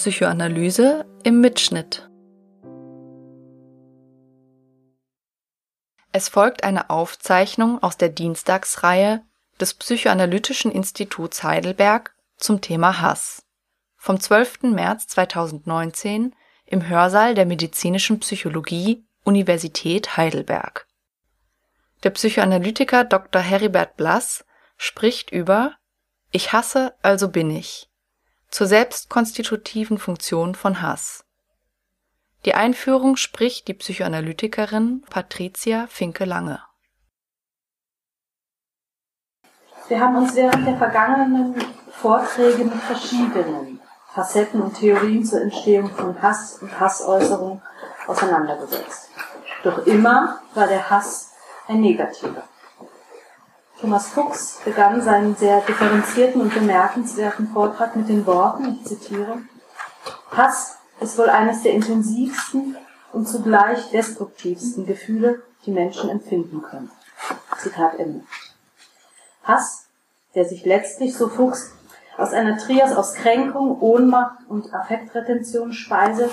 Psychoanalyse 0.00 1.04
im 1.24 1.42
Mitschnitt. 1.42 2.08
Es 6.10 6.30
folgt 6.30 6.64
eine 6.64 6.88
Aufzeichnung 6.88 7.82
aus 7.82 7.98
der 7.98 8.08
Dienstagsreihe 8.08 9.22
des 9.60 9.74
Psychoanalytischen 9.74 10.72
Instituts 10.72 11.42
Heidelberg 11.42 12.14
zum 12.38 12.62
Thema 12.62 13.02
Hass 13.02 13.42
vom 13.98 14.18
12. 14.18 14.62
März 14.72 15.06
2019 15.08 16.34
im 16.64 16.88
Hörsaal 16.88 17.34
der 17.34 17.44
Medizinischen 17.44 18.20
Psychologie 18.20 19.04
Universität 19.24 20.16
Heidelberg. 20.16 20.86
Der 22.04 22.10
Psychoanalytiker 22.10 23.04
Dr. 23.04 23.42
Heribert 23.42 23.98
Blass 23.98 24.46
spricht 24.78 25.30
über 25.30 25.74
Ich 26.30 26.54
hasse, 26.54 26.94
also 27.02 27.28
bin 27.28 27.50
ich 27.50 27.89
zur 28.50 28.66
selbstkonstitutiven 28.66 29.98
Funktion 29.98 30.54
von 30.54 30.82
Hass. 30.82 31.24
Die 32.44 32.54
Einführung 32.54 33.16
spricht 33.16 33.68
die 33.68 33.74
Psychoanalytikerin 33.74 35.02
Patricia 35.08 35.86
Finke-Lange. 35.88 36.62
Wir 39.88 40.00
haben 40.00 40.16
uns 40.16 40.34
während 40.34 40.66
der 40.66 40.78
vergangenen 40.78 41.54
Vorträge 41.90 42.64
mit 42.64 42.80
verschiedenen 42.82 43.80
Facetten 44.14 44.62
und 44.62 44.74
Theorien 44.78 45.24
zur 45.24 45.42
Entstehung 45.42 45.90
von 45.90 46.20
Hass 46.22 46.58
und 46.62 46.80
Hassäußerung 46.80 47.60
auseinandergesetzt. 48.06 49.10
Doch 49.62 49.86
immer 49.86 50.40
war 50.54 50.66
der 50.66 50.88
Hass 50.88 51.32
ein 51.68 51.80
negativer. 51.80 52.44
Thomas 53.80 54.08
Fuchs 54.08 54.60
begann 54.62 55.00
seinen 55.00 55.34
sehr 55.36 55.62
differenzierten 55.62 56.42
und 56.42 56.52
bemerkenswerten 56.52 57.48
Vortrag 57.48 57.96
mit 57.96 58.10
den 58.10 58.26
Worten, 58.26 58.78
ich 58.78 58.86
zitiere, 58.86 59.38
Hass 60.30 60.76
ist 61.00 61.16
wohl 61.16 61.30
eines 61.30 61.62
der 61.62 61.72
intensivsten 61.72 62.76
und 63.14 63.26
zugleich 63.26 63.90
destruktivsten 63.90 64.84
Gefühle, 64.84 65.42
die 65.64 65.70
Menschen 65.70 66.10
empfinden 66.10 66.60
können. 66.60 66.90
Zitat 67.56 67.98
Ende. 67.98 68.22
Hass, 69.44 69.86
der 70.34 70.44
sich 70.44 70.66
letztlich, 70.66 71.16
so 71.16 71.28
Fuchs, 71.28 71.72
aus 72.18 72.34
einer 72.34 72.58
Trias 72.58 72.94
aus 72.94 73.14
Kränkung, 73.14 73.80
Ohnmacht 73.80 74.40
und 74.46 74.74
Affektretention 74.74 75.72
speise, 75.72 76.28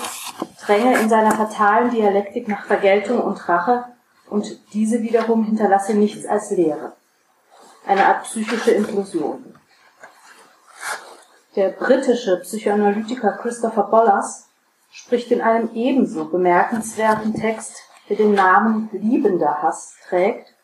dränge 0.60 0.98
in 0.98 1.08
seiner 1.08 1.32
fatalen 1.32 1.90
Dialektik 1.92 2.46
nach 2.46 2.66
Vergeltung 2.66 3.22
und 3.22 3.48
Rache 3.48 3.86
und 4.28 4.58
diese 4.74 5.00
wiederum 5.00 5.44
hinterlasse 5.44 5.94
nichts 5.94 6.26
als 6.26 6.50
Leere 6.50 6.92
eine 7.88 8.06
Art 8.06 8.24
psychische 8.24 8.72
Implosion. 8.72 9.54
Der 11.56 11.70
britische 11.70 12.36
Psychoanalytiker 12.40 13.32
Christopher 13.32 13.84
Bollas 13.84 14.48
spricht 14.90 15.30
in 15.30 15.40
einem 15.40 15.70
ebenso 15.72 16.26
bemerkenswerten 16.26 17.34
Text, 17.34 17.76
der 18.08 18.18
den 18.18 18.34
Namen 18.34 18.90
Liebender 18.92 19.62
Hass 19.62 19.94
trägt, 20.06 20.54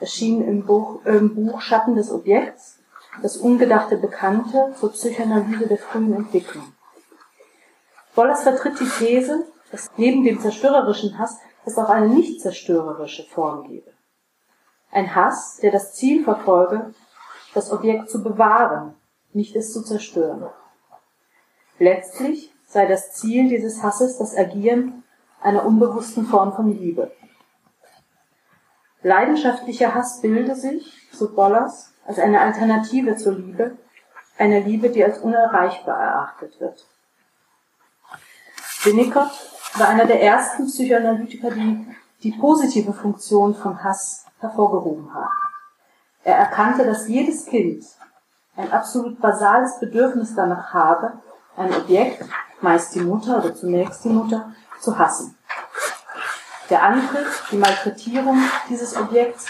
erschienen 0.00 0.48
im 0.48 0.64
Buch, 0.64 1.04
im 1.04 1.34
Buch 1.34 1.60
Schatten 1.60 1.94
des 1.94 2.10
Objekts, 2.10 2.78
das 3.20 3.36
ungedachte 3.36 3.98
Bekannte 3.98 4.74
zur 4.80 4.92
Psychoanalyse 4.92 5.66
der 5.66 5.78
frühen 5.78 6.14
Entwicklung. 6.14 6.72
Bollas 8.14 8.42
vertritt 8.42 8.80
die 8.80 8.88
These, 8.88 9.44
dass 9.70 9.90
neben 9.98 10.24
dem 10.24 10.40
zerstörerischen 10.40 11.18
Hass 11.18 11.36
es 11.66 11.76
auch 11.76 11.90
eine 11.90 12.08
nicht 12.08 12.40
zerstörerische 12.40 13.24
Form 13.24 13.68
gebe. 13.68 13.97
Ein 14.90 15.14
Hass, 15.14 15.58
der 15.58 15.70
das 15.70 15.94
Ziel 15.94 16.24
verfolge, 16.24 16.94
das 17.54 17.70
Objekt 17.70 18.10
zu 18.10 18.22
bewahren, 18.22 18.94
nicht 19.32 19.54
es 19.54 19.72
zu 19.72 19.82
zerstören. 19.82 20.46
Letztlich 21.78 22.52
sei 22.66 22.86
das 22.86 23.12
Ziel 23.14 23.48
dieses 23.48 23.82
Hasses 23.82 24.18
das 24.18 24.36
Agieren 24.36 25.04
einer 25.40 25.64
unbewussten 25.64 26.26
Form 26.26 26.52
von 26.52 26.76
Liebe. 26.76 27.12
Leidenschaftlicher 29.02 29.94
Hass 29.94 30.20
bilde 30.20 30.56
sich, 30.56 31.08
so 31.12 31.32
Bollers, 31.34 31.92
als 32.06 32.18
eine 32.18 32.40
Alternative 32.40 33.16
zur 33.16 33.34
Liebe, 33.34 33.76
einer 34.38 34.60
Liebe, 34.60 34.90
die 34.90 35.04
als 35.04 35.18
unerreichbar 35.18 36.00
erachtet 36.00 36.58
wird. 36.60 36.86
Winnicott 38.82 39.30
war 39.74 39.88
einer 39.88 40.06
der 40.06 40.22
ersten 40.22 40.66
Psychoanalytiker, 40.66 41.50
die 41.50 41.86
die 42.22 42.32
positive 42.32 42.92
Funktion 42.92 43.54
von 43.54 43.82
Hass 43.84 44.26
hervorgehoben 44.40 45.12
haben. 45.14 45.32
Er 46.24 46.36
erkannte, 46.36 46.84
dass 46.84 47.08
jedes 47.08 47.46
Kind 47.46 47.84
ein 48.56 48.72
absolut 48.72 49.20
basales 49.20 49.78
Bedürfnis 49.78 50.34
danach 50.34 50.72
habe, 50.74 51.12
ein 51.56 51.74
Objekt, 51.74 52.24
meist 52.60 52.94
die 52.94 53.00
Mutter 53.00 53.38
oder 53.38 53.54
zunächst 53.54 54.04
die 54.04 54.10
Mutter, 54.10 54.52
zu 54.80 54.98
hassen. 54.98 55.36
Der 56.70 56.82
Angriff, 56.82 57.48
die 57.50 57.56
Malträtierung 57.56 58.38
dieses 58.68 58.96
Objekts 58.96 59.46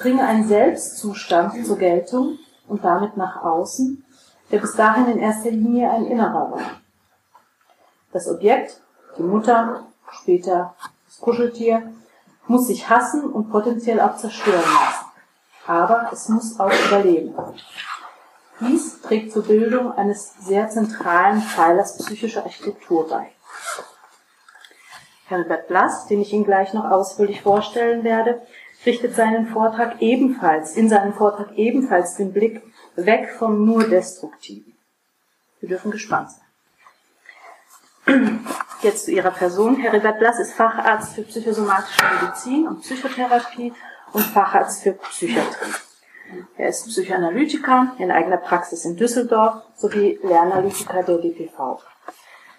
bringe 0.00 0.22
einen 0.22 0.46
Selbstzustand 0.46 1.64
zur 1.66 1.78
Geltung 1.78 2.38
und 2.68 2.84
damit 2.84 3.16
nach 3.16 3.42
außen, 3.42 4.04
der 4.50 4.58
bis 4.58 4.74
dahin 4.74 5.06
in 5.06 5.18
erster 5.18 5.50
Linie 5.50 5.90
ein 5.90 6.06
innerer 6.06 6.52
war. 6.52 6.70
Das 8.12 8.28
Objekt, 8.28 8.80
die 9.16 9.22
Mutter, 9.22 9.86
später 10.10 10.74
das 11.06 11.20
Kuscheltier, 11.20 11.92
muss 12.48 12.66
sich 12.66 12.88
hassen 12.88 13.24
und 13.24 13.50
potenziell 13.50 14.00
auch 14.00 14.16
zerstören 14.16 14.60
lassen. 14.60 15.04
Aber 15.66 16.08
es 16.12 16.28
muss 16.28 16.58
auch 16.58 16.72
überleben. 16.88 17.34
Dies 18.60 19.00
trägt 19.02 19.32
zur 19.32 19.44
Bildung 19.44 19.92
eines 19.92 20.34
sehr 20.40 20.68
zentralen 20.68 21.40
Pfeilers 21.40 21.98
psychischer 21.98 22.44
Architektur 22.44 23.08
bei. 23.08 23.30
Herbert 25.26 25.68
Blass, 25.68 26.06
den 26.06 26.22
ich 26.22 26.32
Ihnen 26.32 26.44
gleich 26.44 26.72
noch 26.72 26.90
ausführlich 26.90 27.42
vorstellen 27.42 28.02
werde, 28.02 28.40
richtet 28.86 29.14
seinen 29.14 29.46
Vortrag 29.46 30.00
ebenfalls, 30.00 30.76
in 30.76 30.88
seinem 30.88 31.12
Vortrag 31.12 31.52
ebenfalls 31.56 32.16
den 32.16 32.32
Blick 32.32 32.62
weg 32.96 33.34
vom 33.38 33.64
nur 33.64 33.84
Destruktiven. 33.84 34.74
Wir 35.60 35.68
dürfen 35.68 35.90
gespannt 35.90 36.30
sein. 38.06 38.46
Jetzt 38.80 39.06
zu 39.06 39.10
Ihrer 39.10 39.32
Person. 39.32 39.76
Heribert 39.76 40.20
Blass 40.20 40.38
ist 40.38 40.54
Facharzt 40.54 41.14
für 41.14 41.22
psychosomatische 41.22 42.04
Medizin 42.20 42.68
und 42.68 42.80
Psychotherapie 42.82 43.72
und 44.12 44.24
Facharzt 44.24 44.82
für 44.82 44.92
Psychiatrie. 44.92 45.72
Er 46.56 46.68
ist 46.68 46.86
Psychoanalytiker 46.86 47.94
in 47.98 48.10
eigener 48.10 48.36
Praxis 48.36 48.84
in 48.84 48.96
Düsseldorf 48.96 49.62
sowie 49.76 50.20
Lernanalytiker 50.22 51.02
der 51.02 51.18
DPV. 51.18 51.80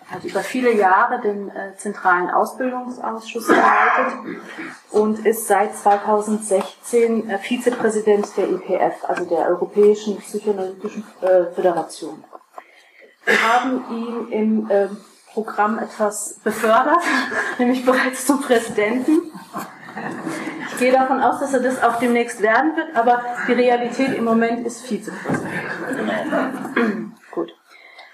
Er 0.10 0.16
hat 0.16 0.24
über 0.26 0.42
viele 0.42 0.74
Jahre 0.74 1.22
den 1.22 1.50
äh, 1.50 1.76
zentralen 1.78 2.32
Ausbildungsausschuss 2.32 3.48
geleitet 3.48 4.42
und 4.90 5.26
ist 5.26 5.48
seit 5.48 5.78
2016 5.78 7.30
äh, 7.30 7.38
Vizepräsident 7.38 8.28
der 8.36 8.50
IPF, 8.50 9.06
also 9.08 9.26
der 9.26 9.48
Europäischen 9.48 10.18
Psychoanalytischen 10.18 11.06
äh, 11.22 11.46
Föderation. 11.54 12.24
Wir 13.24 13.54
haben 13.54 13.86
ihn 13.92 14.28
im 14.32 14.72
äh, 14.72 14.88
Programm 15.44 15.80
etwas 15.80 16.40
befördert, 16.44 17.00
nämlich 17.60 17.86
bereits 17.86 18.26
zum 18.26 18.42
Präsidenten. 18.42 19.32
Ich 20.70 20.78
gehe 20.78 20.92
davon 20.92 21.22
aus, 21.22 21.40
dass 21.40 21.54
er 21.54 21.62
das 21.62 21.82
auch 21.82 21.98
demnächst 21.98 22.42
werden 22.42 22.76
wird, 22.76 22.94
aber 22.96 23.22
die 23.48 23.54
Realität 23.54 24.14
im 24.18 24.26
Moment 24.26 24.66
ist 24.66 24.82
Vizepräsident. 24.82 25.54
Gut. 27.32 27.54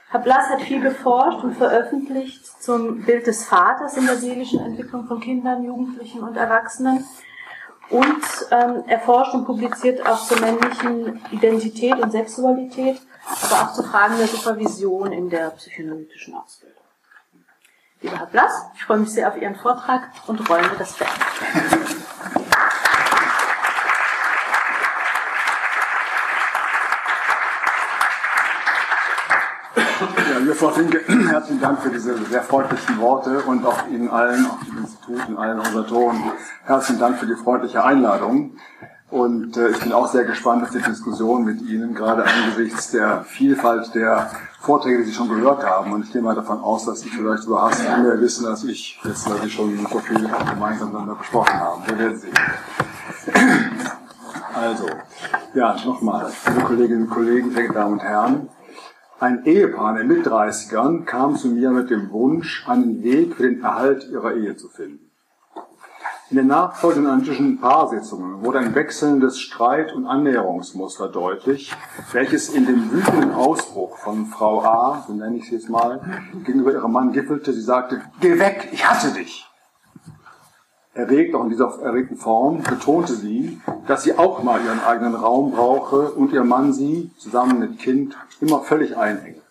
Herr 0.10 0.20
Blass 0.20 0.50
hat 0.50 0.62
viel 0.62 0.82
geforscht 0.82 1.44
und 1.44 1.56
veröffentlicht 1.56 2.46
zum 2.62 3.02
Bild 3.04 3.26
des 3.26 3.46
Vaters 3.46 3.98
in 3.98 4.06
der 4.06 4.18
seelischen 4.18 4.60
Entwicklung 4.60 5.08
von 5.08 5.20
Kindern, 5.20 5.64
Jugendlichen 5.64 6.22
und 6.22 6.38
Erwachsenen. 6.38 7.06
Und 7.90 8.24
ähm, 8.52 8.84
er 8.88 9.00
forscht 9.00 9.34
und 9.34 9.46
publiziert 9.46 10.06
auch 10.06 10.24
zur 10.26 10.40
männlichen 10.40 11.22
Identität 11.32 12.00
und 12.00 12.12
Sexualität, 12.12 13.02
aber 13.44 13.64
auch 13.64 13.74
zu 13.74 13.84
Fragen 13.84 14.18
der 14.18 14.28
Supervision 14.28 15.12
in 15.12 15.30
der 15.30 15.50
psychoanalytischen 15.52 16.36
Ausbildung. 16.36 16.75
Lieber 18.06 18.20
Herr 18.20 18.28
Blass, 18.28 18.68
ich 18.76 18.84
freue 18.84 19.00
mich 19.00 19.12
sehr 19.12 19.28
auf 19.28 19.42
Ihren 19.42 19.56
Vortrag 19.56 20.10
und 20.28 20.48
räume 20.48 20.70
das 20.78 20.92
Feld. 20.92 21.10
Ja, 30.30 30.38
liebe 30.38 30.54
Frau 30.54 30.70
Finke, 30.70 31.02
herzlichen 31.30 31.60
Dank 31.60 31.82
für 31.82 31.90
diese 31.90 32.16
sehr 32.26 32.44
freundlichen 32.44 33.00
Worte 33.00 33.40
und 33.42 33.66
auch 33.66 33.88
Ihnen 33.88 34.12
allen, 34.12 34.46
auch 34.52 34.64
dem 34.64 34.78
Institut 34.78 35.28
und 35.28 35.38
allen 35.40 35.58
Organisatoren, 35.58 36.32
herzlichen 36.64 37.00
Dank 37.00 37.18
für 37.18 37.26
die 37.26 37.36
freundliche 37.36 37.84
Einladung. 37.84 38.56
Und 39.16 39.56
äh, 39.56 39.70
ich 39.70 39.80
bin 39.80 39.94
auch 39.94 40.12
sehr 40.12 40.26
gespannt 40.26 40.64
auf 40.64 40.72
die 40.72 40.82
Diskussion 40.82 41.46
mit 41.46 41.62
Ihnen, 41.62 41.96
gerade 41.96 42.26
angesichts 42.26 42.92
der 42.92 43.24
Vielfalt 43.24 43.96
der 43.96 44.30
Vorträge, 44.60 44.98
die 44.98 45.04
Sie 45.06 45.14
schon 45.14 45.30
gehört 45.30 45.66
haben. 45.66 45.94
Und 45.94 46.04
ich 46.04 46.12
gehe 46.12 46.22
mal 46.22 46.36
davon 46.36 46.60
aus, 46.60 46.84
dass 46.84 47.00
Sie 47.00 47.08
vielleicht 47.08 47.46
über 47.46 47.62
Hass 47.62 47.82
mehr 47.82 48.20
wissen 48.20 48.46
als 48.46 48.66
ich, 48.66 49.00
jetzt 49.06 49.30
weil 49.30 49.42
Sie 49.42 49.50
schon 49.50 49.88
so 49.90 50.00
viel 50.00 50.18
gemeinsam 50.20 50.90
miteinander 50.90 51.16
besprochen 51.16 51.58
haben. 51.58 51.84
Wir 51.88 51.98
werden 51.98 52.18
sehen. 52.18 52.34
Also, 54.54 54.86
ja, 55.54 55.78
nochmal, 55.86 56.30
liebe 56.50 56.66
Kolleginnen 56.66 57.04
und 57.04 57.10
Kollegen, 57.10 57.52
sehr 57.52 57.72
Damen 57.72 57.94
und 57.94 58.04
Herren. 58.04 58.50
Ein 59.22 59.46
Ehepaar 59.46 59.92
in 59.92 60.10
den 60.10 60.18
Mit-30ern 60.18 61.06
kam 61.06 61.38
zu 61.38 61.48
mir 61.48 61.72
mit 61.72 61.90
dem 61.90 62.12
Wunsch, 62.12 62.68
einen 62.68 63.02
Weg 63.02 63.36
für 63.36 63.44
den 63.44 63.64
Erhalt 63.64 64.10
ihrer 64.10 64.34
Ehe 64.34 64.58
zu 64.58 64.68
finden. 64.68 65.05
In 66.32 66.38
den 66.38 66.48
nachfolgenden 66.48 67.12
analytischen 67.12 67.60
Paarsitzungen 67.60 68.44
wurde 68.44 68.58
ein 68.58 68.74
wechselndes 68.74 69.40
Streit- 69.40 69.94
und 69.94 70.08
Annäherungsmuster 70.08 71.08
deutlich, 71.08 71.72
welches 72.14 72.50
in 72.50 72.66
dem 72.66 72.92
wütenden 72.92 73.32
Ausbruch 73.32 74.00
von 74.00 74.26
Frau 74.26 74.64
A, 74.64 75.04
so 75.06 75.14
nenne 75.14 75.38
ich 75.38 75.48
sie 75.48 75.54
jetzt 75.54 75.70
mal, 75.70 76.02
gegenüber 76.44 76.72
ihrem 76.72 76.94
Mann 76.94 77.12
gipfelte. 77.12 77.54
Sie 77.54 77.62
sagte, 77.62 78.02
geh 78.22 78.40
weg, 78.40 78.70
ich 78.72 78.90
hasse 78.90 79.14
dich. 79.14 79.48
Erregt, 80.96 81.36
auch 81.36 81.44
in 81.44 81.52
dieser 81.52 81.80
erregten 81.84 82.18
Form, 82.18 82.64
betonte 82.64 83.14
sie, 83.14 83.62
dass 83.86 84.02
sie 84.02 84.18
auch 84.18 84.42
mal 84.42 84.60
ihren 84.66 84.84
eigenen 84.84 85.14
Raum 85.14 85.52
brauche 85.52 86.10
und 86.12 86.34
ihr 86.34 86.44
Mann 86.44 86.74
sie, 86.74 87.12
zusammen 87.20 87.60
mit 87.60 87.78
Kind, 87.78 88.18
immer 88.42 88.62
völlig 88.62 88.98
einhänge. 88.98 89.44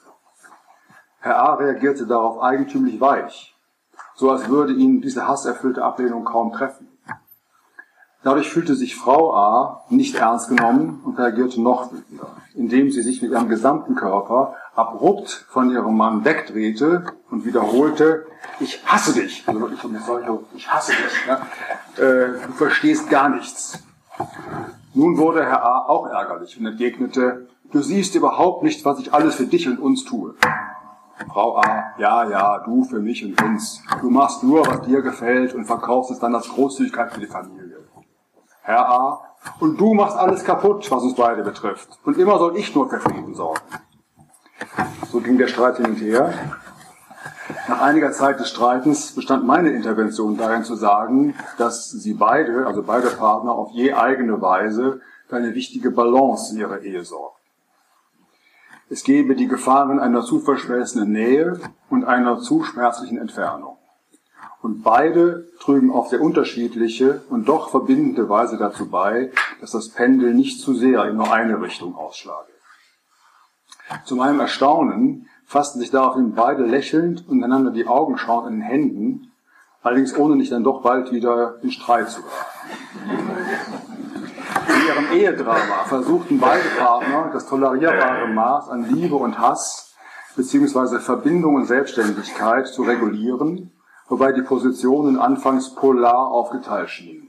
Herr 1.20 1.36
A 1.36 1.54
reagierte 1.54 2.08
darauf 2.08 2.42
eigentümlich 2.42 3.00
weich 3.00 3.53
so 4.16 4.30
als 4.30 4.48
würde 4.48 4.72
ihn 4.72 5.00
diese 5.00 5.26
hasserfüllte 5.26 5.82
Ablehnung 5.82 6.24
kaum 6.24 6.52
treffen. 6.52 6.88
Dadurch 8.24 8.48
fühlte 8.48 8.74
sich 8.74 8.96
Frau 8.96 9.34
A 9.34 9.84
nicht 9.90 10.14
ernst 10.14 10.48
genommen 10.48 11.02
und 11.04 11.18
reagierte 11.18 11.60
noch 11.60 11.92
wütender, 11.92 12.28
indem 12.54 12.90
sie 12.90 13.02
sich 13.02 13.20
mit 13.20 13.32
ihrem 13.32 13.50
gesamten 13.50 13.94
Körper 13.94 14.54
abrupt 14.74 15.46
von 15.50 15.70
ihrem 15.70 15.94
Mann 15.94 16.24
wegdrehte 16.24 17.04
und 17.30 17.44
wiederholte, 17.44 18.26
ich 18.60 18.80
hasse 18.86 19.12
dich. 19.12 19.44
Also 19.46 19.68
ich 20.56 20.68
hasse 20.68 20.92
dich. 20.92 22.02
Äh, 22.02 22.46
du 22.46 22.52
verstehst 22.56 23.10
gar 23.10 23.28
nichts. 23.28 23.78
Nun 24.94 25.18
wurde 25.18 25.44
Herr 25.44 25.62
A. 25.64 25.86
auch 25.86 26.06
ärgerlich 26.06 26.58
und 26.58 26.66
entgegnete, 26.66 27.48
du 27.72 27.82
siehst 27.82 28.14
überhaupt 28.14 28.62
nicht, 28.62 28.84
was 28.86 29.00
ich 29.00 29.12
alles 29.12 29.34
für 29.34 29.46
dich 29.46 29.68
und 29.68 29.78
uns 29.78 30.04
tue. 30.04 30.34
Frau 31.32 31.58
A, 31.58 31.94
ja, 31.98 32.28
ja, 32.28 32.58
du 32.60 32.84
für 32.84 33.00
mich 33.00 33.24
und 33.24 33.40
uns. 33.42 33.82
Du 34.00 34.10
machst 34.10 34.42
nur, 34.42 34.66
was 34.66 34.82
dir 34.82 35.02
gefällt 35.02 35.54
und 35.54 35.64
verkaufst 35.64 36.10
es 36.10 36.18
dann 36.18 36.34
als 36.34 36.48
Großzügigkeit 36.48 37.12
für 37.12 37.20
die 37.20 37.26
Familie. 37.26 37.78
Herr 38.62 38.88
A, 38.88 39.20
und 39.60 39.80
du 39.80 39.94
machst 39.94 40.16
alles 40.16 40.44
kaputt, 40.44 40.90
was 40.90 41.02
uns 41.02 41.14
beide 41.14 41.42
betrifft. 41.42 41.88
Und 42.04 42.18
immer 42.18 42.38
soll 42.38 42.56
ich 42.56 42.74
nur 42.74 42.88
für 42.88 42.98
Frieden 42.98 43.34
sorgen. 43.34 43.60
So 45.10 45.20
ging 45.20 45.38
der 45.38 45.48
Streit 45.48 45.76
hin 45.76 45.86
und 45.86 45.96
her. 45.96 46.32
Nach 47.68 47.80
einiger 47.82 48.12
Zeit 48.12 48.40
des 48.40 48.48
Streitens 48.48 49.14
bestand 49.14 49.46
meine 49.46 49.70
Intervention 49.70 50.36
darin 50.36 50.64
zu 50.64 50.76
sagen, 50.76 51.34
dass 51.58 51.90
sie 51.90 52.14
beide, 52.14 52.66
also 52.66 52.82
beide 52.82 53.08
Partner, 53.08 53.52
auf 53.52 53.70
je 53.72 53.92
eigene 53.92 54.40
Weise 54.40 55.00
für 55.28 55.36
eine 55.36 55.54
wichtige 55.54 55.90
Balance 55.90 56.52
in 56.52 56.60
ihrer 56.60 56.80
Ehe 56.80 57.04
sorgen. 57.04 57.33
Es 58.90 59.02
gebe 59.02 59.34
die 59.34 59.48
Gefahren 59.48 59.98
einer 59.98 60.22
zu 60.22 60.40
verschmelzenden 60.40 61.10
Nähe 61.10 61.58
und 61.88 62.04
einer 62.04 62.38
zu 62.40 62.62
schmerzlichen 62.62 63.18
Entfernung. 63.18 63.78
Und 64.60 64.82
beide 64.82 65.48
trügen 65.60 65.90
auf 65.90 66.08
sehr 66.08 66.20
unterschiedliche 66.20 67.22
und 67.28 67.48
doch 67.48 67.70
verbindende 67.70 68.28
Weise 68.28 68.56
dazu 68.56 68.88
bei, 68.88 69.30
dass 69.60 69.72
das 69.72 69.90
Pendel 69.90 70.34
nicht 70.34 70.60
zu 70.60 70.74
sehr 70.74 71.04
in 71.04 71.16
nur 71.16 71.32
eine 71.32 71.60
Richtung 71.60 71.94
ausschlage. 71.94 72.48
Zu 74.04 74.16
meinem 74.16 74.40
Erstaunen 74.40 75.28
fassten 75.44 75.80
sich 75.80 75.90
daraufhin 75.90 76.34
beide 76.34 76.64
lächelnd 76.64 77.28
und 77.28 77.44
einander 77.44 77.70
die 77.70 77.86
Augen 77.86 78.16
schauend 78.16 78.48
in 78.48 78.60
den 78.60 78.62
Händen, 78.62 79.32
allerdings 79.84 80.16
ohne 80.16 80.34
nicht 80.34 80.50
dann 80.50 80.64
doch 80.64 80.82
bald 80.82 81.12
wieder 81.12 81.56
in 81.62 81.70
Streit 81.70 82.10
zu 82.10 82.22
geraten 82.22 82.54
ihrem 84.86 85.12
Ehedrama 85.12 85.84
versuchten 85.86 86.38
beide 86.38 86.68
Partner 86.78 87.30
das 87.32 87.46
tolerierbare 87.46 88.28
Maß 88.28 88.68
an 88.68 88.88
Liebe 88.94 89.16
und 89.16 89.38
Hass 89.38 89.94
beziehungsweise 90.36 91.00
Verbindung 91.00 91.54
und 91.54 91.66
Selbstständigkeit 91.66 92.66
zu 92.66 92.82
regulieren, 92.82 93.72
wobei 94.08 94.32
die 94.32 94.42
Positionen 94.42 95.18
anfangs 95.18 95.74
polar 95.74 96.28
aufgeteilt 96.28 96.90
schienen. 96.90 97.28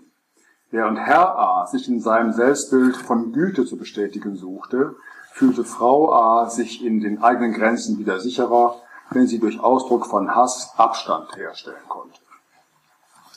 Während 0.71 0.99
Herr 0.99 1.37
A. 1.37 1.67
sich 1.67 1.87
in 1.87 2.01
seinem 2.01 2.33
Selbstbild 2.33 2.97
von 2.97 3.31
Güte 3.31 3.65
zu 3.65 3.77
bestätigen 3.77 4.35
suchte, 4.35 4.95
fühlte 5.31 5.63
Frau 5.63 6.11
A. 6.13 6.49
sich 6.49 6.83
in 6.83 6.99
den 6.99 7.23
eigenen 7.23 7.53
Grenzen 7.53 7.99
wieder 7.99 8.19
sicherer, 8.19 8.75
wenn 9.11 9.27
sie 9.27 9.39
durch 9.39 9.59
Ausdruck 9.59 10.07
von 10.07 10.35
Hass 10.35 10.73
Abstand 10.77 11.37
herstellen 11.37 11.87
konnte. 11.87 12.24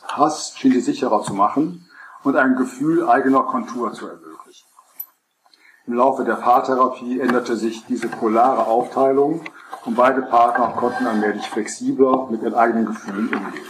Hass 0.09 0.55
schien 0.57 0.73
sie 0.73 0.81
sicherer 0.81 1.23
zu 1.23 1.35
machen, 1.35 1.89
und 2.25 2.37
ein 2.37 2.57
Gefühl 2.57 3.09
eigener 3.09 3.45
Kontur 3.45 3.93
zu 3.93 4.07
ermöglichen. 4.07 4.67
Im 5.87 5.95
Laufe 5.95 6.25
der 6.25 6.35
Paartherapie 6.35 7.21
änderte 7.21 7.57
sich 7.57 7.87
diese 7.87 8.09
polare 8.09 8.67
Aufteilung 8.67 9.43
und 9.85 9.95
beide 9.95 10.23
Partner 10.23 10.75
konnten 10.77 11.07
allmählich 11.07 11.49
flexibler 11.49 12.29
mit 12.31 12.43
ihren 12.43 12.55
eigenen 12.55 12.87
Gefühlen 12.87 13.29
umgehen. 13.29 13.65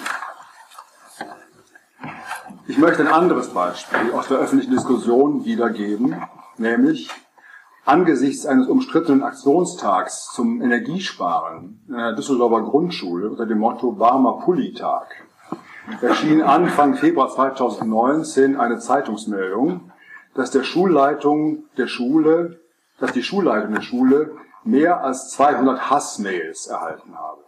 Ich 2.67 2.79
möchte 2.79 3.03
ein 3.03 3.13
anderes 3.13 3.49
Beispiel 3.51 4.13
aus 4.13 4.29
der 4.29 4.39
öffentlichen 4.39 4.73
Diskussion 4.73 5.45
wiedergeben, 5.45 6.21
nämlich 6.57 7.09
angesichts 7.85 8.45
eines 8.45 8.67
umstrittenen 8.67 9.23
Aktionstags 9.23 10.33
zum 10.33 10.61
Energiesparen 10.61 11.85
in 11.89 11.95
einer 11.95 12.15
Düsseldorfer 12.15 12.63
Grundschule 12.63 13.31
unter 13.31 13.47
dem 13.47 13.59
Motto 13.59 13.99
Warmer 13.99 14.41
Pulli-Tag 14.45 15.28
erschien 16.01 16.43
Anfang 16.43 16.95
Februar 16.95 17.29
2019 17.29 18.59
eine 18.59 18.79
Zeitungsmeldung, 18.79 19.93
dass 20.35 20.51
der 20.51 20.63
Schulleitung 20.63 21.65
der 21.77 21.87
Schule, 21.87 22.61
dass 22.99 23.13
die 23.13 23.23
Schulleitung 23.23 23.75
der 23.75 23.83
Schule 23.83 24.33
mehr 24.65 25.03
als 25.03 25.31
200 25.31 25.91
Hassmails 25.91 26.67
erhalten 26.67 27.17
habe. 27.17 27.43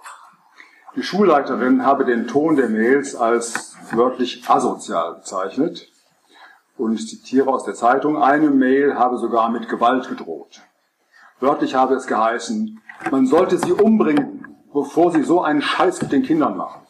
Die 0.96 1.02
Schulleiterin 1.02 1.84
habe 1.84 2.04
den 2.04 2.26
Ton 2.26 2.56
der 2.56 2.68
Mails 2.68 3.14
als 3.14 3.76
wörtlich 3.92 4.48
asozial 4.48 5.14
bezeichnet 5.14 5.88
und 6.76 6.94
ich 6.94 7.06
zitiere 7.06 7.48
aus 7.48 7.64
der 7.64 7.74
Zeitung, 7.74 8.20
eine 8.20 8.50
Mail 8.50 8.96
habe 8.98 9.18
sogar 9.18 9.50
mit 9.50 9.68
Gewalt 9.68 10.08
gedroht. 10.08 10.62
Wörtlich 11.38 11.74
habe 11.74 11.94
es 11.94 12.06
geheißen, 12.06 12.80
man 13.10 13.26
sollte 13.26 13.58
sie 13.58 13.72
umbringen, 13.72 14.56
bevor 14.72 15.12
sie 15.12 15.22
so 15.22 15.42
einen 15.42 15.62
Scheiß 15.62 16.02
mit 16.02 16.12
den 16.12 16.22
Kindern 16.22 16.56
machen. 16.56 16.82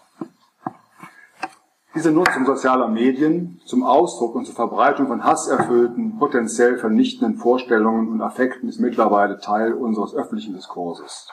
Diese 1.93 2.13
Nutzung 2.13 2.47
sozialer 2.47 2.87
Medien 2.87 3.61
zum 3.67 3.83
Ausdruck 3.83 4.37
und 4.37 4.45
zur 4.45 4.55
Verbreitung 4.55 5.09
von 5.09 5.25
hasserfüllten, 5.25 6.21
potenziell 6.21 6.79
vernichtenden 6.79 7.37
Vorstellungen 7.37 8.11
und 8.11 8.23
Affekten 8.23 8.69
ist 8.69 8.79
mittlerweile 8.79 9.41
Teil 9.41 9.73
unseres 9.73 10.15
öffentlichen 10.15 10.55
Diskurses. 10.55 11.27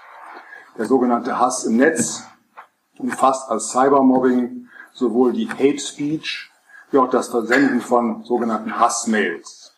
Der 0.76 0.86
sogenannte 0.86 1.38
Hass 1.38 1.64
im 1.66 1.78
Netz 1.78 2.28
umfasst 2.98 3.52
als 3.52 3.70
Cybermobbing 3.70 4.68
sowohl 4.94 5.34
die 5.34 5.48
Hate 5.48 5.78
Speech 5.78 6.50
wie 6.90 6.98
auch 6.98 7.12
das 7.12 7.28
Versenden 7.28 7.80
von 7.80 8.24
sogenannten 8.24 8.80
Hassmails. 8.80 9.76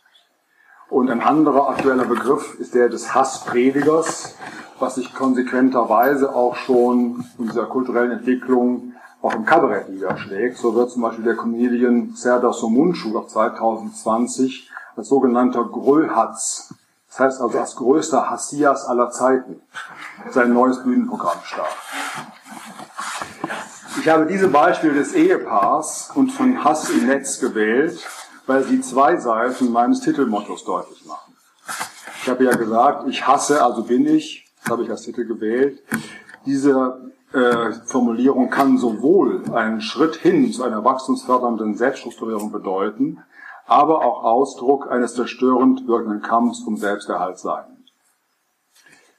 Und 0.89 1.09
ein 1.09 1.21
anderer 1.21 1.71
aktueller 1.71 2.05
Begriff 2.05 2.57
ist 2.57 2.73
der 2.73 2.87
des 2.87 3.13
Hasspredigers, 3.13 4.37
was 4.79 4.95
sich 4.95 5.13
konsequenterweise 5.13 6.33
auch 6.33 6.55
schon 6.55 7.25
in 7.37 7.47
dieser 7.47 7.65
kulturellen 7.65 8.11
Entwicklung 8.11 8.93
auch 9.21 9.35
im 9.35 9.45
Kabarett 9.45 9.89
niederschlägt. 9.89 10.57
So 10.57 10.75
wird 10.75 10.91
zum 10.91 11.01
Beispiel 11.01 11.25
der 11.25 11.35
Comedian 11.35 12.13
Serdar 12.15 12.53
Somuncu 12.53 13.17
auch 13.17 13.27
2020 13.27 14.69
als 14.95 15.07
sogenannter 15.07 15.63
Gröhatz, 15.65 16.73
das 17.09 17.19
heißt 17.19 17.41
also 17.41 17.59
als 17.59 17.75
größter 17.75 18.29
Hassias 18.29 18.85
aller 18.85 19.11
Zeiten, 19.11 19.61
sein 20.29 20.53
neues 20.53 20.83
Bühnenprogramm 20.83 21.39
startet. 21.43 21.77
Ich 23.99 24.07
habe 24.07 24.25
diese 24.25 24.47
Beispiele 24.47 24.93
des 24.93 25.13
Ehepaars 25.13 26.11
und 26.15 26.31
von 26.31 26.63
Hass 26.63 26.89
im 26.89 27.07
Netz 27.07 27.39
gewählt, 27.39 27.99
weil 28.45 28.63
sie 28.63 28.81
zwei 28.81 29.17
Seiten 29.17 29.71
meines 29.71 30.01
Titelmottos 30.01 30.63
deutlich 30.63 31.05
machen. 31.05 31.35
Ich 32.21 32.29
habe 32.29 32.43
ja 32.45 32.55
gesagt, 32.55 33.07
ich 33.07 33.25
hasse, 33.25 33.63
also 33.63 33.83
bin 33.83 34.05
ich, 34.05 34.45
das 34.61 34.71
habe 34.71 34.83
ich 34.83 34.89
als 34.89 35.01
Titel 35.01 35.25
gewählt. 35.25 35.81
Diese 36.45 37.11
äh, 37.33 37.71
Formulierung 37.85 38.49
kann 38.49 38.77
sowohl 38.77 39.43
einen 39.53 39.81
Schritt 39.81 40.15
hin 40.15 40.51
zu 40.51 40.63
einer 40.63 40.83
wachstumsfördernden 40.83 41.75
Selbststrukturierung 41.75 42.51
bedeuten, 42.51 43.23
aber 43.67 44.03
auch 44.03 44.23
Ausdruck 44.23 44.89
eines 44.89 45.13
zerstörend 45.13 45.87
wirkenden 45.87 46.21
Kampfs 46.21 46.61
um 46.61 46.77
Selbsterhalt 46.77 47.37
sein. 47.37 47.65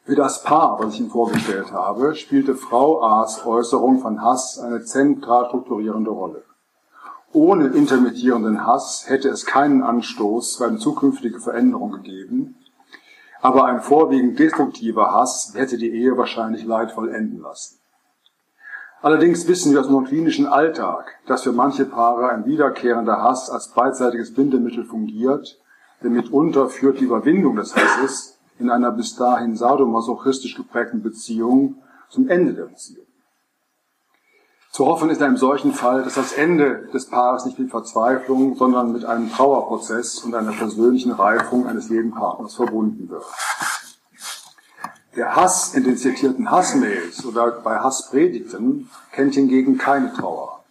Für 0.04 0.16
das 0.16 0.42
Paar, 0.42 0.80
was 0.80 0.94
ich 0.94 1.00
Ihnen 1.00 1.10
vorgestellt 1.10 1.72
habe, 1.72 2.16
spielte 2.16 2.56
Frau 2.56 3.00
A's 3.00 3.46
Äußerung 3.46 4.00
von 4.00 4.22
Hass 4.22 4.58
eine 4.58 4.82
zentral 4.82 5.46
strukturierende 5.46 6.10
Rolle. 6.10 6.42
Ohne 7.32 7.68
intermittierenden 7.68 8.66
Hass 8.66 9.04
hätte 9.06 9.28
es 9.28 9.46
keinen 9.46 9.82
Anstoß 9.82 10.56
für 10.56 10.66
eine 10.66 10.78
zukünftige 10.78 11.38
Veränderung 11.38 11.92
gegeben, 11.92 12.56
aber 13.40 13.66
ein 13.66 13.82
vorwiegend 13.82 14.36
destruktiver 14.38 15.12
Hass 15.12 15.52
hätte 15.54 15.78
die 15.78 15.90
Ehe 15.90 16.18
wahrscheinlich 16.18 16.64
leidvoll 16.64 17.14
enden 17.14 17.40
lassen. 17.40 17.79
Allerdings 19.02 19.48
wissen 19.48 19.72
wir 19.72 19.80
aus 19.80 19.86
unserem 19.86 20.04
klinischen 20.04 20.46
Alltag, 20.46 21.18
dass 21.26 21.44
für 21.44 21.52
manche 21.52 21.86
Paare 21.86 22.28
ein 22.28 22.44
wiederkehrender 22.44 23.22
Hass 23.22 23.48
als 23.48 23.68
beidseitiges 23.68 24.34
Bindemittel 24.34 24.84
fungiert, 24.84 25.58
denn 26.02 26.12
mitunter 26.12 26.68
führt 26.68 27.00
die 27.00 27.04
Überwindung 27.04 27.56
des 27.56 27.74
Hasses 27.74 28.38
in 28.58 28.68
einer 28.68 28.90
bis 28.90 29.16
dahin 29.16 29.56
sadomasochistisch 29.56 30.54
geprägten 30.54 31.02
Beziehung 31.02 31.76
zum 32.10 32.28
Ende 32.28 32.52
der 32.52 32.64
Beziehung. 32.64 33.06
Zu 34.70 34.86
hoffen 34.86 35.10
ist 35.10 35.18
in 35.18 35.24
einem 35.24 35.36
solchen 35.36 35.72
Fall, 35.72 36.04
dass 36.04 36.14
das 36.14 36.32
Ende 36.34 36.88
des 36.92 37.06
Paares 37.06 37.44
nicht 37.46 37.58
mit 37.58 37.70
Verzweiflung, 37.70 38.54
sondern 38.54 38.92
mit 38.92 39.04
einem 39.04 39.30
Trauerprozess 39.30 40.22
und 40.24 40.34
einer 40.34 40.52
persönlichen 40.52 41.12
Reifung 41.12 41.66
eines 41.66 41.88
jeden 41.88 42.12
Partners 42.12 42.54
verbunden 42.54 43.08
wird. 43.08 43.24
Der 45.16 45.34
Hass 45.34 45.74
in 45.74 45.82
den 45.82 45.96
zitierten 45.96 46.52
Hassmails 46.52 47.26
oder 47.26 47.50
bei 47.50 47.80
Hasspredigten 47.80 48.88
kennt 49.10 49.34
hingegen 49.34 49.76
keine 49.76 50.12
Trauer. 50.12 50.62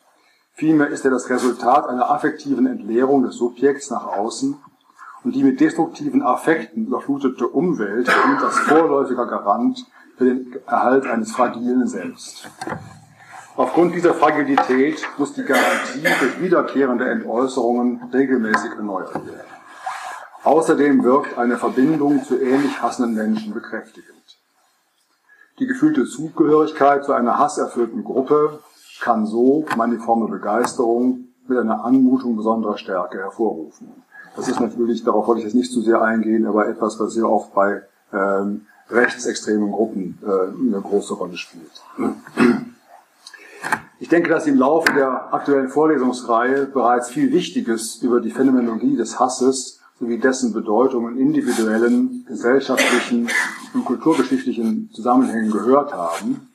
Vielmehr 0.54 0.88
ist 0.88 1.04
er 1.04 1.12
das 1.12 1.30
Resultat 1.30 1.90
einer 1.90 2.10
affektiven 2.10 2.66
Entleerung 2.66 3.24
des 3.24 3.36
Subjekts 3.36 3.90
nach 3.90 4.08
außen 4.08 4.58
und 5.26 5.36
die 5.36 5.44
mit 5.44 5.60
destruktiven 5.60 6.22
Affekten 6.22 6.88
überflutete 6.88 7.50
Umwelt 7.50 8.08
dient 8.08 8.42
als 8.42 8.60
vorläufiger 8.60 9.26
Garant 9.26 9.86
für 10.18 10.24
den 10.24 10.56
Erhalt 10.66 11.06
eines 11.06 11.34
fragilen 11.34 11.88
Selbst. 11.90 12.50
Aufgrund 13.58 13.94
dieser 13.94 14.14
Fragilität 14.14 15.06
muss 15.18 15.34
die 15.34 15.44
Garantie 15.44 16.08
durch 16.18 16.42
wiederkehrende 16.42 17.10
Entäußerungen 17.10 18.04
regelmäßig 18.14 18.72
erneuert 18.72 19.16
werden. 19.16 19.50
Außerdem 20.46 21.04
wirkt 21.04 21.38
eine 21.38 21.58
Verbindung 21.58 22.24
zu 22.24 22.40
ähnlich 22.40 22.82
hassenden 22.82 23.16
Menschen 23.16 23.54
bekräftigend. 23.54 24.19
Die 25.60 25.68
gefühlte 25.68 26.06
Zugehörigkeit 26.06 27.04
zu 27.04 27.12
einer 27.12 27.38
hasserfüllten 27.38 28.04
Gruppe 28.04 28.60
kann 29.02 29.26
so 29.26 29.66
maniforme 29.76 30.30
Begeisterung 30.30 31.26
mit 31.48 31.58
einer 31.58 31.84
Anmutung 31.84 32.38
besonderer 32.38 32.78
Stärke 32.78 33.18
hervorrufen. 33.18 33.90
Das 34.36 34.48
ist 34.48 34.60
natürlich, 34.60 35.04
darauf 35.04 35.28
wollte 35.28 35.40
ich 35.40 35.46
jetzt 35.46 35.56
nicht 35.56 35.72
zu 35.72 35.82
sehr 35.82 36.02
eingehen, 36.02 36.46
aber 36.46 36.68
etwas, 36.68 37.00
was 37.00 37.14
sehr 37.14 37.30
oft 37.30 37.54
bei 37.54 37.82
ähm, 38.14 38.68
rechtsextremen 38.90 39.72
Gruppen 39.72 40.18
äh, 40.22 40.28
eine 40.28 40.82
große 40.82 41.14
Rolle 41.14 41.36
spielt. 41.36 41.84
Ich 44.00 44.08
denke, 44.08 44.30
dass 44.30 44.48
im 44.48 44.58
Laufe 44.58 44.94
der 44.94 45.34
aktuellen 45.34 45.68
Vorlesungsreihe 45.68 46.68
bereits 46.68 47.10
viel 47.10 47.34
Wichtiges 47.34 47.98
über 48.02 48.22
die 48.22 48.32
Phänomenologie 48.32 48.96
des 48.96 49.20
Hasses 49.20 49.79
sowie 50.00 50.18
dessen 50.18 50.54
Bedeutung 50.54 51.10
in 51.10 51.18
individuellen, 51.18 52.26
gesellschaftlichen 52.28 53.28
und 53.74 53.86
kulturgeschichtlichen 53.86 54.90
Zusammenhängen 54.94 55.52
gehört 55.52 55.94
haben. 55.94 56.50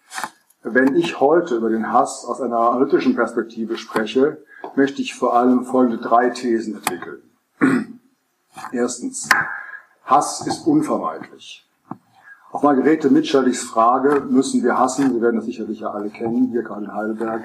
Wenn 0.62 0.96
ich 0.96 1.20
heute 1.20 1.56
über 1.56 1.68
den 1.68 1.92
Hass 1.92 2.24
aus 2.24 2.40
einer 2.40 2.58
analytischen 2.58 3.14
Perspektive 3.14 3.76
spreche, 3.76 4.42
möchte 4.76 5.02
ich 5.02 5.14
vor 5.14 5.36
allem 5.36 5.64
folgende 5.64 5.98
drei 5.98 6.30
Thesen 6.30 6.76
entwickeln. 6.76 7.22
Erstens. 8.72 9.28
Hass 10.04 10.46
ist 10.46 10.66
unvermeidlich. 10.66 11.66
Auf 12.50 12.62
Margarete 12.62 13.10
Mitscherlichs 13.10 13.64
Frage, 13.64 14.22
müssen 14.30 14.62
wir 14.62 14.78
hassen? 14.78 15.12
Sie 15.12 15.20
werden 15.20 15.36
das 15.36 15.46
sicherlich 15.46 15.80
ja 15.80 15.90
alle 15.90 16.08
kennen, 16.08 16.48
hier 16.50 16.62
gerade 16.62 16.84
in 16.84 16.94
Heidelberg. 16.94 17.42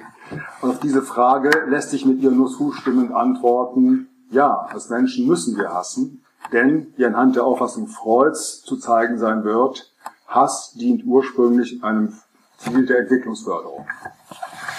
Und 0.62 0.70
auf 0.70 0.80
diese 0.80 1.02
Frage 1.02 1.50
lässt 1.68 1.90
sich 1.90 2.06
mit 2.06 2.22
ihr 2.22 2.32
nur 2.32 2.50
zustimmend 2.50 3.12
antworten, 3.12 4.08
ja, 4.30 4.68
als 4.72 4.90
Menschen 4.90 5.28
müssen 5.28 5.58
wir 5.58 5.74
hassen, 5.74 6.24
denn, 6.52 6.94
wie 6.98 7.06
anhand 7.06 7.36
der 7.36 7.44
Auffassung 7.44 7.88
Freuds 7.88 8.62
zu 8.62 8.78
zeigen 8.78 9.18
sein 9.18 9.44
wird, 9.44 9.94
Hass 10.28 10.74
dient 10.74 11.06
ursprünglich 11.06 11.84
einem 11.84 12.14
Ziel 12.58 12.86
der 12.86 13.00
Entwicklungsförderung. 13.00 13.88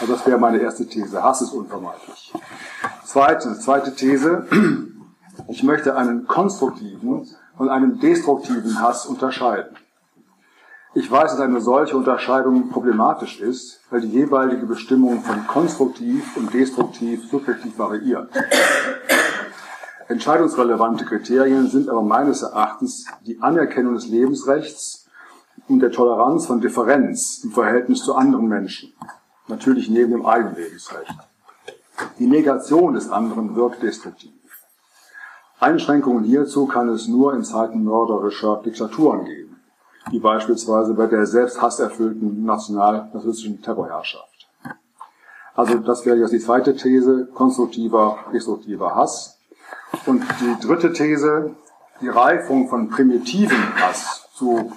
Also 0.00 0.12
das 0.12 0.26
wäre 0.26 0.38
meine 0.38 0.58
erste 0.58 0.86
These. 0.86 1.22
Hass 1.22 1.42
ist 1.42 1.52
unvermeidlich. 1.52 2.32
Zweite, 3.04 3.58
zweite 3.58 3.94
These. 3.94 4.46
Ich 5.48 5.62
möchte 5.62 5.96
einen 5.96 6.26
konstruktiven 6.26 7.28
und 7.58 7.68
einen 7.68 7.98
destruktiven 7.98 8.80
Hass 8.80 9.06
unterscheiden. 9.06 9.76
Ich 10.94 11.10
weiß, 11.10 11.32
dass 11.32 11.40
eine 11.40 11.60
solche 11.60 11.96
Unterscheidung 11.96 12.68
problematisch 12.68 13.40
ist, 13.40 13.80
weil 13.90 14.00
die 14.00 14.08
jeweilige 14.08 14.66
Bestimmung 14.66 15.22
von 15.22 15.46
konstruktiv 15.46 16.36
und 16.36 16.52
destruktiv 16.52 17.28
subjektiv 17.30 17.78
variiert. 17.78 18.28
Entscheidungsrelevante 20.10 21.04
Kriterien 21.04 21.68
sind 21.68 21.88
aber 21.88 22.02
meines 22.02 22.42
Erachtens 22.42 23.06
die 23.26 23.40
Anerkennung 23.40 23.94
des 23.94 24.08
Lebensrechts 24.08 25.06
und 25.68 25.80
der 25.80 25.92
Toleranz 25.92 26.46
von 26.46 26.60
Differenz 26.60 27.42
im 27.44 27.52
Verhältnis 27.52 28.04
zu 28.04 28.14
anderen 28.14 28.48
Menschen. 28.48 28.92
Natürlich 29.48 29.88
neben 29.88 30.10
dem 30.10 30.26
eigenen 30.26 30.56
Lebensrecht. 30.56 31.14
Die 32.18 32.26
Negation 32.26 32.94
des 32.94 33.08
anderen 33.08 33.56
wirkt 33.56 33.82
destruktiv. 33.82 34.32
Einschränkungen 35.58 36.24
hierzu 36.24 36.66
kann 36.66 36.88
es 36.88 37.08
nur 37.08 37.34
in 37.34 37.44
Zeiten 37.44 37.84
mörderischer 37.84 38.60
Diktaturen 38.64 39.24
geben 39.24 39.50
wie 40.10 40.18
beispielsweise 40.18 40.94
bei 40.94 41.06
der 41.06 41.26
selbst 41.26 41.60
hasserfüllten 41.60 42.44
nationalnationalistischen 42.44 43.62
Terrorherrschaft. 43.62 44.48
Also 45.54 45.78
das 45.78 46.06
wäre 46.06 46.16
jetzt 46.16 46.32
die 46.32 46.40
zweite 46.40 46.74
These, 46.74 47.28
konstruktiver, 47.34 48.18
destruktiver 48.32 48.94
Hass. 48.94 49.39
Und 50.06 50.24
die 50.40 50.66
dritte 50.66 50.92
These, 50.92 51.54
die 52.00 52.08
Reifung 52.08 52.68
von 52.68 52.88
primitiven 52.88 53.74
Hass 53.76 54.28
zu 54.34 54.72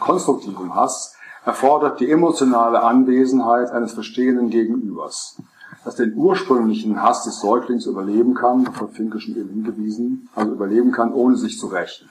konstruktivem 0.00 0.74
Hass 0.74 1.14
erfordert 1.44 2.00
die 2.00 2.10
emotionale 2.10 2.82
Anwesenheit 2.82 3.70
eines 3.70 3.92
verstehenden 3.94 4.50
Gegenübers, 4.50 5.40
das 5.84 5.96
den 5.96 6.14
ursprünglichen 6.14 7.02
Hass 7.02 7.24
des 7.24 7.40
Säuglings 7.40 7.86
überleben 7.86 8.34
kann, 8.34 8.66
von 8.72 8.90
Finkischen 8.90 9.36
eben 9.36 9.48
hingewiesen, 9.50 10.28
also 10.34 10.52
überleben 10.52 10.92
kann, 10.92 11.12
ohne 11.12 11.36
sich 11.36 11.58
zu 11.58 11.68
rächen. 11.68 12.10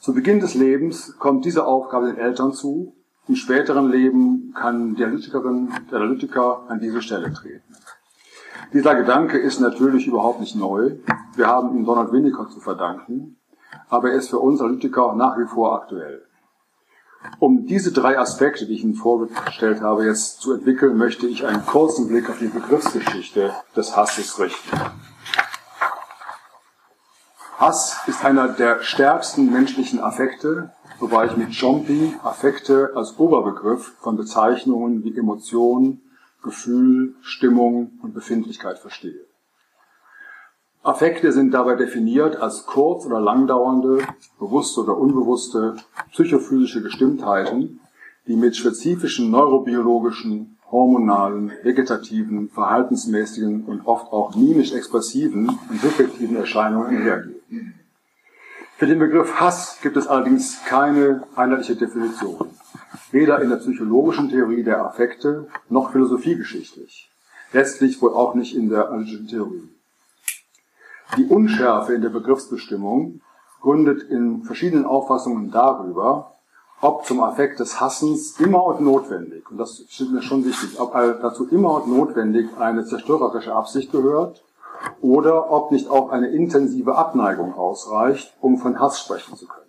Zu 0.00 0.12
Beginn 0.12 0.40
des 0.40 0.54
Lebens 0.54 1.16
kommt 1.18 1.44
diese 1.46 1.66
Aufgabe 1.66 2.06
den 2.06 2.18
Eltern 2.18 2.52
zu. 2.52 2.94
Im 3.26 3.36
späteren 3.36 3.90
Leben 3.90 4.52
kann 4.54 4.94
die 4.94 5.04
Analytikerin, 5.04 5.72
der 5.90 5.98
Analytiker 5.98 6.64
an 6.68 6.78
diese 6.78 7.00
Stelle 7.00 7.32
treten. 7.32 7.74
Dieser 8.74 8.96
Gedanke 8.96 9.38
ist 9.38 9.60
natürlich 9.60 10.08
überhaupt 10.08 10.40
nicht 10.40 10.56
neu. 10.56 10.96
Wir 11.36 11.46
haben 11.46 11.76
ihn 11.76 11.84
Donald 11.84 12.10
Winnicott 12.10 12.50
zu 12.50 12.58
verdanken, 12.58 13.36
aber 13.88 14.10
er 14.10 14.16
ist 14.16 14.30
für 14.30 14.40
uns 14.40 14.60
Analytiker 14.60 15.14
nach 15.14 15.38
wie 15.38 15.46
vor 15.46 15.80
aktuell. 15.80 16.26
Um 17.38 17.66
diese 17.66 17.92
drei 17.92 18.18
Aspekte, 18.18 18.66
die 18.66 18.74
ich 18.74 18.82
Ihnen 18.82 18.96
vorgestellt 18.96 19.80
habe, 19.80 20.04
jetzt 20.04 20.40
zu 20.40 20.54
entwickeln, 20.54 20.96
möchte 20.96 21.28
ich 21.28 21.46
einen 21.46 21.64
kurzen 21.64 22.08
Blick 22.08 22.28
auf 22.28 22.40
die 22.40 22.48
Begriffsgeschichte 22.48 23.52
des 23.76 23.96
Hasses 23.96 24.40
richten. 24.40 24.76
Hass 27.58 28.00
ist 28.08 28.24
einer 28.24 28.48
der 28.48 28.82
stärksten 28.82 29.52
menschlichen 29.52 30.00
Affekte, 30.00 30.72
wobei 30.98 31.26
ich 31.26 31.36
mit 31.36 31.50
Jompi 31.50 32.16
Affekte 32.24 32.90
als 32.96 33.20
Oberbegriff 33.20 33.94
von 34.00 34.16
Bezeichnungen 34.16 35.04
wie 35.04 35.16
Emotion, 35.16 36.00
Gefühl, 36.44 37.14
Stimmung 37.22 37.98
und 38.02 38.14
Befindlichkeit 38.14 38.78
verstehe. 38.78 39.26
Affekte 40.84 41.32
sind 41.32 41.52
dabei 41.52 41.74
definiert 41.74 42.36
als 42.36 42.66
kurz- 42.66 43.06
oder 43.06 43.18
langdauernde, 43.18 44.06
bewusste 44.38 44.82
oder 44.82 44.96
unbewusste 44.96 45.76
psychophysische 46.12 46.82
Gestimmtheiten, 46.82 47.80
die 48.26 48.36
mit 48.36 48.54
spezifischen 48.54 49.30
neurobiologischen, 49.30 50.58
hormonalen, 50.70 51.52
vegetativen, 51.62 52.50
verhaltensmäßigen 52.50 53.64
und 53.64 53.86
oft 53.86 54.12
auch 54.12 54.36
mimisch-expressiven 54.36 55.48
und 55.48 55.80
subjektiven 55.80 56.36
Erscheinungen 56.36 56.88
einhergehen. 56.88 57.74
Für 58.76 58.86
den 58.86 58.98
Begriff 58.98 59.40
Hass 59.40 59.78
gibt 59.82 59.96
es 59.96 60.06
allerdings 60.06 60.62
keine 60.66 61.22
einheitliche 61.36 61.76
Definition, 61.76 62.50
weder 63.10 63.40
in 63.40 63.50
der 63.50 63.56
psychologischen 63.56 64.28
Theorie 64.28 64.62
der 64.62 64.84
Affekte 64.84 65.48
noch 65.68 65.92
philosophiegeschichtlich, 65.92 67.10
letztlich 67.52 68.00
wohl 68.02 68.12
auch 68.12 68.34
nicht 68.34 68.54
in 68.54 68.68
der 68.68 68.88
analytischen 68.88 69.28
Theorie. 69.28 69.68
Die 71.16 71.26
Unschärfe 71.26 71.94
in 71.94 72.02
der 72.02 72.08
Begriffsbestimmung 72.08 73.20
gründet 73.60 74.02
in 74.02 74.42
verschiedenen 74.44 74.84
Auffassungen 74.84 75.50
darüber, 75.50 76.32
ob 76.80 77.06
zum 77.06 77.20
Affekt 77.20 77.60
des 77.60 77.80
Hassens 77.80 78.38
immer 78.38 78.64
und 78.64 78.80
notwendig, 78.80 79.50
und 79.50 79.58
das 79.58 79.80
ist 79.80 80.00
mir 80.10 80.22
schon 80.22 80.44
wichtig, 80.44 80.78
ob 80.78 80.92
dazu 80.92 81.48
immer 81.48 81.82
und 81.82 81.88
notwendig 81.88 82.48
eine 82.58 82.84
zerstörerische 82.84 83.54
Absicht 83.54 83.90
gehört 83.90 84.42
oder 85.00 85.50
ob 85.50 85.70
nicht 85.70 85.88
auch 85.88 86.10
eine 86.10 86.28
intensive 86.28 86.96
Abneigung 86.96 87.54
ausreicht, 87.54 88.34
um 88.40 88.58
von 88.58 88.78
Hass 88.78 89.00
sprechen 89.00 89.36
zu 89.36 89.46
können. 89.46 89.63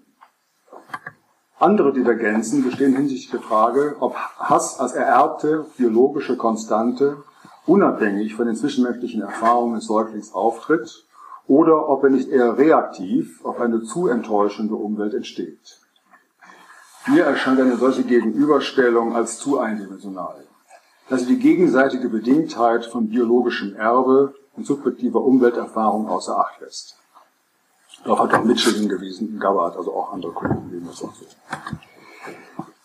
Andere 1.58 1.94
Divergenzen 1.94 2.66
bestehen 2.66 2.96
hinsichtlich 2.96 3.32
der 3.32 3.40
Frage, 3.40 3.96
ob 4.02 4.16
Hass 4.16 4.78
als 4.78 4.92
ererbte 4.92 5.66
biologische 5.78 6.36
Konstante 6.36 7.24
unabhängig 7.66 8.36
von 8.36 8.46
den 8.46 8.58
zwischenmenschlichen 8.58 9.22
Erfahrungen 9.22 9.76
des 9.76 9.86
Säuglings 9.86 10.34
auftritt 10.34 11.06
oder 11.48 11.88
ob 11.88 12.04
er 12.04 12.10
nicht 12.10 12.28
eher 12.28 12.58
reaktiv 12.58 13.44
auf 13.46 13.62
eine 13.62 13.84
zu 13.84 14.08
enttäuschende 14.08 14.76
Umwelt 14.76 15.14
entsteht. 15.14 15.80
Mir 17.08 17.24
erscheint 17.24 17.62
eine 17.62 17.78
solche 17.78 18.04
Gegenüberstellung 18.04 19.16
als 19.16 19.38
zu 19.38 19.58
eindimensional, 19.60 20.44
dass 21.08 21.22
sie 21.22 21.28
die 21.28 21.40
gegenseitige 21.40 22.10
Bedingtheit 22.10 22.86
von 22.86 23.08
biologischem 23.08 23.76
Erbe 23.76 24.34
und 24.58 24.66
subjektiver 24.66 25.22
Umwelterfahrung 25.22 26.10
außer 26.10 26.38
Acht 26.38 26.60
lässt. 26.60 26.98
Darauf 28.06 28.20
hat 28.20 28.36
auch 28.36 28.44
Mitchell 28.44 28.74
hingewiesen, 28.74 29.40
Gabbard, 29.40 29.76
also 29.76 29.94
auch 29.94 30.14
andere 30.14 30.32
Kollegen 30.32 30.70
leben 30.72 30.86
das 30.86 31.04
auch 31.04 31.14
so. 31.16 31.26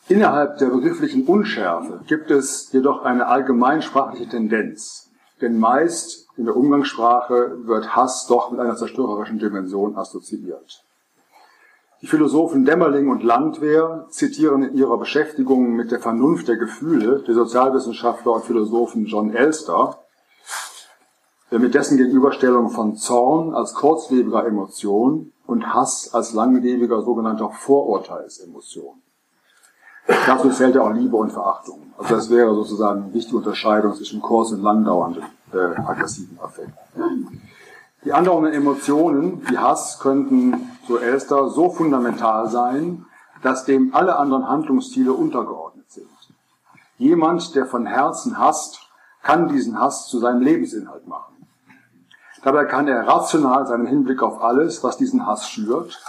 Innerhalb 0.09 0.57
der 0.59 0.67
begrifflichen 0.67 1.27
Unschärfe 1.27 2.00
gibt 2.09 2.31
es 2.31 2.73
jedoch 2.73 3.05
eine 3.05 3.27
allgemeinsprachliche 3.27 4.31
Tendenz. 4.31 5.11
Denn 5.43 5.59
meist 5.59 6.27
in 6.37 6.47
der 6.47 6.57
Umgangssprache 6.57 7.67
wird 7.67 7.95
Hass 7.95 8.27
doch 8.27 8.50
mit 8.50 8.61
einer 8.61 8.77
zerstörerischen 8.77 9.39
Dimension 9.39 9.97
assoziiert. 9.97 10.85
Die 12.00 12.07
Philosophen 12.07 12.65
Dämmerling 12.65 13.11
und 13.11 13.23
Landwehr 13.23 14.07
zitieren 14.09 14.62
in 14.62 14.75
ihrer 14.75 14.97
Beschäftigung 14.97 15.77
mit 15.77 15.93
der 15.93 16.00
Vernunft 16.00 16.49
der 16.49 16.57
Gefühle 16.57 17.23
der 17.27 17.35
Sozialwissenschaftler 17.35 18.33
und 18.33 18.45
Philosophen 18.47 19.05
John 19.05 19.35
Elster, 19.35 19.99
der 21.50 21.59
mit 21.59 21.75
dessen 21.75 21.97
Gegenüberstellung 21.97 22.71
von 22.71 22.97
Zorn 22.97 23.54
als 23.54 23.75
kurzlebiger 23.75 24.47
Emotion 24.47 25.33
und 25.47 25.75
Hass 25.75 26.14
als 26.14 26.33
langlebiger 26.33 27.02
sogenannter 27.02 27.50
Vorurteilsemotion. 27.50 29.02
Dazu 30.26 30.50
zählt 30.50 30.75
ja 30.75 30.83
auch 30.83 30.92
Liebe 30.92 31.16
und 31.16 31.30
Verachtung. 31.30 31.92
Also 31.99 32.14
das 32.14 32.30
wäre 32.30 32.54
sozusagen 32.54 33.04
eine 33.04 33.14
wichtige 33.14 33.37
Unterscheidung 33.37 33.95
zwischen 33.95 34.21
kurz- 34.21 34.52
und 34.52 34.62
langdauernden 34.62 35.25
äh, 35.52 35.57
aggressiven 35.57 36.38
Affekten. 36.40 37.42
Die 38.04 38.12
andauernden 38.12 38.54
Emotionen, 38.54 39.42
wie 39.49 39.59
Hass, 39.59 39.99
könnten, 40.00 40.71
so 40.88 40.99
Elster, 40.99 41.50
so 41.50 41.71
fundamental 41.71 42.49
sein, 42.49 43.04
dass 43.42 43.64
dem 43.64 43.95
alle 43.95 44.16
anderen 44.16 44.49
Handlungsstile 44.49 45.12
untergeordnet 45.12 45.90
sind. 45.90 46.09
Jemand, 46.97 47.54
der 47.54 47.66
von 47.66 47.87
Herzen 47.87 48.38
hasst, 48.38 48.80
kann 49.23 49.49
diesen 49.49 49.78
Hass 49.78 50.09
zu 50.09 50.19
seinem 50.19 50.40
Lebensinhalt 50.40 51.07
machen. 51.07 51.30
Dabei 52.43 52.65
kann 52.65 52.89
er 52.89 53.07
rational 53.07 53.67
seinen 53.67 53.87
Hinblick 53.87 54.23
auf 54.23 54.43
alles, 54.43 54.83
was 54.83 54.97
diesen 54.97 55.27
Hass 55.27 55.49
schürt, 55.49 56.01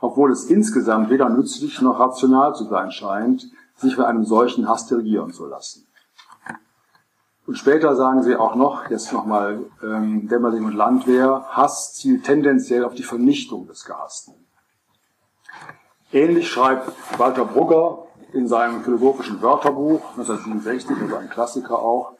obwohl 0.00 0.30
es 0.30 0.44
insgesamt 0.44 1.10
weder 1.10 1.28
nützlich 1.28 1.80
noch 1.80 1.98
rational 1.98 2.54
zu 2.54 2.64
sein 2.64 2.90
scheint, 2.90 3.50
sich 3.76 3.96
von 3.96 4.04
einem 4.04 4.24
solchen 4.24 4.68
Hass 4.68 4.86
dirigieren 4.86 5.32
zu 5.32 5.46
lassen. 5.46 5.86
Und 7.46 7.58
später 7.58 7.96
sagen 7.96 8.22
sie 8.22 8.36
auch 8.36 8.54
noch, 8.54 8.88
jetzt 8.90 9.12
nochmal 9.12 9.64
ähm, 9.82 10.28
Dämmerling 10.28 10.64
und 10.64 10.74
Landwehr, 10.74 11.44
Hass 11.50 11.94
zielt 11.94 12.24
tendenziell 12.24 12.84
auf 12.84 12.94
die 12.94 13.02
Vernichtung 13.02 13.66
des 13.66 13.84
Gehassten. 13.84 14.34
Ähnlich 16.12 16.48
schreibt 16.48 16.92
Walter 17.18 17.44
Brugger 17.44 18.06
in 18.32 18.46
seinem 18.46 18.84
philosophischen 18.84 19.42
Wörterbuch 19.42 20.10
1967, 20.10 20.96
also 21.02 21.16
ein 21.16 21.30
Klassiker 21.30 21.78
auch, 21.78 22.12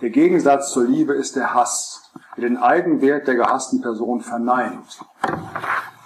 der 0.00 0.10
Gegensatz 0.10 0.72
zur 0.72 0.84
Liebe 0.84 1.12
ist 1.12 1.36
der 1.36 1.52
Hass, 1.52 2.09
der 2.36 2.48
den 2.48 2.56
Eigenwert 2.56 3.26
der 3.26 3.34
gehassten 3.34 3.80
Person 3.80 4.20
verneint. 4.20 5.00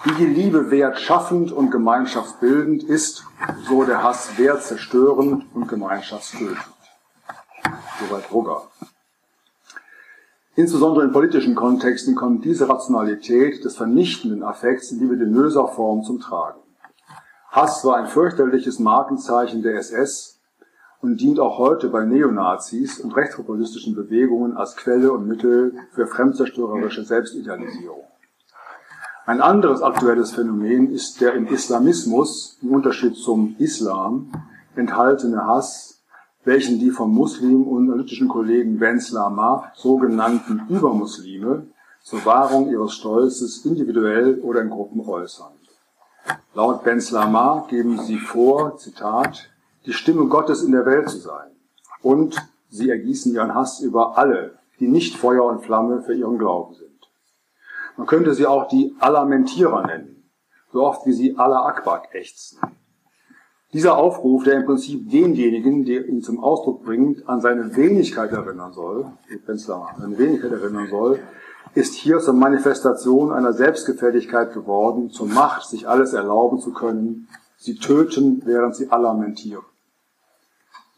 Wie 0.04 0.12
die 0.12 0.26
Liebe 0.26 0.70
wertschaffend 0.70 1.52
und 1.52 1.70
gemeinschaftsbildend 1.70 2.82
ist, 2.82 3.24
so 3.68 3.84
der 3.84 4.02
Hass 4.02 4.36
wertzerstörend 4.36 5.46
und 5.54 5.68
gemeinschaftstötend. 5.68 6.58
Soweit 8.00 8.28
Brugger. 8.28 8.62
Insbesondere 10.56 11.06
in 11.06 11.12
politischen 11.12 11.54
Kontexten 11.54 12.14
kommt 12.14 12.44
diese 12.44 12.68
Rationalität 12.68 13.64
des 13.64 13.76
vernichtenden 13.76 14.42
Affekts 14.42 14.92
in 14.92 15.00
libidinöser 15.00 15.66
Form 15.68 16.04
zum 16.04 16.20
Tragen. 16.20 16.60
Hass 17.50 17.84
war 17.84 17.96
ein 17.96 18.06
fürchterliches 18.06 18.78
Markenzeichen 18.78 19.62
der 19.62 19.76
SS 19.76 20.33
und 21.04 21.20
dient 21.20 21.38
auch 21.38 21.58
heute 21.58 21.90
bei 21.90 22.06
Neonazis 22.06 22.98
und 22.98 23.14
rechtspopulistischen 23.14 23.94
Bewegungen 23.94 24.56
als 24.56 24.74
Quelle 24.74 25.12
und 25.12 25.28
Mittel 25.28 25.74
für 25.92 26.06
fremdzerstörerische 26.06 27.04
Selbstidealisierung. 27.04 28.04
Ein 29.26 29.42
anderes 29.42 29.82
aktuelles 29.82 30.32
Phänomen 30.32 30.90
ist 30.90 31.20
der 31.20 31.34
im 31.34 31.46
Islamismus, 31.46 32.58
im 32.62 32.70
Unterschied 32.70 33.16
zum 33.16 33.54
Islam, 33.58 34.32
enthaltene 34.76 35.46
Hass 35.46 36.00
welchen 36.46 36.78
die 36.78 36.90
vom 36.90 37.12
Muslim 37.12 37.66
und 37.66 37.90
analytischen 37.90 38.28
Kollegen 38.28 38.78
Benz 38.78 39.10
Lama 39.10 39.72
sogenannten 39.74 40.66
Übermuslime 40.68 41.66
zur 42.02 42.24
Wahrung 42.26 42.70
ihres 42.70 42.92
Stolzes 42.94 43.64
individuell 43.64 44.40
oder 44.40 44.60
in 44.60 44.70
Gruppen 44.70 45.00
äußern. 45.00 45.52
Laut 46.54 46.84
Benz 46.84 47.10
Lama 47.10 47.66
geben 47.68 47.98
sie 47.98 48.18
vor, 48.18 48.76
Zitat, 48.76 49.48
die 49.86 49.92
Stimme 49.92 50.26
Gottes 50.26 50.62
in 50.62 50.72
der 50.72 50.86
Welt 50.86 51.08
zu 51.08 51.18
sein. 51.18 51.50
Und 52.02 52.36
sie 52.68 52.90
ergießen 52.90 53.32
ihren 53.32 53.54
Hass 53.54 53.80
über 53.80 54.18
alle, 54.18 54.58
die 54.80 54.88
nicht 54.88 55.16
Feuer 55.16 55.44
und 55.44 55.62
Flamme 55.62 56.02
für 56.02 56.14
ihren 56.14 56.38
Glauben 56.38 56.74
sind. 56.74 56.90
Man 57.96 58.06
könnte 58.06 58.34
sie 58.34 58.46
auch 58.46 58.68
die 58.68 58.94
Alamentierer 58.98 59.86
nennen, 59.86 60.30
so 60.72 60.84
oft 60.84 61.06
wie 61.06 61.12
sie 61.12 61.36
Allah 61.38 61.66
Akbar 61.66 62.02
ächzen. 62.12 62.58
Dieser 63.72 63.96
Aufruf, 63.96 64.44
der 64.44 64.54
im 64.54 64.66
Prinzip 64.66 65.10
denjenigen, 65.10 65.84
der 65.84 66.06
ihn 66.06 66.22
zum 66.22 66.42
Ausdruck 66.42 66.84
bringt, 66.84 67.28
an 67.28 67.40
seine 67.40 67.74
Wenigkeit 67.76 68.30
erinnern 68.30 68.72
soll, 68.72 69.06
seine 69.28 70.18
Wenigkeit 70.18 70.52
erinnern 70.52 70.88
soll, 70.88 71.20
ist 71.74 71.94
hier 71.94 72.20
zur 72.20 72.34
Manifestation 72.34 73.32
einer 73.32 73.52
Selbstgefälligkeit 73.52 74.52
geworden, 74.52 75.10
zur 75.10 75.26
Macht, 75.26 75.68
sich 75.68 75.88
alles 75.88 76.12
erlauben 76.12 76.60
zu 76.60 76.72
können. 76.72 77.28
Sie 77.56 77.76
töten, 77.76 78.42
während 78.44 78.76
sie 78.76 78.84
lamentieren. 78.84 79.64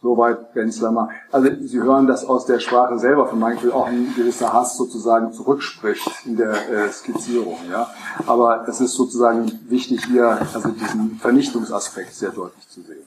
Soweit 0.03 0.53
Benzlammer. 0.53 1.09
Also 1.33 1.49
Sie 1.63 1.81
hören, 1.81 2.07
dass 2.07 2.25
aus 2.25 2.47
der 2.47 2.61
Sprache 2.61 2.99
selber 2.99 3.27
von 3.27 3.39
Michael 3.39 3.73
auch 3.73 3.87
ein 3.87 4.15
gewisser 4.15 4.53
Hass 4.53 4.77
sozusagen 4.77 5.33
zurückspricht 5.33 6.27
in 6.27 6.37
der 6.37 6.69
äh, 6.71 6.93
Skizzierung. 6.93 7.59
Ja? 7.71 7.91
Aber 8.27 8.69
es 8.69 8.81
ist 8.81 8.93
sozusagen 8.93 9.51
wichtig 9.69 10.05
hier, 10.05 10.39
also 10.53 10.69
diesen 10.69 11.19
Vernichtungsaspekt 11.19 12.15
sehr 12.15 12.31
deutlich 12.31 12.69
zu 12.69 12.83
sehen. 12.83 13.07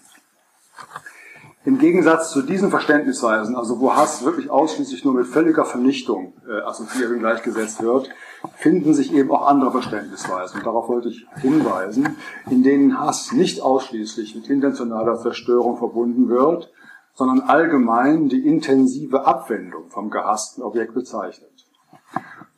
Im 1.65 1.77
Gegensatz 1.77 2.31
zu 2.31 2.41
diesen 2.41 2.69
Verständnisweisen, 2.69 3.55
also 3.57 3.81
wo 3.81 3.93
Hass 3.93 4.23
wirklich 4.23 4.49
ausschließlich 4.49 5.03
nur 5.03 5.13
mit 5.13 5.27
völliger 5.27 5.65
Vernichtung 5.65 6.33
äh, 6.47 6.61
assoziiert 6.61 7.11
und 7.11 7.19
gleichgesetzt 7.19 7.83
wird, 7.83 8.09
finden 8.55 8.93
sich 8.93 9.13
eben 9.13 9.29
auch 9.29 9.45
andere 9.45 9.71
Verständnisweisen. 9.71 10.59
Und 10.59 10.65
darauf 10.65 10.87
wollte 10.87 11.09
ich 11.09 11.27
hinweisen, 11.41 12.15
in 12.49 12.63
denen 12.63 12.97
Hass 12.97 13.33
nicht 13.33 13.61
ausschließlich 13.61 14.35
mit 14.35 14.49
intentionaler 14.49 15.19
Zerstörung 15.19 15.77
verbunden 15.77 16.29
wird, 16.29 16.71
sondern 17.13 17.41
allgemein 17.41 18.29
die 18.29 18.47
intensive 18.47 19.25
Abwendung 19.25 19.89
vom 19.89 20.09
gehassten 20.09 20.63
Objekt 20.63 20.93
bezeichnet. 20.93 21.67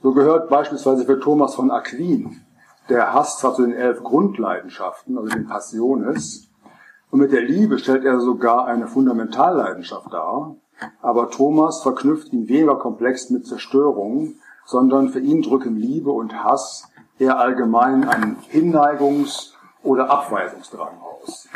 So 0.03 0.13
gehört 0.13 0.49
beispielsweise 0.49 1.05
für 1.05 1.19
Thomas 1.19 1.55
von 1.55 1.71
Aquin 1.71 2.41
der 2.87 3.13
Hass 3.13 3.39
zwar 3.39 3.55
zu 3.55 3.63
den 3.63 3.73
elf 3.73 4.03
Grundleidenschaften, 4.03 5.17
also 5.17 5.29
den 5.29 5.47
Passiones, 5.47 6.50
und 7.11 7.19
mit 7.19 7.31
der 7.31 7.41
Liebe 7.41 7.77
stellt 7.77 8.05
er 8.05 8.19
sogar 8.19 8.65
eine 8.65 8.87
Fundamentalleidenschaft 8.87 10.11
dar, 10.11 10.55
aber 11.01 11.29
Thomas 11.29 11.83
verknüpft 11.83 12.33
ihn 12.33 12.47
weniger 12.47 12.75
komplex 12.75 13.29
mit 13.29 13.45
Zerstörung, 13.45 14.35
sondern 14.65 15.09
für 15.09 15.19
ihn 15.19 15.41
drücken 15.41 15.75
Liebe 15.75 16.11
und 16.11 16.43
Hass 16.43 16.89
eher 17.19 17.37
allgemein 17.37 18.07
einen 18.07 18.37
Hinneigungs- 18.51 19.51
oder 19.83 20.09
Abweisungsdrang 20.09 20.97
aus. 21.01 21.47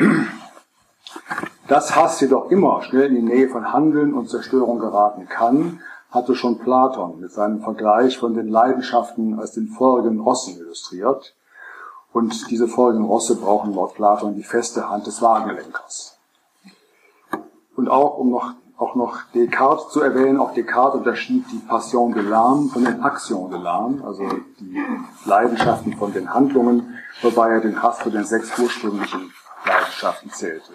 Dass 1.68 1.96
Hass 1.96 2.20
jedoch 2.20 2.50
immer 2.50 2.82
schnell 2.82 3.06
in 3.06 3.14
die 3.14 3.34
Nähe 3.34 3.48
von 3.48 3.72
Handeln 3.72 4.14
und 4.14 4.28
Zerstörung 4.28 4.78
geraten 4.78 5.26
kann, 5.28 5.80
hatte 6.10 6.34
schon 6.34 6.58
Platon 6.58 7.20
mit 7.20 7.32
seinem 7.32 7.60
Vergleich 7.60 8.18
von 8.18 8.34
den 8.34 8.48
Leidenschaften 8.48 9.38
als 9.38 9.52
den 9.52 9.68
feurigen 9.68 10.20
Rossen 10.20 10.56
illustriert. 10.58 11.34
Und 12.16 12.50
diese 12.50 12.66
feurigen 12.66 13.04
Rosse 13.04 13.36
brauchen 13.36 13.74
laut 13.74 13.92
Platon 13.92 14.34
die 14.36 14.42
feste 14.42 14.88
Hand 14.88 15.06
des 15.06 15.20
Wagenlenkers. 15.20 16.16
Und 17.76 17.90
auch, 17.90 18.16
um 18.16 18.30
noch, 18.30 18.54
auch 18.78 18.94
noch 18.94 19.18
Descartes 19.34 19.90
zu 19.90 20.00
erwähnen, 20.00 20.40
auch 20.40 20.54
Descartes 20.54 21.00
unterschied 21.00 21.44
die 21.52 21.58
Passion 21.58 22.14
de 22.14 22.22
l'âme 22.22 22.72
von 22.72 22.86
den 22.86 23.04
Actions 23.04 23.50
de 23.50 23.58
l'âme, 23.58 24.02
also 24.02 24.26
die 24.58 24.82
Leidenschaften 25.26 25.92
von 25.98 26.14
den 26.14 26.32
Handlungen, 26.32 26.94
wobei 27.20 27.50
er 27.50 27.60
den 27.60 27.82
Hass 27.82 27.98
zu 27.98 28.08
den 28.08 28.24
sechs 28.24 28.58
ursprünglichen 28.58 29.30
Leidenschaften 29.66 30.30
zählte. 30.30 30.72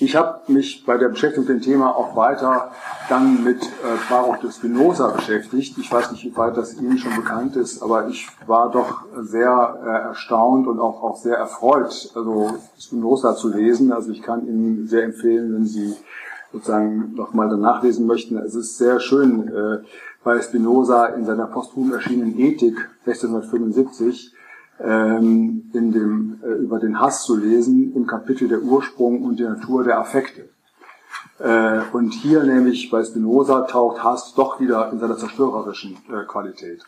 Ich 0.00 0.14
habe 0.14 0.40
mich 0.52 0.84
bei 0.86 0.96
der 0.96 1.08
Beschäftigung 1.08 1.48
mit 1.48 1.56
dem 1.56 1.60
Thema 1.60 1.90
auch 1.96 2.14
weiter 2.14 2.70
dann 3.08 3.42
mit 3.42 3.64
äh, 3.64 3.66
Baruch 4.08 4.36
de 4.36 4.52
Spinoza 4.52 5.08
beschäftigt. 5.08 5.76
Ich 5.76 5.90
weiß 5.90 6.12
nicht, 6.12 6.24
wie 6.24 6.36
weit 6.36 6.56
das 6.56 6.74
Ihnen 6.74 6.98
schon 6.98 7.16
bekannt 7.16 7.56
ist, 7.56 7.82
aber 7.82 8.06
ich 8.06 8.28
war 8.46 8.70
doch 8.70 9.02
sehr 9.22 9.80
äh, 9.84 10.08
erstaunt 10.08 10.68
und 10.68 10.78
auch, 10.78 11.02
auch 11.02 11.16
sehr 11.16 11.36
erfreut, 11.36 12.12
also 12.14 12.58
Spinoza 12.78 13.34
zu 13.34 13.48
lesen. 13.48 13.92
Also 13.92 14.12
ich 14.12 14.22
kann 14.22 14.46
Ihnen 14.46 14.86
sehr 14.86 15.02
empfehlen, 15.02 15.52
wenn 15.52 15.66
Sie 15.66 15.96
sozusagen 16.52 17.14
noch 17.16 17.34
mal 17.34 17.48
danach 17.48 17.82
lesen 17.82 18.06
möchten. 18.06 18.36
Es 18.36 18.54
ist 18.54 18.78
sehr 18.78 19.00
schön, 19.00 19.48
äh, 19.48 19.78
bei 20.22 20.40
Spinoza 20.40 21.06
in 21.06 21.26
seiner 21.26 21.46
posthum 21.46 21.92
erschienenen 21.92 22.38
Ethik 22.38 22.88
1675 23.04 24.32
ähm, 24.80 25.70
in 25.72 25.92
dem, 25.92 26.40
äh, 26.42 26.52
über 26.62 26.78
den 26.78 27.00
Hass 27.00 27.24
zu 27.24 27.36
lesen 27.36 27.94
im 27.94 28.06
Kapitel 28.06 28.48
der 28.48 28.62
Ursprung 28.62 29.22
und 29.22 29.38
die 29.38 29.44
Natur 29.44 29.84
der 29.84 29.98
Affekte. 29.98 30.48
Äh, 31.38 31.80
und 31.92 32.10
hier 32.10 32.42
nämlich 32.42 32.90
bei 32.90 33.04
Spinoza 33.04 33.62
taucht 33.62 34.02
Hass 34.02 34.34
doch 34.34 34.60
wieder 34.60 34.90
in 34.92 34.98
seiner 34.98 35.16
zerstörerischen 35.16 35.96
äh, 36.08 36.24
Qualität. 36.26 36.84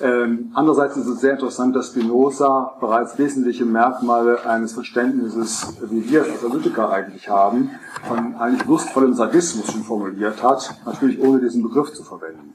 Ähm, 0.00 0.50
andererseits 0.54 0.96
ist 0.96 1.06
es 1.06 1.20
sehr 1.20 1.32
interessant, 1.32 1.74
dass 1.74 1.88
Spinoza 1.88 2.76
bereits 2.80 3.18
wesentliche 3.18 3.64
Merkmale 3.64 4.44
eines 4.44 4.74
Verständnisses, 4.74 5.74
wie 5.90 6.08
wir 6.08 6.24
als 6.24 6.44
Analytiker 6.44 6.90
eigentlich 6.90 7.28
haben, 7.28 7.70
von 8.06 8.34
eigentlich 8.36 8.66
lustvollem 8.66 9.14
Sadismus 9.14 9.72
schon 9.72 9.82
formuliert 9.82 10.42
hat, 10.42 10.74
natürlich 10.84 11.20
ohne 11.20 11.40
diesen 11.40 11.62
Begriff 11.62 11.92
zu 11.94 12.04
verwenden. 12.04 12.54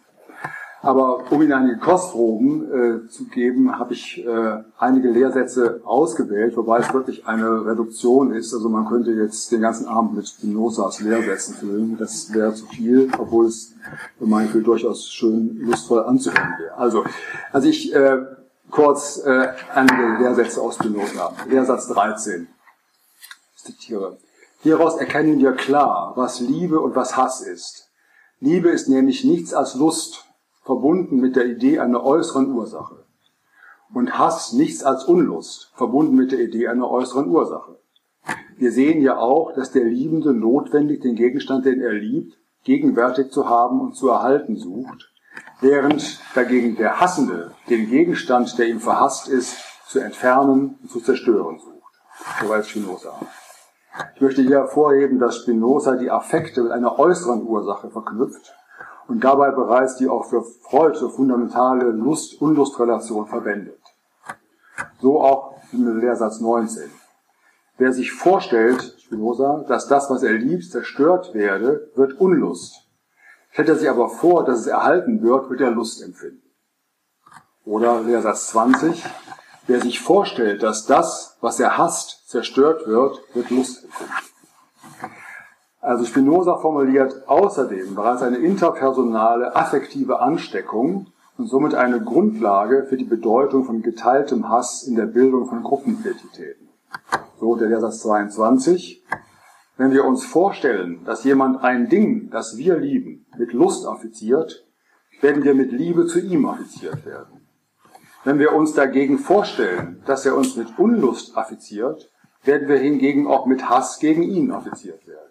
Aber 0.84 1.32
um 1.32 1.42
Ihnen 1.44 1.54
einige 1.54 1.78
Kostproben 1.78 3.06
äh, 3.06 3.08
zu 3.08 3.26
geben, 3.26 3.78
habe 3.78 3.94
ich 3.94 4.26
äh, 4.26 4.64
einige 4.80 5.10
Lehrsätze 5.10 5.82
ausgewählt, 5.84 6.58
wobei 6.58 6.80
es 6.80 6.92
wirklich 6.92 7.28
eine 7.28 7.66
Reduktion 7.68 8.34
ist. 8.34 8.52
Also 8.52 8.68
man 8.68 8.88
könnte 8.88 9.12
jetzt 9.12 9.52
den 9.52 9.62
ganzen 9.62 9.88
Abend 9.88 10.16
mit 10.16 10.28
Spinozas 10.28 11.00
Lehrsätzen 11.02 11.54
füllen. 11.54 11.98
Das 12.00 12.34
wäre 12.34 12.56
zu 12.56 12.66
viel, 12.66 13.12
obwohl 13.20 13.46
es 13.46 13.76
für 14.18 14.26
mein 14.26 14.48
Gefühl 14.48 14.64
durchaus 14.64 15.08
schön 15.08 15.60
lustvoll 15.60 16.04
anzuhören 16.04 16.56
wäre. 16.58 16.76
Also, 16.76 17.04
also 17.52 17.68
ich 17.68 17.94
äh, 17.94 18.18
kurz 18.72 19.22
äh, 19.24 19.50
einige 19.76 20.18
Lehrsätze 20.24 20.62
aus 20.62 20.76
Spinoza. 20.76 21.34
Lehrsatz 21.48 21.90
13. 21.90 22.48
Ich 23.56 23.64
zitiere. 23.64 24.18
Hieraus 24.62 24.98
erkennen 24.98 25.40
wir 25.40 25.52
klar, 25.52 26.14
was 26.16 26.40
Liebe 26.40 26.80
und 26.80 26.96
was 26.96 27.18
Hass 27.18 27.42
ist. 27.42 27.88
Liebe 28.40 28.70
ist 28.70 28.90
nämlich 28.90 29.24
nichts 29.24 29.54
als 29.54 29.76
Lust 29.76 30.26
verbunden 30.64 31.20
mit 31.20 31.36
der 31.36 31.46
Idee 31.46 31.80
einer 31.80 32.04
äußeren 32.04 32.52
Ursache. 32.52 33.04
Und 33.94 34.18
Hass 34.18 34.54
nichts 34.54 34.84
als 34.84 35.04
Unlust, 35.04 35.72
verbunden 35.76 36.16
mit 36.16 36.32
der 36.32 36.40
Idee 36.40 36.68
einer 36.68 36.90
äußeren 36.90 37.28
Ursache. 37.28 37.78
Wir 38.56 38.72
sehen 38.72 39.02
ja 39.02 39.18
auch, 39.18 39.54
dass 39.54 39.72
der 39.72 39.84
Liebende 39.84 40.34
notwendig 40.34 41.02
den 41.02 41.16
Gegenstand, 41.16 41.66
den 41.66 41.82
er 41.82 41.94
liebt, 41.94 42.38
gegenwärtig 42.64 43.32
zu 43.32 43.50
haben 43.50 43.82
und 43.82 43.96
zu 43.96 44.10
erhalten 44.10 44.56
sucht, 44.56 45.12
während 45.62 46.20
dagegen 46.36 46.76
der 46.76 47.00
Hassende 47.00 47.52
den 47.70 47.90
Gegenstand, 47.90 48.58
der 48.60 48.68
ihm 48.68 48.80
verhasst 48.80 49.28
ist, 49.28 49.58
zu 49.88 50.00
entfernen 50.00 50.78
und 50.82 50.92
zu 50.92 51.02
zerstören 51.02 51.60
sucht. 51.60 51.94
Soweit 52.40 52.66
Spinoza. 52.68 53.20
Ich 54.16 54.22
möchte 54.22 54.42
hier 54.42 54.60
hervorheben, 54.60 55.20
dass 55.20 55.38
Spinoza 55.38 55.96
die 55.98 56.12
Affekte 56.12 56.62
mit 56.64 56.72
einer 56.72 56.98
äußeren 56.98 57.44
Ursache 57.46 57.90
verknüpft 57.90 58.54
und 59.12 59.26
dabei 59.26 59.52
bereits 59.52 59.98
die 59.98 60.08
auch 60.08 60.24
für 60.24 60.42
Freud 60.42 60.98
so 60.98 61.10
fundamentale 61.10 61.92
Lust-Unlust-Relation 61.92 63.28
verwendet. 63.28 63.82
So 65.02 65.22
auch 65.22 65.58
im 65.74 66.00
Lehrsatz 66.00 66.40
19. 66.40 66.90
Wer 67.78 67.92
sich 67.92 68.14
vorstellt, 68.14 68.96
Spinoza, 69.00 69.66
dass 69.68 69.90
das, 69.90 70.10
was 70.10 70.24
er 70.24 70.32
liebt, 70.32 70.72
zerstört 70.72 71.34
werde, 71.34 71.92
wird 71.96 72.22
Unlust. 72.22 72.88
Stellt 73.50 73.68
er 73.68 73.76
sich 73.76 73.90
aber 73.90 74.08
vor, 74.08 74.46
dass 74.46 74.60
es 74.60 74.68
erhalten 74.68 75.22
wird, 75.22 75.50
wird 75.50 75.60
er 75.60 75.72
Lust 75.72 76.02
empfinden. 76.02 76.50
Oder 77.66 78.00
Lehrsatz 78.04 78.48
20. 78.48 79.04
Wer 79.68 79.82
sich 79.82 80.00
vorstellt, 80.00 80.64
dass 80.64 80.86
das, 80.86 81.36
was 81.42 81.60
er 81.60 81.78
hasst, 81.78 82.30
zerstört 82.30 82.88
wird, 82.88 83.20
wird 83.34 83.50
Lust 83.50 83.84
empfinden. 83.84 84.31
Also 85.82 86.06
Spinoza 86.06 86.58
formuliert 86.58 87.28
außerdem 87.28 87.96
bereits 87.96 88.22
eine 88.22 88.38
interpersonale 88.38 89.56
affektive 89.56 90.20
Ansteckung 90.20 91.08
und 91.38 91.48
somit 91.48 91.74
eine 91.74 92.00
Grundlage 92.04 92.86
für 92.88 92.98
die 92.98 93.04
Bedeutung 93.04 93.66
von 93.66 93.82
geteiltem 93.82 94.48
Hass 94.48 94.84
in 94.84 94.96
der 94.96 95.08
Bildung 95.08 95.48
von 95.48 95.64
Gruppenidentitäten. 95.64 96.70
So 97.40 97.56
der 97.56 97.70
Lehrsatz 97.70 98.02
22. 98.02 99.04
Wenn 99.78 99.92
wir 99.92 100.06
uns 100.06 100.24
vorstellen, 100.24 101.04
dass 101.04 101.24
jemand 101.24 101.64
ein 101.64 101.90
Ding, 101.90 102.30
das 102.30 102.58
wir 102.58 102.78
lieben, 102.78 103.26
mit 103.36 103.52
Lust 103.52 103.88
affiziert, 103.88 104.68
werden 105.20 105.44
wir 105.44 105.56
mit 105.56 105.72
Liebe 105.72 106.06
zu 106.06 106.20
ihm 106.20 106.46
affiziert 106.46 107.04
werden. 107.08 107.48
Wenn 108.24 108.38
wir 108.38 108.54
uns 108.54 108.74
dagegen 108.74 109.18
vorstellen, 109.18 110.04
dass 110.06 110.28
er 110.28 110.38
uns 110.38 110.56
mit 110.56 110.78
Unlust 110.78 111.36
affiziert, 111.36 112.12
werden 112.44 112.68
wir 112.68 112.78
hingegen 112.78 113.26
auch 113.26 113.48
mit 113.48 113.68
Hass 113.68 113.98
gegen 113.98 114.22
ihn 114.22 114.52
affiziert 114.52 115.08
werden. 115.08 115.31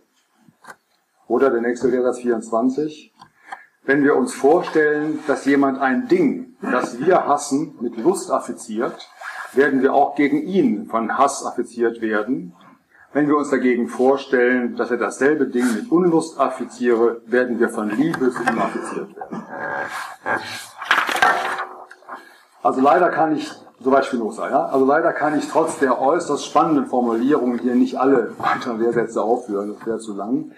Oder 1.31 1.51
der 1.51 1.61
nächste 1.61 1.87
Lehrsatz 1.87 2.19
24. 2.19 3.15
Wenn 3.85 4.03
wir 4.03 4.17
uns 4.17 4.35
vorstellen, 4.35 5.21
dass 5.29 5.45
jemand 5.45 5.79
ein 5.79 6.09
Ding, 6.09 6.57
das 6.61 6.99
wir 6.99 7.25
hassen, 7.29 7.77
mit 7.81 7.97
Lust 7.97 8.33
affiziert, 8.33 9.09
werden 9.53 9.81
wir 9.81 9.95
auch 9.95 10.17
gegen 10.17 10.43
ihn 10.43 10.87
von 10.87 11.19
Hass 11.19 11.47
affiziert 11.47 12.01
werden. 12.01 12.57
Wenn 13.13 13.29
wir 13.29 13.37
uns 13.37 13.49
dagegen 13.49 13.87
vorstellen, 13.87 14.75
dass 14.75 14.91
er 14.91 14.97
dasselbe 14.97 15.47
Ding 15.47 15.73
mit 15.73 15.93
Unlust 15.93 16.41
affiziere, 16.41 17.23
werden 17.27 17.61
wir 17.61 17.69
von 17.69 17.91
Liebe 17.91 18.33
zu 18.33 18.43
ihm 18.43 18.59
affiziert 18.59 19.15
werden. 19.15 19.45
Also 22.61 22.81
leider 22.81 23.09
kann 23.11 23.37
ich, 23.37 23.53
soweit 23.79 24.05
Spinoza, 24.05 24.51
ja, 24.51 24.67
also 24.67 24.85
leider 24.85 25.13
kann 25.13 25.39
ich 25.39 25.49
trotz 25.49 25.79
der 25.79 26.01
äußerst 26.01 26.45
spannenden 26.45 26.87
Formulierungen 26.87 27.61
hier 27.61 27.77
nicht 27.77 27.97
alle 28.01 28.33
weiteren 28.39 28.81
Lehrsätze 28.81 29.23
aufführen, 29.23 29.77
das 29.77 29.87
wäre 29.87 29.99
zu 30.01 30.17
lang. 30.17 30.51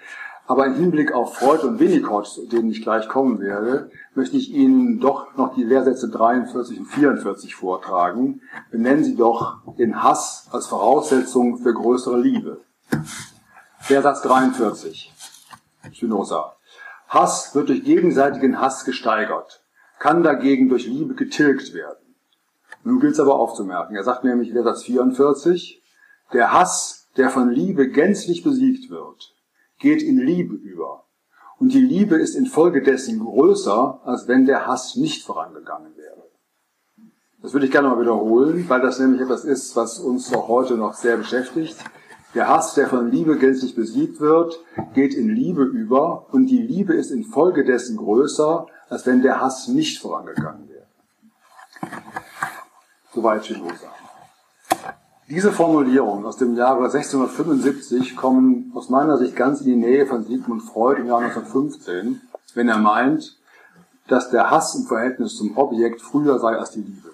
Aber 0.52 0.66
im 0.66 0.74
Hinblick 0.74 1.12
auf 1.12 1.36
Freud 1.36 1.66
und 1.66 1.80
Winnicott, 1.80 2.26
zu 2.26 2.46
denen 2.46 2.70
ich 2.70 2.82
gleich 2.82 3.08
kommen 3.08 3.40
werde, 3.40 3.90
möchte 4.14 4.36
ich 4.36 4.50
Ihnen 4.52 5.00
doch 5.00 5.34
noch 5.34 5.54
die 5.54 5.64
Lehrsätze 5.64 6.10
43 6.10 6.78
und 6.78 6.84
44 6.84 7.54
vortragen. 7.54 8.42
Benennen 8.70 9.02
Sie 9.02 9.16
doch 9.16 9.62
den 9.78 10.02
Hass 10.02 10.48
als 10.50 10.66
Voraussetzung 10.66 11.56
für 11.56 11.72
größere 11.72 12.20
Liebe. 12.20 12.60
Lehrsatz 13.88 14.20
43. 14.20 15.10
Spinoza. 15.90 16.52
Hass 17.08 17.54
wird 17.54 17.70
durch 17.70 17.82
gegenseitigen 17.82 18.60
Hass 18.60 18.84
gesteigert, 18.84 19.64
kann 19.98 20.22
dagegen 20.22 20.68
durch 20.68 20.84
Liebe 20.86 21.14
getilgt 21.14 21.72
werden. 21.72 22.14
Nun 22.84 23.00
gilt 23.00 23.14
es 23.14 23.20
aber 23.20 23.36
aufzumerken. 23.36 23.96
Er 23.96 24.04
sagt 24.04 24.22
nämlich 24.22 24.50
Lehrsatz 24.50 24.82
44, 24.82 25.82
der 26.34 26.52
Hass, 26.52 27.08
der 27.16 27.30
von 27.30 27.48
Liebe 27.48 27.88
gänzlich 27.88 28.42
besiegt 28.42 28.90
wird, 28.90 29.31
geht 29.82 30.00
in 30.00 30.16
Liebe 30.16 30.54
über. 30.54 31.04
Und 31.58 31.74
die 31.74 31.80
Liebe 31.80 32.16
ist 32.16 32.34
infolgedessen 32.34 33.18
größer, 33.18 34.00
als 34.04 34.28
wenn 34.28 34.46
der 34.46 34.66
Hass 34.66 34.96
nicht 34.96 35.24
vorangegangen 35.24 35.96
wäre. 35.96 36.22
Das 37.42 37.52
würde 37.52 37.66
ich 37.66 37.72
gerne 37.72 37.88
mal 37.88 38.00
wiederholen, 38.00 38.64
weil 38.68 38.80
das 38.80 39.00
nämlich 39.00 39.20
etwas 39.20 39.44
ist, 39.44 39.74
was 39.74 39.98
uns 39.98 40.32
auch 40.32 40.46
heute 40.46 40.76
noch 40.76 40.94
sehr 40.94 41.16
beschäftigt. 41.16 41.76
Der 42.34 42.48
Hass, 42.48 42.74
der 42.74 42.86
von 42.86 43.10
Liebe 43.10 43.36
gänzlich 43.36 43.74
besiegt 43.74 44.20
wird, 44.20 44.60
geht 44.94 45.14
in 45.14 45.28
Liebe 45.28 45.64
über 45.64 46.32
und 46.32 46.46
die 46.46 46.62
Liebe 46.62 46.94
ist 46.94 47.10
infolgedessen 47.10 47.96
größer, 47.96 48.66
als 48.88 49.04
wenn 49.04 49.22
der 49.22 49.40
Hass 49.40 49.66
nicht 49.66 50.00
vorangegangen 50.00 50.68
wäre. 50.68 50.86
Soweit 53.12 53.44
Spinoza. 53.44 54.01
Diese 55.34 55.50
Formulierungen 55.50 56.26
aus 56.26 56.36
dem 56.36 56.56
Jahre 56.56 56.84
1675 56.84 58.16
kommen 58.16 58.70
aus 58.74 58.90
meiner 58.90 59.16
Sicht 59.16 59.34
ganz 59.34 59.62
in 59.62 59.66
die 59.66 59.76
Nähe 59.76 60.06
von 60.06 60.24
Sigmund 60.24 60.62
Freud 60.62 61.00
im 61.00 61.06
Jahr 61.06 61.20
1915, 61.20 62.20
wenn 62.52 62.68
er 62.68 62.76
meint, 62.76 63.38
dass 64.08 64.28
der 64.28 64.50
Hass 64.50 64.74
im 64.74 64.84
Verhältnis 64.84 65.36
zum 65.36 65.56
Objekt 65.56 66.02
früher 66.02 66.38
sei 66.38 66.58
als 66.58 66.72
die 66.72 66.82
Liebe. 66.82 67.12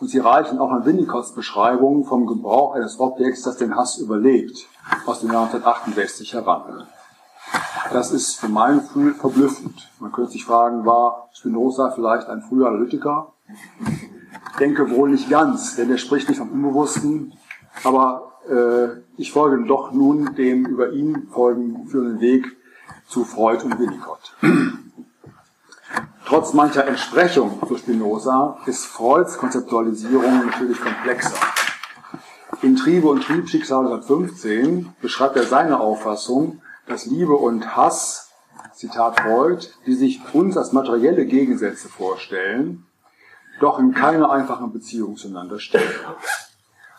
Und 0.00 0.08
sie 0.08 0.18
reichen 0.18 0.58
auch 0.58 0.70
an 0.70 0.84
Winnicotts 0.84 1.32
Beschreibung 1.32 2.04
vom 2.04 2.26
Gebrauch 2.26 2.74
eines 2.74 3.00
Objekts, 3.00 3.40
das 3.40 3.56
den 3.56 3.74
Hass 3.74 3.96
überlebt, 3.96 4.66
aus 5.06 5.20
dem 5.20 5.32
Jahr 5.32 5.46
1968 5.46 6.34
heran. 6.34 6.86
Das 7.90 8.12
ist 8.12 8.36
für 8.36 8.50
mein 8.50 8.80
Gefühl 8.80 9.14
verblüffend. 9.14 9.90
Man 9.98 10.12
könnte 10.12 10.32
sich 10.32 10.44
fragen, 10.44 10.84
war 10.84 11.30
Spinoza 11.32 11.90
vielleicht 11.92 12.28
ein 12.28 12.42
früher 12.42 12.68
Analytiker? 12.68 13.32
Denke 14.58 14.90
wohl 14.90 15.10
nicht 15.10 15.30
ganz, 15.30 15.76
denn 15.76 15.90
er 15.90 15.98
spricht 15.98 16.28
nicht 16.28 16.38
vom 16.38 16.50
Unbewussten, 16.50 17.32
aber 17.82 18.32
äh, 18.48 19.00
ich 19.16 19.32
folge 19.32 19.64
doch 19.64 19.92
nun 19.92 20.34
dem 20.34 20.66
über 20.66 20.92
ihn 20.92 21.28
folgen 21.30 21.86
führenden 21.86 22.20
Weg 22.20 22.56
zu 23.06 23.24
Freud 23.24 23.64
und 23.64 23.78
Winnicott. 23.78 24.36
Trotz 26.26 26.54
mancher 26.54 26.86
Entsprechung 26.86 27.60
zu 27.66 27.76
Spinoza 27.76 28.58
ist 28.66 28.86
Freuds 28.86 29.36
Konzeptualisierung 29.36 30.46
natürlich 30.46 30.80
komplexer. 30.80 31.36
In 32.62 32.76
Triebe 32.76 33.08
und 33.08 33.22
Triebschicksal 33.22 33.84
115 33.84 34.94
beschreibt 35.02 35.36
er 35.36 35.44
seine 35.44 35.80
Auffassung, 35.80 36.62
dass 36.86 37.06
Liebe 37.06 37.34
und 37.34 37.76
Hass, 37.76 38.30
Zitat 38.74 39.20
Freud, 39.20 39.68
die 39.86 39.94
sich 39.94 40.20
uns 40.32 40.56
als 40.56 40.72
materielle 40.72 41.26
Gegensätze 41.26 41.88
vorstellen, 41.88 42.86
doch 43.64 43.78
in 43.78 43.94
keiner 43.94 44.30
einfachen 44.30 44.72
Beziehung 44.72 45.16
zueinander 45.16 45.58
stehen. 45.58 45.82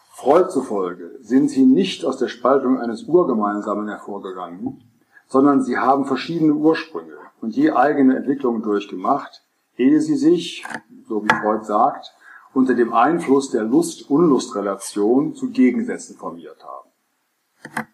Freud 0.10 0.50
zufolge 0.50 1.12
sind 1.22 1.50
sie 1.50 1.64
nicht 1.64 2.04
aus 2.04 2.18
der 2.18 2.28
Spaltung 2.28 2.80
eines 2.80 3.04
Urgemeinsamen 3.04 3.88
hervorgegangen, 3.88 4.82
sondern 5.28 5.62
sie 5.62 5.78
haben 5.78 6.06
verschiedene 6.06 6.54
Ursprünge 6.54 7.18
und 7.40 7.56
je 7.56 7.72
eigene 7.72 8.16
Entwicklungen 8.16 8.64
durchgemacht, 8.64 9.44
ehe 9.78 10.02
sie 10.02 10.16
sich, 10.16 10.66
so 11.08 11.24
wie 11.24 11.36
Freud 11.36 11.66
sagt, 11.66 12.16
unter 12.56 12.74
dem 12.74 12.94
Einfluss 12.94 13.52
der 13.52 13.64
Lust-Unlust-Relation 13.64 15.36
zu 15.36 15.52
Gegensätzen 15.52 16.16
formiert 16.18 16.64
haben. 16.64 17.86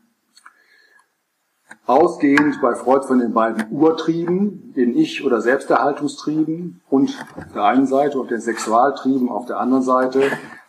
Ausgehend 1.88 2.62
bei 2.62 2.76
Freud 2.76 3.08
von 3.08 3.18
den 3.18 3.34
beiden 3.34 3.72
Urtrieben, 3.72 4.72
den 4.76 4.96
Ich- 4.96 5.26
oder 5.26 5.42
Selbsterhaltungstrieben 5.42 6.82
und 6.90 7.18
der 7.56 7.64
einen 7.64 7.88
Seite 7.88 8.20
und 8.20 8.30
den 8.30 8.40
Sexualtrieben 8.40 9.30
auf 9.30 9.48
der 9.48 9.60
anderen 9.60 9.84
Seite, 9.84 10.22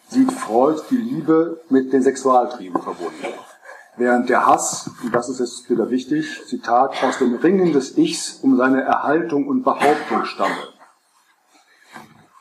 sieht 0.09 0.33
Freud 0.33 0.81
die 0.91 0.97
Liebe 0.97 1.61
mit 1.69 1.93
den 1.93 2.03
Sexualtrieben 2.03 2.81
verbunden. 2.81 3.27
Während 3.99 4.31
der 4.31 4.47
Hass, 4.47 4.91
und 5.05 5.15
das 5.15 5.29
ist 5.29 5.41
jetzt 5.41 5.69
wieder 5.69 5.91
wichtig, 5.91 6.47
Zitat, 6.47 7.05
aus 7.05 7.19
dem 7.19 7.35
Ringen 7.35 7.75
des 7.75 7.99
Ichs 7.99 8.41
um 8.43 8.57
seine 8.57 8.81
Erhaltung 8.81 9.47
und 9.47 9.65
Behauptung 9.65 10.25
stamme. 10.25 10.57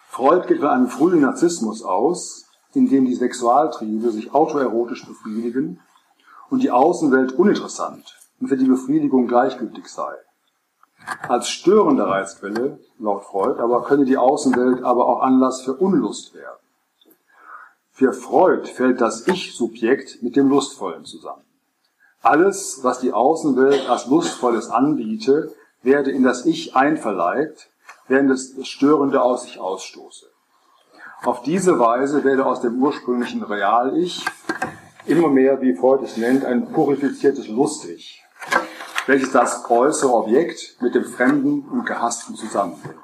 Freud 0.07 0.47
geht 0.47 0.59
von 0.59 0.69
einem 0.69 0.87
frühen 0.87 1.19
Narzissmus 1.19 1.83
aus, 1.83 2.45
in 2.73 2.89
dem 2.89 3.05
die 3.05 3.15
Sexualtriebe 3.15 4.11
sich 4.11 4.33
autoerotisch 4.33 5.05
befriedigen 5.05 5.81
und 6.49 6.63
die 6.63 6.71
Außenwelt 6.71 7.33
uninteressant 7.33 8.20
und 8.41 8.47
für 8.47 8.57
die 8.57 8.65
Befriedigung 8.65 9.27
gleichgültig 9.27 9.87
sei. 9.87 10.13
Als 11.27 11.49
störende 11.49 12.07
Reizquelle, 12.07 12.79
laut 12.99 13.23
Freud, 13.23 13.61
aber 13.61 13.83
könne 13.83 14.05
die 14.05 14.17
Außenwelt 14.17 14.83
aber 14.83 15.07
auch 15.07 15.21
Anlass 15.21 15.61
für 15.61 15.73
Unlust 15.73 16.33
werden. 16.35 16.57
Für 17.91 18.13
Freud 18.13 18.67
fällt 18.67 18.99
das 18.99 19.27
Ich-Subjekt 19.27 20.23
mit 20.23 20.35
dem 20.35 20.49
Lustvollen 20.49 21.05
zusammen. 21.05 21.43
Alles, 22.21 22.83
was 22.83 22.99
die 22.99 23.13
Außenwelt 23.13 23.89
als 23.89 24.07
Lustvolles 24.07 24.69
anbiete, 24.69 25.53
werde 25.83 26.11
in 26.11 26.23
das 26.23 26.45
Ich 26.45 26.75
einverleibt, 26.75 27.69
während 28.07 28.29
es 28.31 28.55
das 28.55 28.67
Störende 28.67 29.21
aus 29.21 29.43
sich 29.43 29.59
ausstoße. 29.59 30.27
Auf 31.23 31.43
diese 31.43 31.79
Weise 31.79 32.23
werde 32.23 32.45
aus 32.45 32.61
dem 32.61 32.81
ursprünglichen 32.81 33.43
Real-Ich 33.43 34.25
immer 35.05 35.29
mehr, 35.29 35.61
wie 35.61 35.75
Freud 35.75 36.03
es 36.03 36.17
nennt, 36.17 36.45
ein 36.45 36.71
purifiziertes 36.71 37.47
Lust-Ich, 37.47 38.23
welches 39.07 39.31
das 39.31 39.69
äußere 39.69 40.13
Objekt 40.13 40.77
mit 40.81 40.95
dem 40.95 41.05
Fremden 41.05 41.67
und 41.69 41.85
Gehassten 41.85 42.35
zusammenbringt. 42.35 42.99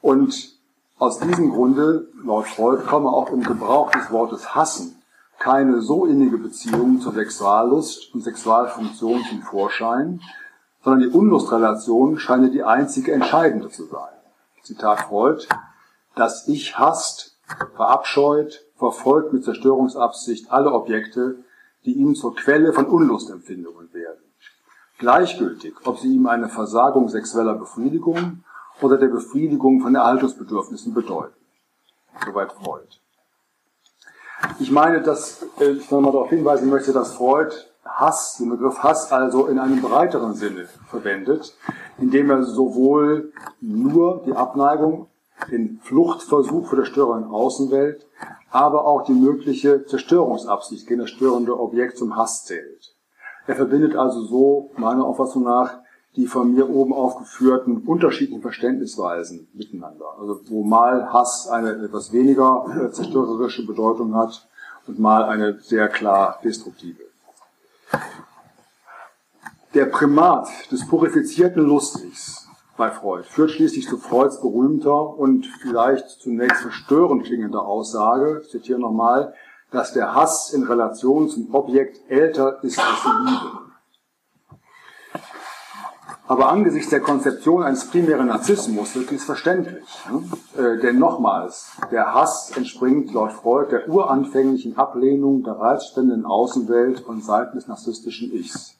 Und 0.00 0.58
aus 0.98 1.18
diesem 1.18 1.50
Grunde, 1.50 2.08
laut 2.24 2.46
Freud, 2.46 2.84
komme 2.86 3.08
auch 3.08 3.30
im 3.30 3.42
Gebrauch 3.42 3.90
des 3.90 4.10
Wortes 4.10 4.54
hassen 4.54 4.98
keine 5.38 5.80
so 5.80 6.04
innige 6.04 6.36
Beziehung 6.36 7.00
zur 7.00 7.12
Sexuallust 7.12 8.12
und 8.14 8.22
Sexualfunktion 8.22 9.24
zum 9.24 9.42
Vorschein, 9.42 10.20
sondern 10.82 11.08
die 11.08 11.16
Unlustrelation 11.16 12.18
scheine 12.18 12.50
die 12.50 12.64
einzige 12.64 13.12
entscheidende 13.12 13.68
zu 13.70 13.84
sein. 13.86 14.14
Zitat 14.62 15.00
Freud, 15.02 15.46
das 16.16 16.48
Ich 16.48 16.78
hasst, 16.78 17.38
verabscheut, 17.76 18.64
verfolgt 18.76 19.32
mit 19.32 19.44
Zerstörungsabsicht 19.44 20.50
alle 20.50 20.72
Objekte, 20.72 21.36
die 21.84 21.92
ihm 21.92 22.14
zur 22.14 22.34
Quelle 22.34 22.72
von 22.72 22.86
Unlustempfindungen 22.86 23.92
werden. 23.92 24.22
Gleichgültig, 24.98 25.74
ob 25.84 25.98
sie 25.98 26.14
ihm 26.14 26.26
eine 26.26 26.48
Versagung 26.48 27.08
sexueller 27.08 27.54
Befriedigung 27.54 28.44
oder 28.80 28.98
der 28.98 29.08
Befriedigung 29.08 29.80
von 29.80 29.94
Erhaltungsbedürfnissen 29.94 30.92
bedeuten. 30.92 31.34
Soweit 32.24 32.52
Freud. 32.52 32.88
Ich 34.58 34.70
meine, 34.70 35.02
dass 35.02 35.44
äh, 35.60 35.70
ich 35.70 35.90
nochmal 35.90 36.12
darauf 36.12 36.30
hinweisen 36.30 36.68
möchte, 36.68 36.92
dass 36.92 37.14
Freud 37.14 37.52
Hass, 37.84 38.36
den 38.38 38.50
Begriff 38.50 38.78
Hass 38.82 39.10
also 39.10 39.46
in 39.46 39.58
einem 39.58 39.80
breiteren 39.80 40.34
Sinne 40.34 40.68
verwendet, 40.88 41.56
indem 41.98 42.30
er 42.30 42.42
sowohl 42.42 43.32
nur 43.60 44.22
die 44.24 44.32
Abneigung, 44.32 45.08
den 45.50 45.80
Fluchtversuch 45.82 46.68
vor 46.68 46.78
der 46.78 46.84
störenden 46.84 47.30
Außenwelt, 47.30 48.06
aber 48.50 48.86
auch 48.86 49.04
die 49.04 49.12
mögliche 49.12 49.84
Zerstörungsabsicht 49.86 50.86
gegen 50.86 51.00
das 51.00 51.10
störende 51.10 51.58
Objekt 51.58 51.98
zum 51.98 52.16
Hass 52.16 52.44
zählt. 52.44 52.94
Er 53.46 53.56
verbindet 53.56 53.96
also 53.96 54.24
so, 54.24 54.70
meiner 54.76 55.04
Auffassung 55.04 55.44
nach, 55.44 55.78
die 56.16 56.26
von 56.26 56.52
mir 56.52 56.68
oben 56.68 56.92
aufgeführten 56.92 57.78
unterschiedlichen 57.86 58.42
Verständnisweisen 58.42 59.48
miteinander. 59.54 60.16
Also 60.18 60.40
wo 60.48 60.64
mal 60.64 61.12
Hass 61.12 61.48
eine 61.48 61.72
etwas 61.84 62.12
weniger 62.12 62.64
äh, 62.68 62.90
zerstörerische 62.90 63.64
Bedeutung 63.66 64.14
hat 64.14 64.48
und 64.86 64.98
mal 64.98 65.24
eine 65.24 65.60
sehr 65.60 65.88
klar 65.88 66.40
destruktive. 66.42 67.02
Der 69.74 69.84
Primat 69.86 70.48
des 70.72 70.86
purifizierten 70.88 71.62
Lustigs 71.62 72.47
bei 72.78 72.90
Freud 72.90 73.24
führt 73.24 73.50
schließlich 73.50 73.88
zu 73.88 73.98
Freuds 73.98 74.40
berühmter 74.40 75.18
und 75.18 75.46
vielleicht 75.60 76.08
zunächst 76.08 76.62
verstörend 76.62 77.24
klingender 77.24 77.66
Aussage, 77.66 78.40
ich 78.42 78.50
zitiere 78.50 78.78
nochmal, 78.78 79.34
dass 79.70 79.92
der 79.92 80.14
Hass 80.14 80.54
in 80.54 80.62
Relation 80.62 81.28
zum 81.28 81.54
Objekt 81.54 82.00
älter 82.08 82.62
ist 82.62 82.78
als 82.78 83.02
die 83.02 83.30
Liebe. 83.30 83.68
Aber 86.28 86.50
angesichts 86.50 86.90
der 86.90 87.00
Konzeption 87.00 87.62
eines 87.62 87.86
primären 87.86 88.28
Narzissmus 88.28 88.94
wird 88.94 89.10
dies 89.10 89.24
verständlich. 89.24 89.88
Ne? 90.10 90.62
Äh, 90.62 90.80
denn 90.80 90.98
nochmals, 90.98 91.72
der 91.90 92.12
Hass 92.12 92.52
entspringt 92.54 93.12
laut 93.12 93.32
Freud 93.32 93.70
der 93.70 93.88
uranfänglichen 93.88 94.76
Ablehnung 94.76 95.42
der 95.42 95.54
reizspendenden 95.54 96.26
Außenwelt 96.26 97.00
und 97.06 97.24
Seiten 97.24 97.56
des 97.56 97.66
narzisstischen 97.66 98.30
Ichs. 98.32 98.77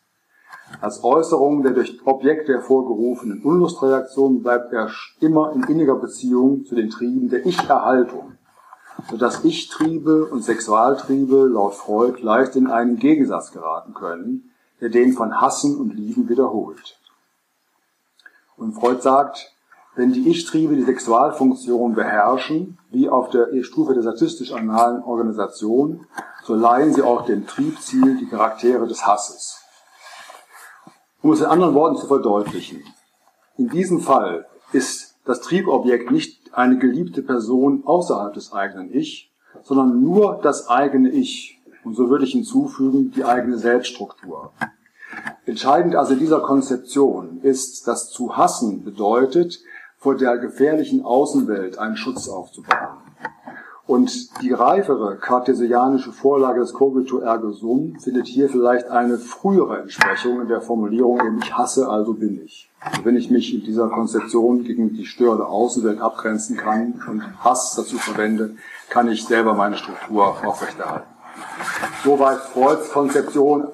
Als 0.81 1.02
Äußerung 1.02 1.62
der 1.62 1.72
durch 1.72 2.00
Objekte 2.04 2.52
hervorgerufenen 2.52 3.42
Unlustreaktion 3.42 4.42
bleibt 4.42 4.72
er 4.72 4.90
immer 5.20 5.52
in 5.52 5.64
inniger 5.64 5.96
Beziehung 5.96 6.64
zu 6.66 6.74
den 6.74 6.90
Trieben 6.90 7.28
der 7.31 7.44
Ich-Erhaltung, 7.46 8.35
sodass 9.11 9.44
Ich-Triebe 9.44 10.26
und 10.26 10.44
Sexualtriebe 10.44 11.48
laut 11.48 11.74
Freud 11.74 12.22
leicht 12.22 12.54
in 12.54 12.68
einen 12.68 12.96
Gegensatz 12.96 13.50
geraten 13.50 13.94
können, 13.94 14.52
der 14.81 14.88
den 14.88 15.14
von 15.14 15.40
Hassen 15.40 15.76
und 15.76 15.94
Lieben 15.94 16.28
wiederholt. 16.28 16.98
Und 18.57 18.74
Freud 18.74 19.00
sagt, 19.00 19.52
wenn 19.96 20.12
die 20.12 20.28
Ich-Triebe 20.28 20.76
die 20.76 20.85
Sexualfunktion 20.85 21.94
beherrschen, 21.94 22.78
wie 22.90 23.09
auf 23.09 23.31
der 23.31 23.48
Stufe 23.64 23.94
der 23.94 24.02
statistisch-analen 24.02 25.02
Organisation, 25.02 26.07
so 26.44 26.54
leihen 26.54 26.94
sie 26.94 27.02
auch 27.02 27.24
dem 27.24 27.48
Triebziel 27.48 28.16
die 28.16 28.28
Charaktere 28.28 28.87
des 28.87 29.04
Hasses. 29.04 29.64
Um 31.20 31.33
es 31.33 31.40
in 31.40 31.46
anderen 31.46 31.74
Worten 31.74 31.96
zu 31.96 32.07
verdeutlichen, 32.07 32.85
in 33.57 33.68
diesem 33.68 34.00
Fall 34.00 34.46
ist 34.72 35.16
das 35.24 35.40
Triebobjekt 35.40 36.11
nicht 36.12 36.54
eine 36.54 36.78
geliebte 36.78 37.22
Person 37.22 37.83
außerhalb 37.85 38.35
des 38.35 38.52
eigenen 38.52 38.94
Ich, 38.94 39.33
sondern 39.62 40.00
nur 40.00 40.38
das 40.42 40.68
eigene 40.68 41.11
Ich. 41.11 41.61
Und 41.85 41.96
so 41.96 42.09
würde 42.09 42.24
ich 42.24 42.33
hinzufügen, 42.33 43.11
die 43.11 43.24
eigene 43.24 43.59
Selbststruktur. 43.59 44.52
Entscheidend 45.44 45.96
also 45.96 46.14
dieser 46.14 46.40
Konzeption 46.40 47.40
ist, 47.42 47.88
dass 47.88 48.11
zu 48.11 48.37
hassen 48.37 48.85
bedeutet, 48.85 49.59
vor 49.96 50.16
der 50.16 50.38
gefährlichen 50.38 51.04
Außenwelt 51.04 51.78
einen 51.78 51.96
Schutz 51.96 52.28
aufzubauen. 52.28 53.08
Und 53.88 54.42
die 54.42 54.53
reifere 54.53 55.16
kartesianische 55.16 56.12
Vorlage 56.12 56.61
des 56.61 56.74
Cogito 56.74 57.20
ergo 57.20 57.53
sum 57.53 57.96
findet 57.98 58.27
hier 58.27 58.51
vielleicht 58.51 58.88
eine 58.88 59.16
frühere 59.16 59.81
Entsprechung 59.81 60.42
in 60.42 60.48
der 60.48 60.61
Formulierung, 60.61 61.18
eben 61.20 61.40
ich 61.42 61.57
hasse, 61.57 61.88
also 61.88 62.12
bin 62.12 62.42
ich. 62.44 62.70
Also 62.81 63.07
wenn 63.07 63.16
ich 63.16 63.31
mich 63.31 63.55
in 63.55 63.64
dieser 63.64 63.88
Konzeption 63.88 64.62
gegen 64.62 64.92
die 64.92 65.07
störende 65.07 65.46
Außenwelt 65.46 66.03
abgrenzen 66.03 66.59
kann 66.59 67.03
und 67.09 67.22
Hass 67.42 67.74
dazu 67.77 67.96
verwende, 67.96 68.57
kann 68.90 69.09
ich 69.09 69.24
selber 69.24 69.55
meine 69.55 69.79
Struktur 69.79 70.37
aufrechterhalten. 70.46 71.09
Soweit 72.05 72.40
Freuds 72.40 72.92
Konzeption 72.92 73.68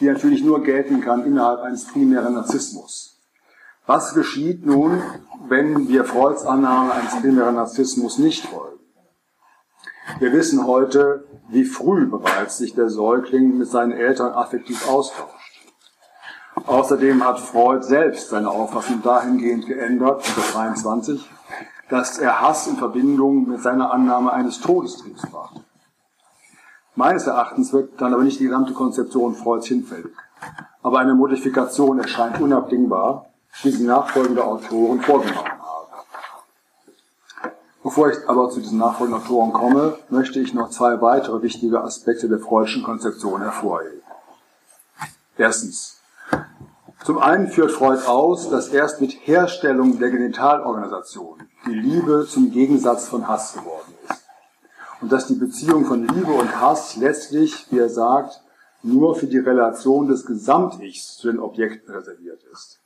die 0.00 0.06
natürlich 0.06 0.44
nur 0.44 0.62
gelten 0.62 1.00
kann 1.00 1.24
innerhalb 1.24 1.60
eines 1.60 1.86
primären 1.86 2.34
Narzissmus. 2.34 3.18
Was 3.86 4.14
geschieht 4.14 4.66
nun, 4.66 5.02
wenn 5.48 5.88
wir 5.88 6.04
Freuds 6.04 6.44
Annahme 6.44 6.92
eines 6.92 7.16
primären 7.20 7.54
Narzissmus 7.54 8.18
nicht 8.18 8.46
folgen? 8.46 8.75
Wir 10.18 10.32
wissen 10.32 10.66
heute, 10.66 11.26
wie 11.48 11.64
früh 11.64 12.06
bereits 12.06 12.56
sich 12.56 12.74
der 12.74 12.88
Säugling 12.88 13.58
mit 13.58 13.68
seinen 13.68 13.92
Eltern 13.92 14.32
affektiv 14.32 14.88
austauscht. 14.88 15.34
Außerdem 16.66 17.22
hat 17.22 17.38
Freud 17.38 17.82
selbst 17.84 18.30
seine 18.30 18.48
Auffassung 18.48 19.02
dahingehend 19.02 19.66
geändert, 19.66 20.24
unter 20.26 20.52
23, 20.52 21.30
dass 21.90 22.18
er 22.18 22.40
Hass 22.40 22.66
in 22.66 22.76
Verbindung 22.76 23.46
mit 23.46 23.60
seiner 23.60 23.92
Annahme 23.92 24.32
eines 24.32 24.58
Todestriebs 24.60 25.22
brachte. 25.30 25.60
Meines 26.94 27.26
Erachtens 27.26 27.74
wird 27.74 28.00
dann 28.00 28.14
aber 28.14 28.22
nicht 28.22 28.40
die 28.40 28.44
gesamte 28.44 28.72
Konzeption 28.72 29.34
Freuds 29.34 29.66
hinfällig. 29.66 30.12
Aber 30.82 30.98
eine 30.98 31.14
Modifikation 31.14 31.98
erscheint 31.98 32.40
unabdingbar, 32.40 33.26
wie 33.62 33.70
sie 33.70 33.84
nachfolgende 33.84 34.42
Autoren 34.42 35.02
vorgenommen 35.02 35.46
haben. 35.46 35.55
Bevor 37.86 38.10
ich 38.10 38.18
aber 38.28 38.50
zu 38.50 38.58
diesen 38.58 38.78
nachfolgenden 38.78 39.22
Autoren 39.22 39.52
komme, 39.52 39.96
möchte 40.08 40.40
ich 40.40 40.52
noch 40.52 40.70
zwei 40.70 41.00
weitere 41.00 41.40
wichtige 41.42 41.84
Aspekte 41.84 42.28
der 42.28 42.40
Freudschen 42.40 42.82
Konzeption 42.82 43.42
hervorheben. 43.42 44.02
Erstens. 45.38 46.00
Zum 47.04 47.18
einen 47.18 47.46
führt 47.46 47.70
Freud 47.70 48.02
aus, 48.08 48.50
dass 48.50 48.70
erst 48.70 49.00
mit 49.00 49.12
Herstellung 49.12 50.00
der 50.00 50.10
Genitalorganisation 50.10 51.44
die 51.64 51.74
Liebe 51.74 52.26
zum 52.28 52.50
Gegensatz 52.50 53.06
von 53.06 53.28
Hass 53.28 53.52
geworden 53.52 53.94
ist 54.10 54.24
und 55.00 55.12
dass 55.12 55.28
die 55.28 55.36
Beziehung 55.36 55.84
von 55.84 56.08
Liebe 56.08 56.32
und 56.32 56.60
Hass 56.60 56.96
letztlich, 56.96 57.68
wie 57.70 57.78
er 57.78 57.88
sagt, 57.88 58.42
nur 58.82 59.14
für 59.14 59.28
die 59.28 59.38
Relation 59.38 60.08
des 60.08 60.26
Gesamtichs 60.26 61.18
zu 61.18 61.28
den 61.28 61.38
Objekten 61.38 61.94
reserviert 61.94 62.42
ist. 62.52 62.80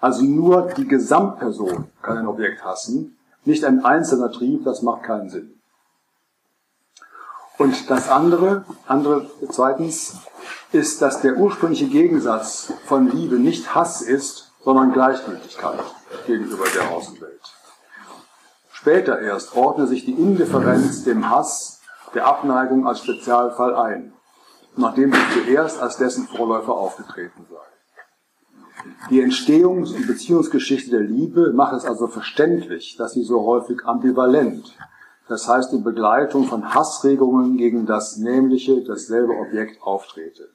Also 0.00 0.22
nur 0.24 0.68
die 0.78 0.88
Gesamtperson 0.88 1.88
kann 2.00 2.16
ein 2.16 2.26
Objekt 2.26 2.64
hassen, 2.64 3.15
nicht 3.46 3.64
ein 3.64 3.84
einzelner 3.84 4.30
Trieb, 4.30 4.64
das 4.64 4.82
macht 4.82 5.04
keinen 5.04 5.30
Sinn. 5.30 5.60
Und 7.58 7.88
das 7.88 8.10
andere, 8.10 8.64
andere 8.86 9.30
zweitens, 9.50 10.16
ist, 10.72 11.00
dass 11.00 11.22
der 11.22 11.36
ursprüngliche 11.36 11.86
Gegensatz 11.86 12.72
von 12.84 13.10
Liebe 13.10 13.36
nicht 13.36 13.74
Hass 13.74 14.02
ist, 14.02 14.52
sondern 14.62 14.92
Gleichgültigkeit 14.92 15.80
gegenüber 16.26 16.64
der 16.74 16.90
Außenwelt. 16.90 17.40
Später 18.72 19.20
erst 19.20 19.56
ordne 19.56 19.86
sich 19.86 20.04
die 20.04 20.12
Indifferenz 20.12 21.04
dem 21.04 21.30
Hass 21.30 21.80
der 22.14 22.26
Abneigung 22.26 22.86
als 22.86 23.00
Spezialfall 23.00 23.74
ein, 23.74 24.12
nachdem 24.76 25.12
sie 25.12 25.42
zuerst 25.44 25.80
als 25.80 25.96
dessen 25.96 26.28
Vorläufer 26.28 26.74
aufgetreten 26.74 27.46
sei. 27.48 27.75
Die 29.10 29.22
Entstehungs- 29.22 29.94
und 29.94 30.06
Beziehungsgeschichte 30.06 30.90
der 30.90 31.00
Liebe 31.00 31.52
macht 31.52 31.74
es 31.74 31.84
also 31.84 32.06
verständlich, 32.06 32.96
dass 32.96 33.12
sie 33.12 33.22
so 33.22 33.44
häufig 33.44 33.84
ambivalent, 33.84 34.76
das 35.28 35.48
heißt 35.48 35.72
in 35.72 35.84
Begleitung 35.84 36.44
von 36.44 36.74
Hassregungen 36.74 37.56
gegen 37.56 37.86
das 37.86 38.16
nämliche, 38.16 38.82
dasselbe 38.82 39.32
Objekt 39.32 39.82
auftrete. 39.82 40.48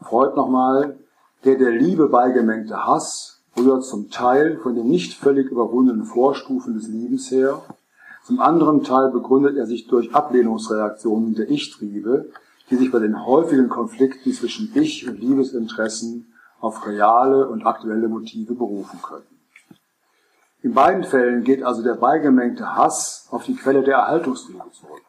Freud 0.00 0.36
nochmal, 0.36 0.98
der 1.44 1.56
der 1.56 1.70
Liebe 1.70 2.08
beigemengte 2.08 2.86
Hass 2.86 3.40
rührt 3.56 3.84
zum 3.84 4.10
Teil 4.10 4.58
von 4.58 4.74
den 4.74 4.88
nicht 4.88 5.14
völlig 5.14 5.50
überwundenen 5.50 6.04
Vorstufen 6.04 6.74
des 6.74 6.88
Liebens 6.88 7.30
her, 7.30 7.62
zum 8.28 8.40
anderen 8.40 8.84
Teil 8.84 9.10
begründet 9.10 9.56
er 9.56 9.66
sich 9.66 9.86
durch 9.86 10.14
Ablehnungsreaktionen 10.14 11.34
der 11.34 11.50
Ich-Triebe, 11.50 12.30
die 12.70 12.76
sich 12.76 12.92
bei 12.92 12.98
den 12.98 13.24
häufigen 13.24 13.70
Konflikten 13.70 14.32
zwischen 14.34 14.70
Ich- 14.74 15.08
und 15.08 15.18
Liebesinteressen 15.18 16.26
auf 16.60 16.86
reale 16.86 17.48
und 17.48 17.66
aktuelle 17.66 18.08
Motive 18.08 18.54
berufen 18.54 19.00
können. 19.02 19.26
In 20.62 20.74
beiden 20.74 21.04
Fällen 21.04 21.44
geht 21.44 21.62
also 21.62 21.82
der 21.82 21.94
beigemengte 21.94 22.74
Hass 22.74 23.28
auf 23.30 23.44
die 23.44 23.54
Quelle 23.54 23.82
der 23.82 23.98
Erhaltungsliebe 23.98 24.70
zurück. 24.72 25.02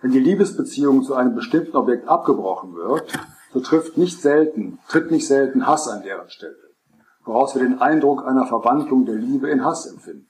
Wenn 0.00 0.12
die 0.12 0.20
Liebesbeziehung 0.20 1.02
zu 1.02 1.14
einem 1.14 1.34
bestimmten 1.34 1.76
Objekt 1.76 2.06
abgebrochen 2.06 2.76
wird, 2.76 3.12
so 3.52 3.60
trifft 3.60 3.98
nicht 3.98 4.20
selten, 4.20 4.78
tritt 4.88 5.10
nicht 5.10 5.26
selten 5.26 5.66
Hass 5.66 5.88
an 5.88 6.02
deren 6.04 6.30
Stelle, 6.30 6.54
woraus 7.24 7.56
wir 7.56 7.62
den 7.62 7.80
Eindruck 7.80 8.24
einer 8.24 8.46
Verwandlung 8.46 9.06
der 9.06 9.16
Liebe 9.16 9.50
in 9.50 9.64
Hass 9.64 9.86
empfinden. 9.86 10.27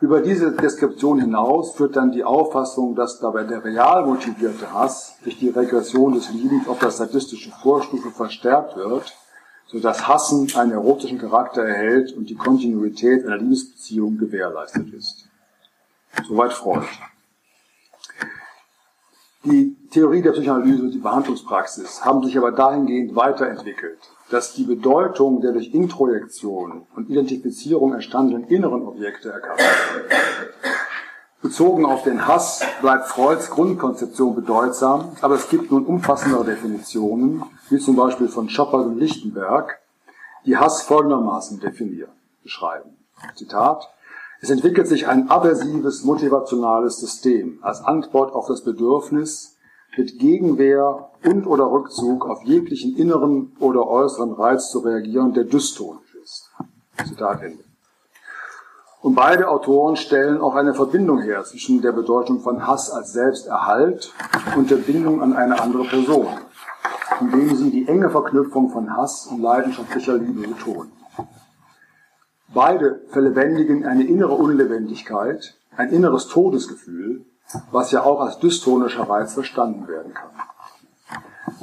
Über 0.00 0.20
diese 0.20 0.52
Deskription 0.52 1.20
hinaus 1.20 1.74
führt 1.74 1.96
dann 1.96 2.12
die 2.12 2.24
Auffassung, 2.24 2.94
dass 2.94 3.18
dabei 3.18 3.44
der 3.44 3.64
real 3.64 4.06
motivierte 4.06 4.72
Hass 4.72 5.16
durch 5.22 5.38
die 5.38 5.48
Regression 5.48 6.14
des 6.14 6.30
Liebens 6.30 6.68
auf 6.68 6.78
das 6.78 6.98
sadistische 6.98 7.50
Vorstufe 7.62 8.10
verstärkt 8.10 8.76
wird, 8.76 9.16
so 9.66 9.80
dass 9.80 10.06
Hassen 10.06 10.54
einen 10.54 10.72
erotischen 10.72 11.18
Charakter 11.18 11.62
erhält 11.62 12.12
und 12.12 12.28
die 12.30 12.36
Kontinuität 12.36 13.24
einer 13.24 13.38
Liebesbeziehung 13.38 14.18
gewährleistet 14.18 14.92
ist. 14.92 15.28
Soweit 16.28 16.52
Freud. 16.52 16.86
Die 19.46 19.76
Theorie 19.92 20.22
der 20.22 20.32
Psychoanalyse 20.32 20.82
und 20.82 20.90
die 20.90 20.98
Behandlungspraxis 20.98 22.04
haben 22.04 22.24
sich 22.24 22.36
aber 22.36 22.50
dahingehend 22.50 23.14
weiterentwickelt, 23.14 24.00
dass 24.28 24.54
die 24.54 24.64
Bedeutung 24.64 25.40
der 25.40 25.52
durch 25.52 25.72
Introjektion 25.72 26.84
und 26.96 27.08
Identifizierung 27.08 27.94
entstandenen 27.94 28.48
inneren 28.48 28.82
Objekte 28.82 29.30
erkannt 29.30 29.60
wird. 29.60 30.12
Bezogen 31.42 31.86
auf 31.86 32.02
den 32.02 32.26
Hass 32.26 32.64
bleibt 32.80 33.06
Freuds 33.06 33.48
Grundkonzeption 33.50 34.34
bedeutsam, 34.34 35.12
aber 35.20 35.36
es 35.36 35.48
gibt 35.48 35.70
nun 35.70 35.86
umfassendere 35.86 36.44
Definitionen, 36.44 37.44
wie 37.70 37.78
zum 37.78 37.94
Beispiel 37.94 38.26
von 38.26 38.48
Schoppert 38.48 38.86
und 38.86 38.98
Lichtenberg, 38.98 39.78
die 40.44 40.56
Hass 40.56 40.82
folgendermaßen 40.82 41.60
definieren, 41.60 42.10
beschreiben. 42.42 42.96
Zitat, 43.36 43.88
es 44.40 44.50
entwickelt 44.50 44.86
sich 44.86 45.08
ein 45.08 45.30
aversives 45.30 46.04
motivationales 46.04 46.98
System 46.98 47.58
als 47.62 47.80
Antwort 47.80 48.34
auf 48.34 48.46
das 48.46 48.62
Bedürfnis, 48.62 49.56
mit 49.96 50.18
Gegenwehr 50.18 51.10
und 51.24 51.46
oder 51.46 51.70
Rückzug 51.70 52.28
auf 52.28 52.42
jeglichen 52.42 52.96
inneren 52.96 53.56
oder 53.60 53.86
äußeren 53.86 54.32
Reiz 54.32 54.70
zu 54.70 54.80
reagieren, 54.80 55.32
der 55.32 55.44
dystonisch 55.44 56.14
ist. 56.22 56.50
Zitat 57.06 57.42
Ende. 57.42 57.64
Und 59.00 59.14
beide 59.14 59.48
Autoren 59.48 59.96
stellen 59.96 60.40
auch 60.40 60.54
eine 60.54 60.74
Verbindung 60.74 61.20
her 61.20 61.44
zwischen 61.44 61.80
der 61.80 61.92
Bedeutung 61.92 62.40
von 62.40 62.66
Hass 62.66 62.90
als 62.90 63.12
Selbsterhalt 63.12 64.12
und 64.56 64.70
der 64.70 64.76
Bindung 64.76 65.22
an 65.22 65.34
eine 65.34 65.60
andere 65.60 65.84
Person, 65.84 66.26
indem 67.20 67.54
sie 67.54 67.70
die 67.70 67.88
enge 67.88 68.10
Verknüpfung 68.10 68.70
von 68.70 68.96
Hass 68.96 69.28
und 69.30 69.40
leidenschaftlicher 69.40 70.14
Liebe 70.14 70.48
betonen. 70.48 70.95
Beide 72.56 73.02
verlebendigen 73.08 73.84
eine 73.84 74.04
innere 74.04 74.32
Unlebendigkeit, 74.32 75.58
ein 75.76 75.90
inneres 75.90 76.26
Todesgefühl, 76.28 77.26
was 77.70 77.90
ja 77.90 78.02
auch 78.02 78.22
als 78.22 78.38
dystonischer 78.38 79.02
Reiz 79.02 79.34
verstanden 79.34 79.86
werden 79.88 80.14
kann. 80.14 80.30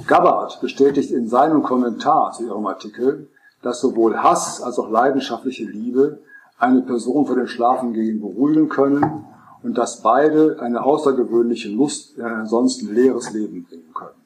Gabbard 0.06 0.62
bestätigt 0.62 1.10
in 1.10 1.28
seinem 1.28 1.64
Kommentar 1.64 2.34
zu 2.34 2.46
ihrem 2.46 2.68
Artikel, 2.68 3.28
dass 3.64 3.82
sowohl 3.82 4.22
Hass 4.22 4.62
als 4.62 4.78
auch 4.78 4.88
leidenschaftliche 4.88 5.64
Liebe 5.64 6.20
eine 6.60 6.84
Person 6.84 7.26
vor 7.26 7.38
dem 7.38 7.48
Schlafengehen 7.48 8.22
beruhigen 8.22 8.70
können 8.70 9.26
und 9.64 9.76
dass 9.80 10.04
beide 10.04 10.60
eine 10.60 10.84
außergewöhnliche 10.84 11.70
Lust 11.70 12.20
in 12.20 12.24
ein 12.24 12.42
ansonsten 12.42 12.94
leeres 12.94 13.34
Leben 13.34 13.64
bringen 13.64 13.96
können. 13.96 14.22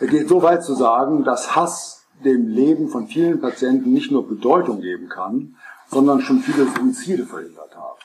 Er 0.00 0.06
geht 0.06 0.28
so 0.28 0.42
weit 0.42 0.62
zu 0.62 0.74
sagen, 0.74 1.24
dass 1.24 1.56
Hass 1.56 1.93
dem 2.22 2.48
Leben 2.48 2.88
von 2.88 3.06
vielen 3.06 3.40
Patienten 3.40 3.92
nicht 3.92 4.10
nur 4.10 4.28
Bedeutung 4.28 4.80
geben 4.80 5.08
kann, 5.08 5.56
sondern 5.90 6.20
schon 6.20 6.40
viele 6.40 6.66
Suizide 6.66 7.26
verhindert 7.26 7.76
haben. 7.76 7.98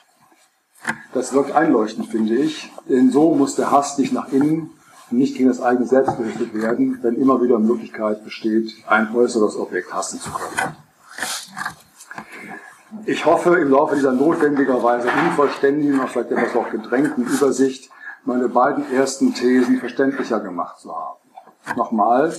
Das 1.12 1.32
wirkt 1.32 1.52
einleuchtend, 1.52 2.08
finde 2.08 2.36
ich, 2.36 2.72
denn 2.88 3.10
so 3.10 3.34
muss 3.34 3.56
der 3.56 3.70
Hass 3.70 3.98
nicht 3.98 4.12
nach 4.12 4.32
innen 4.32 4.70
und 5.10 5.18
nicht 5.18 5.36
gegen 5.36 5.48
das 5.48 5.60
eigene 5.60 5.86
Selbst 5.86 6.16
gerichtet 6.16 6.54
werden, 6.54 6.98
wenn 7.02 7.16
immer 7.16 7.42
wieder 7.42 7.58
Möglichkeit 7.58 8.24
besteht, 8.24 8.72
ein 8.86 9.14
äußeres 9.14 9.56
Objekt 9.56 9.92
hassen 9.92 10.20
zu 10.20 10.30
können. 10.30 10.76
Ich 13.06 13.24
hoffe, 13.24 13.56
im 13.56 13.70
Laufe 13.70 13.94
dieser 13.94 14.12
notwendigerweise 14.12 15.08
unvollständigen, 15.08 16.00
vielleicht 16.06 16.32
etwas 16.32 16.56
auch 16.56 16.70
gedrängten 16.70 17.24
Übersicht 17.24 17.90
meine 18.24 18.48
beiden 18.48 18.90
ersten 18.92 19.32
Thesen 19.34 19.78
verständlicher 19.78 20.40
gemacht 20.40 20.78
zu 20.80 20.94
haben. 20.94 21.18
Nochmal, 21.76 22.34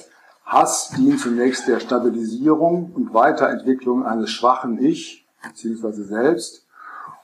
Hass 0.52 0.90
dient 0.98 1.18
zunächst 1.18 1.70
der 1.70 1.80
Stabilisierung 1.80 2.92
und 2.94 3.14
Weiterentwicklung 3.14 4.06
eines 4.06 4.32
schwachen 4.32 4.84
Ich 4.84 5.26
bzw. 5.42 6.04
Selbst 6.04 6.68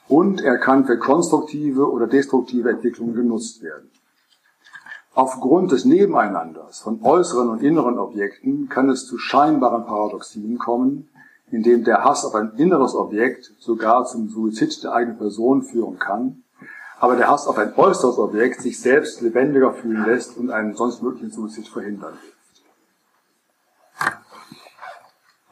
und 0.08 0.42
er 0.42 0.58
kann 0.58 0.86
für 0.86 0.98
konstruktive 0.98 1.92
oder 1.92 2.08
destruktive 2.08 2.70
Entwicklungen 2.70 3.16
genutzt 3.16 3.62
werden. 3.62 3.92
Aufgrund 5.13 5.74
des 5.74 5.84
Nebeneinanders 5.84 6.80
von 6.80 7.02
äußeren 7.04 7.50
und 7.50 7.62
inneren 7.62 8.00
Objekten 8.00 8.70
kann 8.70 8.90
es 8.90 9.06
zu 9.06 9.18
scheinbaren 9.18 9.86
Paradoxien 9.86 10.58
kommen, 10.58 11.10
in 11.52 11.63
dem 11.63 11.84
der 11.84 12.06
Hass 12.06 12.24
auf 12.24 12.34
ein 12.34 12.54
inneres 12.56 12.96
Objekt 12.96 13.52
sogar 13.60 14.06
zum 14.06 14.30
Suizid 14.30 14.82
der 14.86 14.94
eigenen 14.94 15.18
Person 15.18 15.63
führen 15.63 16.00
kann, 16.00 16.44
aber 16.98 17.18
der 17.18 17.30
Hass 17.30 17.46
auf 17.46 17.58
ein 17.58 17.76
äußeres 17.76 18.20
Objekt 18.20 18.62
sich 18.62 18.80
selbst 18.80 19.20
lebendiger 19.20 19.74
fühlen 19.74 20.06
lässt 20.06 20.38
und 20.38 20.50
einen 20.50 20.76
sonst 20.76 21.04
möglichen 21.04 21.32
Suizid 21.32 21.68
verhindern 21.68 22.13
will. 22.13 22.37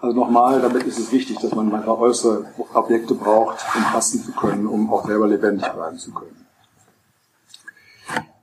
Also 0.05 0.19
nochmal, 0.19 0.61
damit 0.61 0.83
ist 0.83 0.99
es 0.99 1.11
wichtig, 1.11 1.39
dass 1.39 1.55
man 1.55 1.67
manchmal 1.71 1.97
äußere 1.97 2.45
Objekte 2.75 3.15
braucht, 3.15 3.65
um 3.75 3.91
hassen 3.91 4.23
zu 4.23 4.33
können, 4.33 4.67
um 4.67 4.93
auch 4.93 5.07
selber 5.07 5.27
lebendig 5.27 5.67
bleiben 5.67 5.97
zu 5.97 6.13
können. 6.13 6.45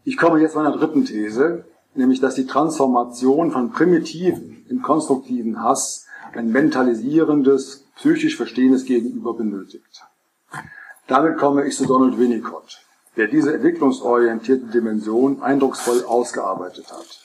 Ich 0.03 0.17
komme 0.17 0.41
jetzt 0.41 0.55
zu 0.55 0.59
einer 0.59 0.77
dritten 0.77 1.05
These, 1.05 1.65
nämlich 1.95 2.19
dass 2.19 2.35
die 2.35 2.49
Transformation 2.49 3.53
von 3.53 3.71
primitiven 3.71 4.67
in 4.69 4.83
konstruktiven 4.83 5.63
Hass 5.63 6.07
ein 6.35 6.51
mentalisierendes, 6.51 7.85
psychisch 7.95 8.37
verstehendes 8.37 8.85
Gegenüber 8.85 9.33
benötigt. 9.33 10.03
Damit 11.07 11.39
komme 11.39 11.65
ich 11.65 11.77
zu 11.77 11.87
Donald 11.87 12.19
Winnicott, 12.19 12.81
der 13.17 13.29
diese 13.29 13.55
entwicklungsorientierte 13.55 14.67
Dimension 14.67 15.41
eindrucksvoll 15.41 16.03
ausgearbeitet 16.07 16.91
hat. 16.91 17.22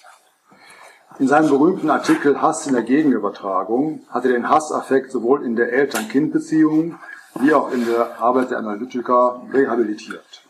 In 1.19 1.27
seinem 1.27 1.49
berühmten 1.49 1.89
Artikel 1.89 2.43
Hass 2.43 2.67
in 2.67 2.73
der 2.73 2.83
Gegenübertragung 2.83 4.01
hat 4.09 4.25
er 4.25 4.33
den 4.33 4.49
Hassaffekt 4.49 5.11
sowohl 5.11 5.43
in 5.43 5.55
der 5.55 5.73
Eltern-Kind-Beziehung 5.73 6.99
wie 7.39 7.55
auch 7.55 7.71
in 7.71 7.87
der 7.87 8.21
Arbeit 8.21 8.51
der 8.51 8.59
Analytiker 8.59 9.41
rehabilitiert. 9.51 10.43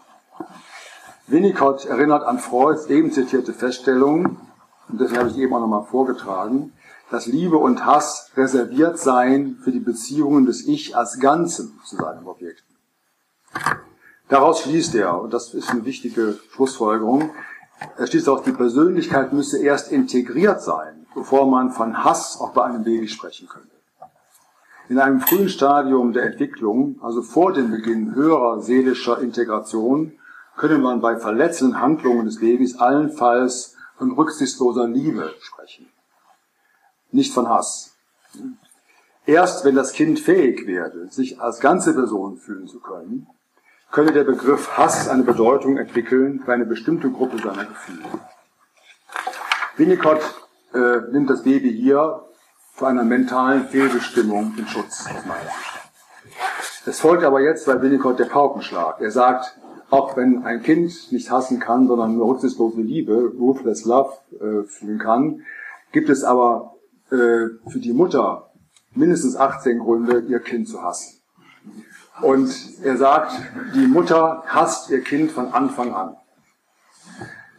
Winnicott 1.28 1.86
erinnert 1.86 2.24
an 2.24 2.40
Freuds 2.40 2.88
eben 2.88 3.14
zitierte 3.14 3.54
Feststellung, 3.54 4.38
und 4.90 5.00
deswegen 5.00 5.20
habe 5.20 5.30
ich 5.30 5.38
eben 5.38 5.54
auch 5.54 5.62
nochmal 5.62 5.86
vorgetragen, 5.86 6.74
dass 7.12 7.28
Liebe 7.28 7.58
und 7.58 7.86
Hass 7.86 8.32
reserviert 8.36 9.00
seien 9.00 9.60
für 9.64 9.72
die 9.72 9.80
Beziehungen 9.80 10.46
des 10.46 10.68
Ich 10.68 10.98
als 10.98 11.20
Ganzen 11.20 11.80
zu 11.86 11.96
seinem 11.96 12.28
Objekten. 12.28 12.76
Daraus 14.28 14.64
schließt 14.64 14.96
er, 14.96 15.22
und 15.22 15.34
das 15.34 15.54
ist 15.54 15.70
eine 15.70 15.86
wichtige 15.86 16.38
Schlussfolgerung, 16.52 17.30
Es 17.98 18.10
steht 18.10 18.28
auch, 18.28 18.44
die 18.44 18.52
Persönlichkeit 18.52 19.34
müsse 19.34 19.62
erst 19.62 19.92
integriert 19.92 20.62
sein, 20.62 21.06
bevor 21.14 21.50
man 21.50 21.72
von 21.72 22.04
Hass 22.04 22.40
auch 22.40 22.52
bei 22.52 22.64
einem 22.64 22.84
Baby 22.84 23.08
sprechen 23.08 23.48
könnte. 23.48 23.70
In 24.90 25.00
einem 25.00 25.20
frühen 25.20 25.50
Stadium 25.50 26.14
der 26.14 26.24
Entwicklung, 26.24 27.00
also 27.02 27.22
vor 27.22 27.54
dem 27.54 27.72
Beginn 27.72 28.16
höherer 28.16 28.62
seelischer 28.62 29.20
Integration, 29.20 30.14
könne 30.56 30.78
man 30.78 31.02
bei 31.02 31.18
verletzenden 31.18 31.82
Handlungen 31.82 32.26
des 32.26 32.40
Babys 32.40 32.80
allenfalls 32.80 33.76
von 33.98 34.12
rücksichtsloser 34.12 34.88
Liebe 34.88 35.34
sprechen, 35.40 35.88
nicht 37.12 37.34
von 37.34 37.50
Hass. 37.50 37.96
Erst 39.26 39.66
wenn 39.66 39.76
das 39.76 39.92
Kind 39.92 40.20
fähig 40.20 40.66
werde, 40.68 41.10
sich 41.10 41.42
als 41.42 41.60
ganze 41.60 41.94
Person 41.94 42.38
fühlen 42.38 42.68
zu 42.68 42.80
können, 42.80 43.28
könne 43.92 44.12
der 44.12 44.24
Begriff 44.24 44.78
Hass 44.78 45.08
eine 45.08 45.24
Bedeutung 45.24 45.78
entwickeln 45.78 46.42
für 46.44 46.54
eine 46.54 46.66
bestimmte 46.66 47.10
Gruppe 47.10 47.38
seiner 47.38 47.66
Gefühle. 47.66 48.04
Winnicott 49.78 50.22
äh, 50.74 51.12
nimmt 51.12 51.30
das 51.30 51.44
Baby 51.44 51.72
hier 51.72 52.24
vor 52.74 52.88
einer 52.88 53.04
mentalen 53.04 53.68
Fehlbestimmung 53.68 54.54
in 54.58 54.68
Schutz 54.68 55.06
aus 55.08 55.26
meiner 55.26 55.42
Sicht. 55.42 55.78
Es 56.86 57.00
folgt 57.00 57.24
aber 57.24 57.42
jetzt 57.42 57.66
bei 57.66 57.82
Winnicott 57.82 58.20
der 58.20 58.26
Paukenschlag. 58.26 59.02
Er 59.02 59.12
sagt, 59.12 59.58
auch 59.90 60.16
wenn 60.18 60.44
ein 60.44 60.64
Kind 60.64 61.12
nicht 61.12 61.32
hassen 61.32 61.60
kann, 61.60 61.88
sondern 61.88 62.16
nur 62.16 62.28
rücksichtslose 62.28 62.82
Liebe, 62.82 63.34
ruthless 63.40 63.86
love, 63.86 64.14
äh, 64.40 64.64
fühlen 64.68 65.00
kann, 65.00 65.42
gibt 65.92 66.10
es 66.10 66.24
aber 66.24 66.76
äh, 67.10 67.48
für 67.68 67.80
die 67.80 67.94
Mutter 67.94 68.52
mindestens 68.94 69.36
18 69.36 69.80
Gründe, 69.80 70.20
ihr 70.28 70.40
Kind 70.40 70.68
zu 70.68 70.82
hassen. 70.82 71.17
Und 72.22 72.52
er 72.84 72.98
sagt, 72.98 73.34
die 73.76 73.88
Mutter 73.88 74.44
hasst 74.48 74.90
ihr 74.90 75.02
Kind 75.02 75.32
von 75.32 75.54
Anfang 75.54 75.94
an. 75.94 76.16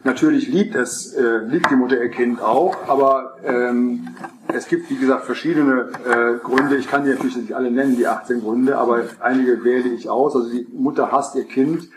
Natürlich 0.03 0.47
liebt 0.47 0.75
es, 0.75 1.13
äh, 1.13 1.39
liebt 1.39 1.69
die 1.69 1.75
Mutter 1.75 2.01
ihr 2.01 2.09
Kind 2.09 2.41
auch, 2.41 2.87
aber 2.87 3.35
ähm, 3.43 4.15
es 4.47 4.67
gibt, 4.67 4.89
wie 4.89 4.95
gesagt, 4.95 5.25
verschiedene 5.25 5.89
äh, 6.05 6.37
Gründe. 6.41 6.77
Ich 6.77 6.89
kann 6.89 7.03
die 7.03 7.09
natürlich 7.09 7.35
nicht 7.35 7.53
alle 7.53 7.69
nennen, 7.69 7.97
die 7.97 8.07
18 8.07 8.41
Gründe, 8.41 8.77
aber 8.77 9.03
einige 9.19 9.63
wähle 9.65 9.89
ich 9.89 10.09
aus. 10.09 10.35
Also 10.35 10.49
die 10.49 10.67
Mutter 10.71 11.11
hasst 11.11 11.35
ihr 11.35 11.43
Kind, 11.43 11.89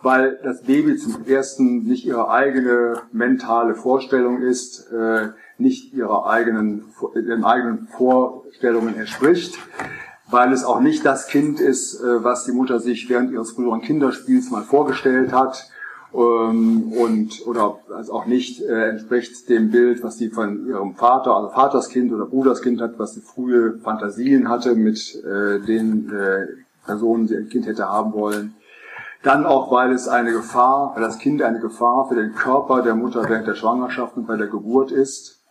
weil 0.00 0.38
das 0.42 0.62
Baby 0.62 0.96
zum 0.96 1.26
ersten 1.26 1.82
nicht 1.82 2.06
ihre 2.06 2.30
eigene 2.30 3.02
mentale 3.12 3.74
Vorstellung 3.74 4.40
ist, 4.40 4.90
äh, 4.90 5.28
nicht 5.58 5.92
ihrer 5.92 6.26
eigenen, 6.26 6.86
ihren 7.14 7.44
eigenen 7.44 7.88
Vorstellungen 7.88 8.96
entspricht 8.96 9.58
weil 10.30 10.52
es 10.52 10.64
auch 10.64 10.80
nicht 10.80 11.04
das 11.04 11.26
Kind 11.26 11.60
ist, 11.60 12.00
äh, 12.00 12.24
was 12.24 12.44
die 12.44 12.52
Mutter 12.52 12.80
sich 12.80 13.08
während 13.08 13.32
ihres 13.32 13.52
früheren 13.52 13.82
Kinderspiels 13.82 14.50
mal 14.50 14.62
vorgestellt 14.62 15.32
hat 15.32 15.70
ähm, 16.14 16.92
und 16.92 17.46
oder 17.46 17.78
es 18.00 18.10
auch 18.10 18.26
nicht 18.26 18.62
äh, 18.62 18.90
entspricht 18.90 19.48
dem 19.48 19.70
Bild, 19.70 20.02
was 20.02 20.18
sie 20.18 20.30
von 20.30 20.66
ihrem 20.66 20.94
Vater, 20.94 21.34
also 21.34 21.50
Vaterskind 21.50 22.12
oder 22.12 22.26
Bruderskind 22.26 22.80
hat, 22.80 22.98
was 22.98 23.14
sie 23.14 23.20
frühe 23.20 23.78
Fantasien 23.78 24.48
hatte 24.48 24.74
mit 24.74 25.22
äh, 25.24 25.60
den 25.60 26.12
Personen, 26.84 27.26
die 27.26 27.36
ein 27.36 27.48
Kind 27.48 27.66
hätte 27.66 27.88
haben 27.88 28.12
wollen. 28.12 28.54
Dann 29.22 29.44
auch, 29.44 29.70
weil 29.70 29.92
es 29.92 30.08
eine 30.08 30.32
Gefahr, 30.32 30.92
weil 30.94 31.02
das 31.02 31.18
Kind 31.18 31.42
eine 31.42 31.60
Gefahr 31.60 32.08
für 32.08 32.14
den 32.14 32.34
Körper 32.34 32.82
der 32.82 32.94
Mutter 32.94 33.28
während 33.28 33.46
der 33.46 33.54
Schwangerschaft 33.54 34.16
und 34.16 34.26
bei 34.26 34.36
der 34.36 34.46
Geburt 34.46 34.90
ist, 34.92 35.42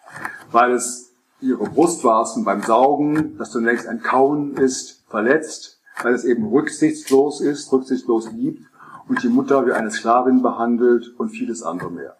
weil 0.51 0.71
es 0.71 1.09
ihre 1.41 1.65
Brustwarzen 1.65 2.43
beim 2.43 2.61
Saugen, 2.61 3.37
das 3.37 3.51
zunächst 3.51 3.87
ein 3.87 4.01
Kauen 4.01 4.57
ist, 4.57 5.03
verletzt, 5.07 5.79
weil 6.03 6.13
es 6.13 6.23
eben 6.23 6.47
rücksichtslos 6.47 7.41
ist, 7.41 7.71
rücksichtslos 7.71 8.31
liebt 8.31 8.65
und 9.07 9.23
die 9.23 9.29
Mutter 9.29 9.65
wie 9.65 9.71
eine 9.71 9.91
Sklavin 9.91 10.41
behandelt 10.41 11.13
und 11.17 11.29
vieles 11.29 11.63
andere 11.63 11.91
mehr. 11.91 12.15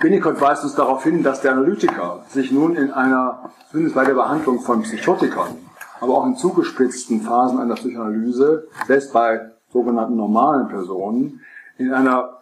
Winnicott 0.00 0.40
weist 0.40 0.62
uns 0.62 0.74
darauf 0.74 1.02
hin, 1.02 1.24
dass 1.24 1.40
der 1.40 1.52
Analytiker 1.52 2.24
sich 2.28 2.52
nun 2.52 2.76
in 2.76 2.92
einer, 2.92 3.50
zumindest 3.70 3.96
bei 3.96 4.04
der 4.04 4.14
Behandlung 4.14 4.60
von 4.60 4.82
Psychotikern, 4.82 5.56
aber 6.00 6.14
auch 6.18 6.26
in 6.26 6.36
zugespitzten 6.36 7.22
Phasen 7.22 7.58
einer 7.58 7.74
Psychoanalyse, 7.74 8.68
selbst 8.86 9.12
bei 9.12 9.50
sogenannten 9.72 10.16
normalen 10.16 10.68
Personen, 10.68 11.40
in 11.78 11.92
einer 11.92 12.37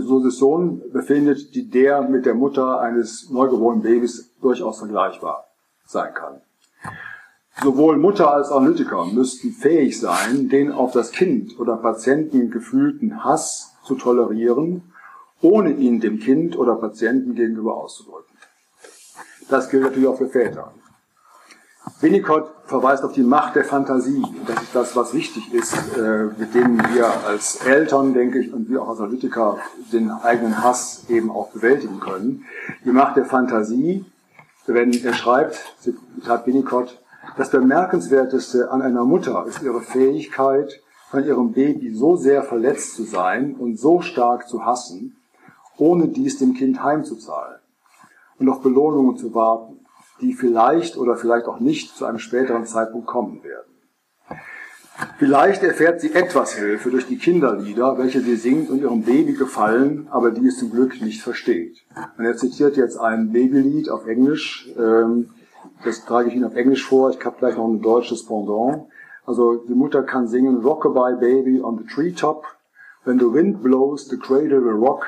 Position 0.00 0.82
befindet, 0.92 1.54
die 1.54 1.68
der 1.68 2.02
mit 2.02 2.26
der 2.26 2.34
Mutter 2.34 2.80
eines 2.80 3.30
neugeborenen 3.30 3.82
Babys 3.82 4.32
durchaus 4.40 4.78
vergleichbar 4.78 5.46
sein 5.86 6.14
kann. 6.14 6.40
Sowohl 7.62 7.98
Mutter 7.98 8.32
als 8.32 8.50
auch 8.50 8.56
Analytiker 8.60 9.06
müssten 9.06 9.52
fähig 9.52 10.00
sein, 10.00 10.48
den 10.48 10.72
auf 10.72 10.92
das 10.92 11.12
Kind 11.12 11.60
oder 11.60 11.76
Patienten 11.76 12.50
gefühlten 12.50 13.24
Hass 13.24 13.74
zu 13.84 13.94
tolerieren, 13.94 14.92
ohne 15.42 15.72
ihn 15.72 16.00
dem 16.00 16.18
Kind 16.18 16.56
oder 16.56 16.76
Patienten 16.76 17.34
gegenüber 17.34 17.76
auszudrücken. 17.76 18.36
Das 19.50 19.68
gilt 19.68 19.82
natürlich 19.82 20.08
auch 20.08 20.16
für 20.16 20.28
Väter. 20.28 20.72
Winnicott 22.00 22.50
verweist 22.66 23.04
auf 23.04 23.12
die 23.12 23.22
Macht 23.22 23.54
der 23.54 23.64
Fantasie. 23.64 24.24
Das 24.46 24.62
ist 24.62 24.74
das, 24.74 24.96
was 24.96 25.14
wichtig 25.14 25.52
ist, 25.52 25.74
äh, 25.96 26.26
mit 26.36 26.54
dem 26.54 26.78
wir 26.78 27.06
als 27.26 27.64
Eltern, 27.64 28.14
denke 28.14 28.40
ich, 28.40 28.52
und 28.52 28.68
wir 28.68 28.82
auch 28.82 28.88
als 28.88 29.00
Analytiker 29.00 29.58
den 29.92 30.10
eigenen 30.10 30.62
Hass 30.62 31.04
eben 31.08 31.30
auch 31.30 31.50
bewältigen 31.50 32.00
können. 32.00 32.44
Die 32.84 32.90
Macht 32.90 33.16
der 33.16 33.24
Fantasie, 33.24 34.04
wenn 34.66 34.92
er 34.92 35.14
schreibt, 35.14 35.76
Zitat 35.80 36.46
Winnicott, 36.46 37.00
das 37.36 37.50
Bemerkenswerteste 37.50 38.70
an 38.70 38.82
einer 38.82 39.04
Mutter 39.04 39.44
ist 39.46 39.62
ihre 39.62 39.80
Fähigkeit, 39.80 40.80
von 41.10 41.24
ihrem 41.24 41.52
Baby 41.52 41.94
so 41.94 42.16
sehr 42.16 42.42
verletzt 42.42 42.96
zu 42.96 43.04
sein 43.04 43.54
und 43.54 43.78
so 43.78 44.00
stark 44.00 44.48
zu 44.48 44.64
hassen, 44.64 45.16
ohne 45.76 46.08
dies 46.08 46.38
dem 46.38 46.54
Kind 46.54 46.82
heimzuzahlen 46.82 47.60
und 48.38 48.48
auf 48.48 48.62
Belohnungen 48.62 49.16
zu 49.16 49.34
warten 49.34 49.81
die 50.22 50.32
vielleicht 50.32 50.96
oder 50.96 51.16
vielleicht 51.16 51.46
auch 51.46 51.60
nicht 51.60 51.96
zu 51.96 52.06
einem 52.06 52.18
späteren 52.18 52.64
Zeitpunkt 52.64 53.06
kommen 53.06 53.42
werden. 53.44 53.72
Vielleicht 55.18 55.62
erfährt 55.62 56.00
sie 56.00 56.14
etwas 56.14 56.54
Hilfe 56.54 56.90
durch 56.90 57.06
die 57.06 57.18
Kinderlieder, 57.18 57.98
welche 57.98 58.20
sie 58.20 58.36
singt 58.36 58.70
und 58.70 58.80
ihrem 58.80 59.02
Baby 59.02 59.32
gefallen, 59.32 60.06
aber 60.10 60.30
die 60.30 60.46
es 60.46 60.58
zum 60.58 60.70
Glück 60.70 61.00
nicht 61.00 61.22
versteht. 61.22 61.82
Und 62.16 62.24
er 62.24 62.36
zitiert 62.36 62.76
jetzt 62.76 62.98
ein 62.98 63.32
Babylied 63.32 63.90
auf 63.90 64.06
Englisch. 64.06 64.70
Ähm, 64.78 65.30
das 65.84 66.04
trage 66.04 66.28
ich 66.28 66.34
Ihnen 66.34 66.44
auf 66.44 66.54
Englisch 66.54 66.86
vor. 66.86 67.10
Ich 67.10 67.24
habe 67.24 67.36
gleich 67.38 67.56
noch 67.56 67.66
ein 67.66 67.82
deutsches 67.82 68.24
Pendant. 68.26 68.86
Also 69.26 69.56
die 69.56 69.74
Mutter 69.74 70.02
kann 70.02 70.28
singen 70.28 70.60
Rockabye 70.60 71.16
Baby 71.18 71.60
on 71.60 71.78
the 71.78 71.84
treetop. 71.84 72.44
When 73.04 73.18
the 73.18 73.32
wind 73.32 73.62
blows, 73.62 74.08
the 74.08 74.16
cradle 74.16 74.62
will 74.64 74.78
rock. 74.78 75.06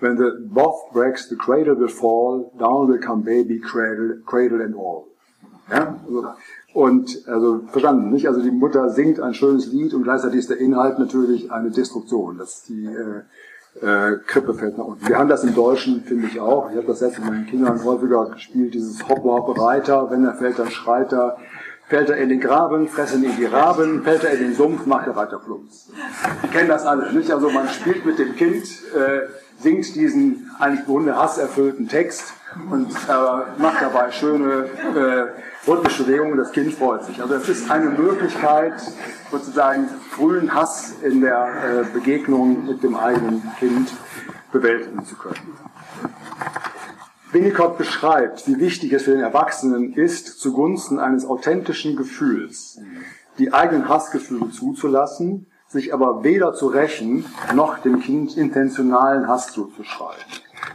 When 0.00 0.16
the 0.16 0.32
bough 0.40 0.90
breaks, 0.92 1.28
the 1.28 1.36
cradle 1.36 1.76
will 1.76 1.88
fall, 1.88 2.52
down 2.58 2.88
will 2.88 3.00
come 3.00 3.22
baby, 3.22 3.58
cradle, 3.58 4.18
cradle 4.26 4.60
and 4.60 4.74
all. 4.74 5.06
Ja? 5.70 5.96
Und 6.74 7.26
also 7.26 7.62
verstanden, 7.68 8.10
nicht? 8.10 8.28
Also 8.28 8.42
die 8.42 8.50
Mutter 8.50 8.90
singt 8.90 9.20
ein 9.20 9.32
schönes 9.32 9.72
Lied 9.72 9.94
und 9.94 10.02
gleichzeitig 10.02 10.40
ist 10.40 10.50
der 10.50 10.58
Inhalt 10.58 10.98
natürlich 10.98 11.50
eine 11.50 11.70
Destruktion. 11.70 12.36
Das 12.36 12.58
ist 12.58 12.68
die 12.68 12.84
äh, 12.84 13.22
äh, 13.82 14.18
Krippe 14.26 14.54
fällt 14.54 14.78
nach 14.78 14.84
unten. 14.84 15.08
Wir 15.08 15.18
haben 15.18 15.28
das 15.28 15.44
im 15.44 15.54
Deutschen, 15.54 16.02
finde 16.02 16.26
ich 16.28 16.40
auch. 16.40 16.70
Ich 16.70 16.76
habe 16.76 16.86
das 16.86 16.98
selbst 16.98 17.18
mit 17.20 17.28
meinen 17.28 17.46
Kindern 17.46 17.82
häufiger 17.82 18.26
gespielt, 18.30 18.74
dieses 18.74 19.08
Hoppe 19.08 19.30
Hoppe 19.30 19.60
Reiter, 19.60 20.10
wenn 20.10 20.24
er 20.24 20.34
fällt, 20.34 20.58
dann 20.58 20.70
schreit 20.70 21.12
er. 21.12 21.38
Fällt 21.88 22.10
er 22.10 22.16
in 22.16 22.28
den 22.28 22.40
Graben, 22.40 22.88
fressen 22.88 23.22
ihn 23.22 23.36
die 23.38 23.44
Raben, 23.44 24.02
fällt 24.02 24.24
er 24.24 24.32
in 24.32 24.40
den 24.40 24.54
Sumpf, 24.54 24.86
macht 24.86 25.06
er 25.06 25.14
weiter 25.14 25.38
Plumps. 25.38 25.88
Ich 26.42 26.50
kenne 26.50 26.66
das 26.66 26.84
alle, 26.84 27.12
nicht? 27.12 27.30
Also 27.30 27.48
man 27.48 27.68
spielt 27.68 28.04
mit 28.04 28.18
dem 28.18 28.34
Kind, 28.34 28.64
äh, 28.92 29.20
singt 29.58 29.94
diesen 29.94 30.50
eigentlich 30.58 30.80
im 30.80 30.86
Grunde 30.86 31.16
hasserfüllten 31.16 31.88
Text 31.88 32.34
und 32.70 32.90
äh, 32.90 33.60
macht 33.60 33.82
dabei 33.82 34.10
schöne 34.10 34.68
äh, 34.94 35.68
rhythmische 35.70 36.04
Bewegungen. 36.04 36.36
Das 36.36 36.52
Kind 36.52 36.74
freut 36.74 37.04
sich. 37.04 37.20
Also 37.20 37.34
es 37.34 37.48
ist 37.48 37.70
eine 37.70 37.90
Möglichkeit, 37.90 38.74
sozusagen 39.30 39.88
frühen 40.10 40.54
Hass 40.54 40.94
in 41.02 41.20
der 41.20 41.46
äh, 41.46 41.92
Begegnung 41.92 42.66
mit 42.66 42.82
dem 42.82 42.96
eigenen 42.96 43.42
Kind 43.58 43.92
bewältigen 44.52 45.04
zu 45.04 45.16
können. 45.16 45.56
Winnicott 47.32 47.76
beschreibt, 47.76 48.46
wie 48.46 48.58
wichtig 48.60 48.92
es 48.92 49.02
für 49.02 49.10
den 49.10 49.20
Erwachsenen 49.20 49.92
ist, 49.92 50.40
zugunsten 50.40 50.98
eines 50.98 51.26
authentischen 51.26 51.96
Gefühls 51.96 52.78
die 53.38 53.52
eigenen 53.52 53.88
Hassgefühle 53.88 54.50
zuzulassen 54.50 55.46
sich 55.68 55.92
aber 55.92 56.22
weder 56.22 56.54
zu 56.54 56.68
rächen, 56.68 57.24
noch 57.54 57.78
dem 57.78 58.00
Kind 58.00 58.36
intentionalen 58.36 59.28
Hass 59.28 59.52
zuzuschreiben. 59.52 60.24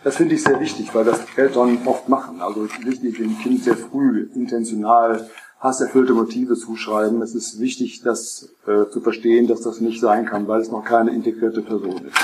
Das 0.03 0.15
finde 0.15 0.35
ich 0.35 0.43
sehr 0.43 0.59
wichtig, 0.59 0.93
weil 0.93 1.05
das 1.05 1.19
Eltern 1.35 1.79
oft 1.85 2.09
machen. 2.09 2.41
Also 2.41 2.67
wichtig, 2.83 3.17
dem 3.17 3.37
Kind 3.39 3.63
sehr 3.63 3.77
früh 3.77 4.29
intentional 4.33 5.29
hasserfüllte 5.59 6.13
Motive 6.13 6.55
zuschreiben. 6.55 7.21
Es 7.21 7.35
ist 7.35 7.59
wichtig, 7.59 8.01
das 8.03 8.49
äh, 8.65 8.89
zu 8.89 9.01
verstehen, 9.01 9.47
dass 9.47 9.61
das 9.61 9.79
nicht 9.79 10.01
sein 10.01 10.25
kann, 10.25 10.47
weil 10.47 10.59
es 10.59 10.71
noch 10.71 10.83
keine 10.83 11.11
integrierte 11.11 11.61
Person 11.61 12.05
ist. 12.05 12.17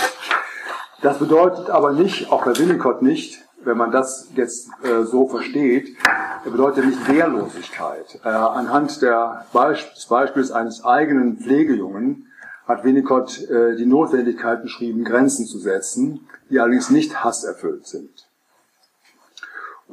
Das 1.02 1.20
bedeutet 1.20 1.70
aber 1.70 1.94
nicht, 1.94 2.32
auch 2.32 2.44
bei 2.44 2.58
Winnicott 2.58 3.04
nicht, 3.04 3.44
wenn 3.64 3.78
man 3.78 3.92
das 3.92 4.30
jetzt 4.36 4.70
äh, 4.84 5.04
so 5.04 5.28
versteht, 5.28 5.96
bedeutet 6.44 6.86
nicht 6.86 7.08
Wehrlosigkeit. 7.08 8.20
Äh, 8.24 8.30
anhand 8.30 9.02
der 9.02 9.46
Beisp 9.54 9.94
des 9.94 10.06
Beispiels 10.08 10.52
eines 10.52 10.84
eigenen 10.84 11.38
Pflegejungen 11.38 12.27
hat 12.68 12.84
Winnicott 12.84 13.50
äh, 13.50 13.76
die 13.76 13.86
Notwendigkeit 13.86 14.62
beschrieben, 14.62 15.04
Grenzen 15.04 15.46
zu 15.46 15.58
setzen, 15.58 16.28
die 16.50 16.60
allerdings 16.60 16.90
nicht 16.90 17.24
hasserfüllt 17.24 17.88
sind. 17.88 18.28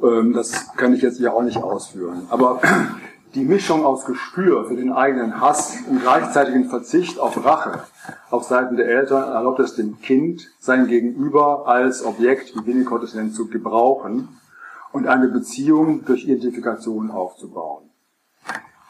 Ähm, 0.03 0.33
das 0.33 0.75
kann 0.75 0.93
ich 0.93 1.01
jetzt 1.01 1.19
ja 1.19 1.31
auch 1.31 1.43
nicht 1.43 1.57
ausführen. 1.57 2.27
Aber 2.29 2.61
die 3.35 3.45
Mischung 3.45 3.85
aus 3.85 4.05
Gespür 4.05 4.65
für 4.65 4.75
den 4.75 4.91
eigenen 4.91 5.39
Hass 5.39 5.77
und 5.89 6.01
gleichzeitigen 6.01 6.69
Verzicht 6.69 7.19
auf 7.19 7.43
Rache 7.45 7.83
auf 8.29 8.43
Seiten 8.43 8.75
der 8.75 8.87
Eltern 8.87 9.31
erlaubt 9.31 9.59
es 9.59 9.75
dem 9.75 9.99
Kind, 10.01 10.51
sein 10.59 10.87
Gegenüber 10.87 11.67
als 11.67 12.03
Objekt, 12.03 12.53
wie 12.55 12.65
Winnicott 12.65 13.03
es 13.03 13.13
nennt, 13.13 13.33
zu 13.33 13.47
gebrauchen 13.47 14.29
und 14.91 15.07
eine 15.07 15.27
Beziehung 15.27 16.05
durch 16.05 16.25
Identifikation 16.25 17.11
aufzubauen. 17.11 17.89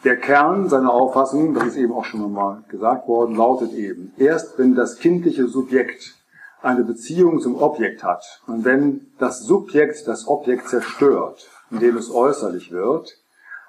Der 0.05 0.17
Kern 0.17 0.69
seiner 0.69 0.93
Auffassung, 0.93 1.55
das 1.55 1.65
ist 1.65 1.77
eben 1.77 1.91
auch 1.91 2.05
schon 2.05 2.31
mal 2.31 2.63
gesagt 2.69 3.07
worden, 3.07 3.35
lautet 3.35 3.73
eben, 3.73 4.13
erst 4.17 4.59
wenn 4.59 4.75
das 4.75 4.99
kindliche 4.99 5.47
Subjekt 5.47 6.13
eine 6.61 6.83
Beziehung 6.83 7.39
zum 7.39 7.59
Objekt 7.59 8.03
hat 8.03 8.43
und 8.45 8.65
wenn 8.65 9.07
das 9.17 9.41
Subjekt 9.41 10.07
das 10.07 10.27
Objekt 10.27 10.69
zerstört, 10.69 11.49
indem 11.71 11.97
es 11.97 12.11
äußerlich 12.11 12.71
wird, 12.71 13.17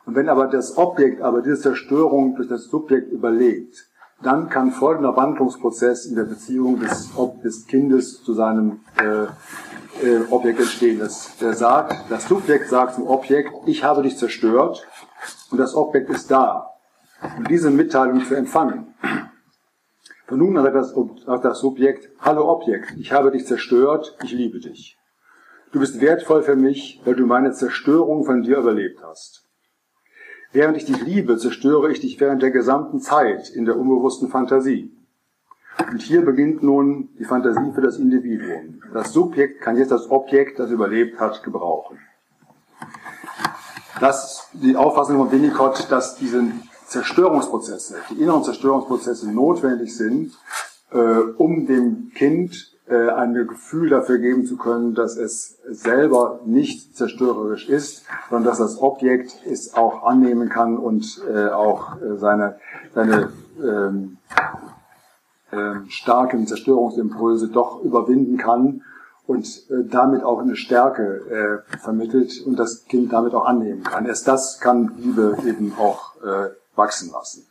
und 0.05 0.15
wenn 0.15 0.29
aber 0.29 0.47
das 0.47 0.77
Objekt 0.77 1.23
aber 1.23 1.41
diese 1.41 1.59
Zerstörung 1.59 2.37
durch 2.37 2.49
das 2.49 2.65
Subjekt 2.65 3.11
überlebt, 3.11 3.89
dann 4.23 4.51
kann 4.51 4.73
folgender 4.73 5.17
Wandlungsprozess 5.17 6.05
in 6.05 6.17
der 6.17 6.25
Beziehung 6.25 6.81
des, 6.81 7.13
des 7.43 7.67
Kindes 7.67 8.23
zu 8.23 8.35
seinem 8.35 8.81
äh, 8.99 9.25
äh, 10.03 10.21
Objekt 10.31 10.61
entstehen. 10.61 10.99
Das, 10.99 11.37
der 11.39 11.55
sagt, 11.55 12.11
das 12.11 12.29
Subjekt 12.29 12.69
sagt 12.69 12.95
zum 12.95 13.07
Objekt, 13.07 13.53
ich 13.67 13.85
habe 13.85 14.03
dich 14.03 14.17
zerstört 14.19 14.87
und 15.51 15.59
das 15.59 15.75
Objekt 15.75 16.11
ist 16.11 16.31
da. 16.31 16.71
Und 17.39 17.49
diese 17.51 17.71
Mitteilung 17.71 18.25
zu 18.25 18.35
empfangen. 18.35 18.95
Von 20.27 20.39
nun 20.39 20.59
an 20.59 20.65
sagt 20.65 20.77
das, 20.77 20.95
sagt 21.25 21.45
das 21.45 21.61
Subjekt, 21.61 22.11
hallo 22.21 22.51
Objekt, 22.51 22.95
ich 22.99 23.13
habe 23.13 23.31
dich 23.31 23.47
zerstört, 23.47 24.17
ich 24.25 24.33
liebe 24.33 24.59
dich. 24.59 24.99
Du 25.73 25.81
bist 25.81 26.01
wertvoll 26.01 26.43
für 26.43 26.57
mich, 26.57 27.01
weil 27.05 27.15
du 27.15 27.27
meine 27.27 27.53
Zerstörung 27.53 28.25
von 28.25 28.43
dir 28.43 28.59
überlebt 28.59 29.03
hast. 29.03 29.45
Während 30.53 30.77
ich 30.77 30.85
dich 30.85 31.01
liebe, 31.03 31.37
zerstöre 31.37 31.91
ich 31.91 32.01
dich 32.01 32.19
während 32.21 32.43
der 32.43 32.51
gesamten 32.51 33.01
Zeit 33.01 33.51
in 33.51 33.67
der 33.67 33.77
unbewussten 33.77 34.29
Fantasie. 34.29 34.93
Und 35.91 36.01
hier 36.01 36.25
beginnt 36.25 36.63
nun 36.63 37.11
die 37.19 37.25
Fantasie 37.25 37.73
für 37.75 37.83
das 37.83 37.99
Individuum. 37.99 38.81
Das 38.95 39.13
Subjekt 39.13 39.61
kann 39.61 39.77
jetzt 39.77 39.91
das 39.91 40.11
Objekt, 40.11 40.59
das 40.59 40.71
überlebt 40.71 41.21
hat, 41.21 41.43
gebrauchen. 41.43 41.99
Das 44.01 44.25
ist 44.25 44.49
die 44.53 44.77
Auffassung 44.77 45.17
von 45.17 45.33
Winnicott, 45.33 45.91
dass 45.91 46.17
diese 46.17 46.45
Zerstörungsprozesse, 46.87 47.97
die 48.11 48.21
inneren 48.21 48.45
Zerstörungsprozesse 48.45 49.31
notwendig 49.31 49.97
sind, 49.97 50.33
äh, 50.91 50.99
um 50.99 51.67
dem 51.67 52.13
Kind 52.15 52.75
äh, 52.89 53.09
ein 53.09 53.33
Gefühl 53.33 53.89
dafür 53.89 54.19
geben 54.19 54.45
zu 54.45 54.59
können, 54.59 54.95
dass 54.95 55.17
es 55.17 55.59
selber 55.71 56.41
nicht 56.45 56.95
zerstörerisch 56.95 57.71
ist, 57.71 58.05
sondern 58.29 58.45
dass 58.45 58.59
das 58.59 58.81
Objekt 58.83 59.35
es 59.47 59.75
auch 59.75 60.05
annehmen 60.05 60.51
kann 60.51 60.77
und 60.77 61.23
äh, 61.33 61.49
auch 61.49 61.97
äh, 62.03 62.19
seine, 62.19 62.59
seine 62.95 63.31
ähm, 63.63 64.19
äh, 65.51 65.89
starken 65.89 66.47
Zerstörungsimpulse 66.47 67.49
doch 67.49 67.83
überwinden 67.83 68.37
kann 68.37 68.83
und 69.27 69.47
äh, 69.71 69.85
damit 69.91 70.23
auch 70.23 70.41
eine 70.41 70.57
Stärke 70.57 71.63
äh, 71.73 71.79
vermittelt 71.79 72.43
und 72.47 72.59
das 72.59 72.85
Kind 72.85 73.13
damit 73.13 73.35
auch 73.35 73.45
annehmen 73.45 73.83
kann. 73.83 74.07
Erst 74.07 74.29
das 74.29 74.61
kann 74.61 74.93
Liebe 74.99 75.37
eben 75.47 75.75
auch 75.79 76.15
äh, 76.23 76.51
wachsen 76.77 77.11
lassen. 77.13 77.47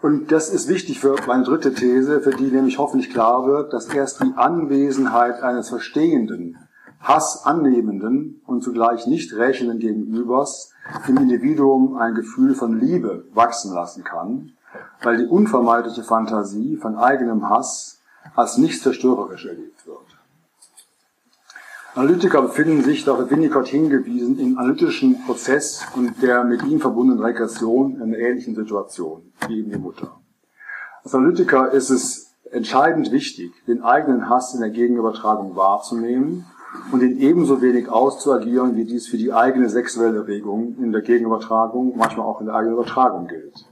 Und 0.00 0.30
das 0.30 0.50
ist 0.50 0.68
wichtig 0.68 1.00
für 1.00 1.16
meine 1.26 1.42
dritte 1.42 1.74
These, 1.74 2.20
für 2.20 2.30
die 2.30 2.44
nämlich 2.52 2.78
hoffentlich 2.78 3.10
klar 3.10 3.46
wird, 3.46 3.72
dass 3.72 3.92
erst 3.92 4.22
die 4.22 4.32
Anwesenheit 4.36 5.42
eines 5.42 5.70
verstehenden, 5.70 6.56
hassannehmenden 7.00 8.40
und 8.46 8.62
zugleich 8.62 9.08
nicht 9.08 9.34
rächenden 9.34 9.80
Gegenübers 9.80 10.72
im 11.08 11.16
Individuum 11.16 11.96
ein 11.96 12.14
Gefühl 12.14 12.54
von 12.54 12.78
Liebe 12.78 13.24
wachsen 13.34 13.74
lassen 13.74 14.04
kann, 14.04 14.52
weil 15.02 15.16
die 15.16 15.26
unvermeidliche 15.26 16.04
Fantasie 16.04 16.76
von 16.76 16.96
eigenem 16.96 17.48
Hass 17.48 18.00
als 18.36 18.56
nicht 18.56 18.80
zerstörerisch 18.80 19.46
erlebt 19.46 19.84
wird. 19.84 20.07
Analytiker 21.94 22.42
befinden 22.42 22.82
sich, 22.82 23.04
darauf 23.04 23.30
Winnicott 23.30 23.68
hingewiesen, 23.68 24.38
im 24.38 24.58
analytischen 24.58 25.24
Prozess 25.24 25.84
und 25.96 26.22
der 26.22 26.44
mit 26.44 26.62
ihm 26.64 26.80
verbundenen 26.80 27.22
Regression 27.22 27.96
in 27.96 28.02
einer 28.02 28.18
ähnlichen 28.18 28.54
Situation 28.54 29.32
wie 29.48 29.60
eben 29.60 29.70
die 29.70 29.78
Mutter. 29.78 30.20
Als 31.02 31.14
Analytiker 31.14 31.72
ist 31.72 31.90
es 31.90 32.34
entscheidend 32.50 33.10
wichtig, 33.10 33.52
den 33.66 33.82
eigenen 33.82 34.28
Hass 34.28 34.54
in 34.54 34.60
der 34.60 34.70
Gegenübertragung 34.70 35.56
wahrzunehmen 35.56 36.46
und 36.92 37.02
ihn 37.02 37.18
ebenso 37.18 37.62
wenig 37.62 37.88
auszuagieren, 37.88 38.76
wie 38.76 38.84
dies 38.84 39.08
für 39.08 39.16
die 39.16 39.32
eigene 39.32 39.68
sexuelle 39.68 40.26
Regung 40.26 40.76
in 40.78 40.92
der 40.92 41.02
Gegenübertragung, 41.02 41.96
manchmal 41.96 42.26
auch 42.26 42.40
in 42.40 42.46
der 42.46 42.54
eigenen 42.54 42.74
Übertragung 42.74 43.26
gilt. 43.26 43.66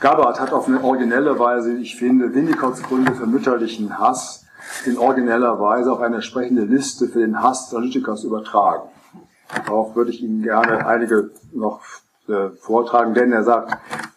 Gabbard 0.00 0.40
hat 0.40 0.52
auf 0.52 0.68
eine 0.68 0.84
originelle 0.84 1.38
Weise, 1.38 1.72
ich 1.74 1.96
finde, 1.96 2.34
Winnicotts 2.34 2.82
Gründe 2.82 3.14
für 3.14 3.26
mütterlichen 3.26 3.98
Hass 3.98 4.46
in 4.86 4.98
origineller 4.98 5.60
Weise 5.60 5.92
auf 5.92 6.00
eine 6.00 6.16
entsprechende 6.16 6.62
Liste 6.62 7.08
für 7.08 7.20
den 7.20 7.42
Hass 7.42 7.70
der 7.70 7.78
Analytikers 7.78 8.24
übertragen. 8.24 8.88
Darauf 9.66 9.96
würde 9.96 10.10
ich 10.10 10.22
Ihnen 10.22 10.42
gerne 10.42 10.86
einige 10.86 11.30
noch 11.52 11.80
äh, 12.28 12.50
vortragen, 12.50 13.14
denn 13.14 13.32
er 13.32 13.44
sagt, 13.44 13.76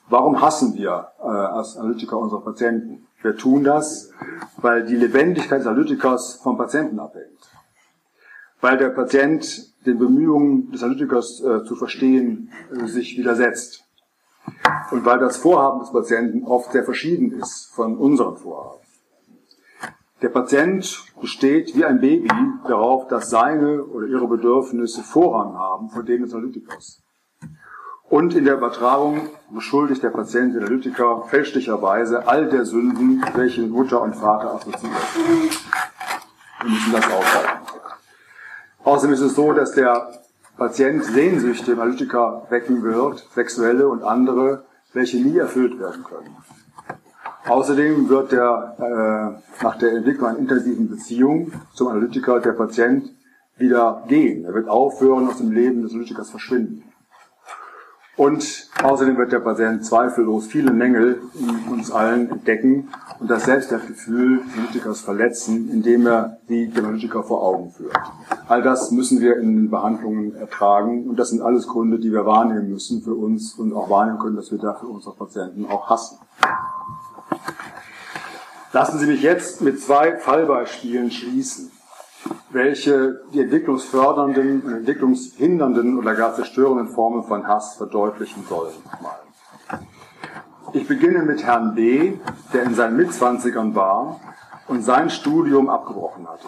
warum 0.10 0.42
hassen 0.42 0.74
wir 0.76 1.08
äh, 1.20 1.28
als 1.28 1.78
Analytiker 1.78 2.18
unsere 2.18 2.42
Patienten? 2.42 3.08
Wir 3.22 3.38
tun 3.38 3.64
das, 3.64 4.12
weil 4.58 4.86
die 4.86 4.96
Lebendigkeit 4.96 5.60
des 5.60 5.68
Analytikers 5.68 6.36
vom 6.36 6.58
Patienten 6.58 7.00
abhängt. 7.00 7.28
Weil 8.60 8.78
der 8.78 8.90
Patient 8.90 9.72
den 9.86 9.98
Bemühungen 9.98 10.72
des 10.72 10.84
Analytikers 10.84 11.42
äh, 11.42 11.64
zu 11.64 11.76
verstehen 11.76 12.52
äh, 12.72 12.86
sich 12.88 13.18
widersetzt. 13.18 13.84
Und 14.92 15.06
weil 15.06 15.20
das 15.20 15.38
Vorhaben 15.38 15.80
des 15.80 15.92
Patienten 15.92 16.44
oft 16.46 16.72
sehr 16.72 16.84
verschieden 16.84 17.40
ist 17.40 17.72
von 17.74 17.98
unseren 17.98 18.38
Vorhaben. 18.38 18.81
Der 20.22 20.30
Patient 20.30 21.04
besteht 21.20 21.76
wie 21.76 21.84
ein 21.84 22.00
Baby 22.00 22.30
darauf, 22.68 23.08
dass 23.08 23.32
seine 23.32 23.84
oder 23.84 24.06
ihre 24.06 24.28
Bedürfnisse 24.28 25.02
Vorrang 25.02 25.58
haben 25.58 25.90
vor 25.90 26.04
denen 26.04 26.26
des 26.26 26.34
Analytikers. 26.34 27.02
Und 28.08 28.36
in 28.36 28.46
der 28.46 28.56
Übertragung 28.56 29.30
beschuldigt 29.50 30.04
der 30.04 30.12
Patient 30.12 30.54
den 30.54 30.64
Analytiker 30.64 31.24
fälschlicherweise 31.28 32.28
all 32.28 32.50
der 32.50 32.66
Sünden, 32.66 33.24
welche 33.34 33.62
Mutter 33.62 34.02
und 34.02 34.16
Vater 34.16 34.54
assoziiert. 34.54 34.94
Wir 36.62 36.70
müssen 36.70 36.92
das 36.92 37.06
aushalten. 37.06 37.66
Außerdem 38.84 39.14
ist 39.14 39.22
es 39.22 39.34
so, 39.34 39.54
dass 39.54 39.72
der 39.72 40.12
Patient 40.56 41.04
Sehnsüchte 41.04 41.72
im 41.72 41.80
Analytiker 41.80 42.46
wecken 42.50 42.84
wird, 42.84 43.26
sexuelle 43.34 43.88
und 43.88 44.04
andere, 44.04 44.66
welche 44.94 45.18
nie 45.18 45.38
erfüllt 45.38 45.80
werden 45.80 46.04
können. 46.04 46.36
Außerdem 47.46 48.08
wird 48.08 48.32
der, 48.32 48.76
äh, 48.78 49.64
nach 49.64 49.78
der 49.78 49.94
Entwicklung 49.94 50.30
einer 50.30 50.40
intensiven 50.40 50.90
Beziehung 50.90 51.52
zum 51.74 51.88
Analytiker 51.88 52.40
der 52.40 52.54
Patient 52.54 53.12
wieder 53.58 54.04
gehen. 54.08 54.46
Er 54.46 54.54
wird 54.54 54.70
aufhören, 54.70 55.28
aus 55.28 55.38
dem 55.38 55.52
Leben 55.52 55.82
des 55.82 55.92
Analytikers 55.92 56.30
verschwinden. 56.30 56.84
Und 58.18 58.70
außerdem 58.84 59.18
wird 59.18 59.32
der 59.32 59.40
Patient 59.40 59.84
zweifellos 59.84 60.46
viele 60.46 60.72
Mängel 60.72 61.22
in 61.34 61.74
uns 61.74 61.92
allen 61.92 62.30
entdecken 62.30 62.90
und 63.20 63.32
das 63.32 63.46
Selbstwertgefühl 63.46 64.40
des 64.40 64.54
Analytikers 64.54 65.02
verletzen, 65.02 65.70
indem 65.72 66.06
er 66.06 66.38
sie 66.48 66.68
dem 66.68 66.86
Analytiker 66.86 67.24
vor 67.24 67.42
Augen 67.42 67.72
führt. 67.72 67.98
All 68.48 68.62
das 68.62 68.92
müssen 68.92 69.22
wir 69.22 69.38
in 69.38 69.56
den 69.56 69.70
Behandlungen 69.72 70.36
ertragen 70.36 71.10
und 71.10 71.18
das 71.18 71.30
sind 71.30 71.42
alles 71.42 71.68
Gründe, 71.68 72.00
die 72.00 72.12
wir 72.12 72.26
wahrnehmen 72.26 72.70
müssen 72.70 73.02
für 73.02 73.16
uns 73.16 73.56
und 73.56 73.74
auch 73.74 73.90
wahrnehmen 73.90 74.20
können, 74.20 74.36
dass 74.36 74.52
wir 74.52 74.60
dafür 74.60 74.90
unsere 74.90 75.16
Patienten 75.16 75.66
auch 75.66 75.90
hassen. 75.90 76.20
Lassen 78.74 79.00
Sie 79.00 79.06
mich 79.06 79.22
jetzt 79.22 79.62
mit 79.62 79.82
zwei 79.82 80.16
Fallbeispielen 80.18 81.12
schließen, 81.12 81.72
welche 82.52 83.22
die 83.34 83.42
entwicklungsfördernden 83.42 84.62
und 84.62 84.74
entwicklungshindernden 84.74 85.98
oder 85.98 86.16
gar 86.16 86.34
zerstörenden 86.36 86.88
Formen 86.88 87.24
von 87.24 87.46
Hass 87.48 87.76
verdeutlichen 87.76 88.46
sollen. 88.48 88.74
Ich 90.72 90.88
beginne 90.88 91.24
mit 91.24 91.44
Herrn 91.44 91.76
B., 91.76 92.14
der 92.54 92.64
in 92.64 92.74
seinen 92.74 92.96
Mitzwanzigern 92.96 93.76
war 93.76 94.22
und 94.70 94.84
sein 94.84 95.10
Studium 95.10 95.70
abgebrochen 95.70 96.30
hatte. 96.30 96.48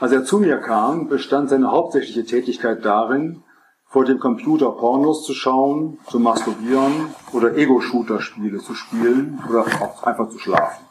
Als 0.00 0.10
er 0.10 0.24
zu 0.24 0.40
mir 0.40 0.56
kam, 0.58 1.06
bestand 1.06 1.48
seine 1.48 1.70
hauptsächliche 1.70 2.24
Tätigkeit 2.24 2.84
darin, 2.84 3.44
vor 3.86 4.04
dem 4.04 4.18
Computer 4.18 4.72
Pornos 4.72 5.24
zu 5.24 5.32
schauen, 5.32 5.98
zu 6.08 6.18
masturbieren 6.18 7.14
oder 7.32 7.56
Ego-Shooter-Spiele 7.56 8.58
zu 8.58 8.74
spielen 8.74 9.40
oder 9.48 9.60
auch 9.60 10.02
einfach 10.02 10.28
zu 10.30 10.40
schlafen. 10.40 10.84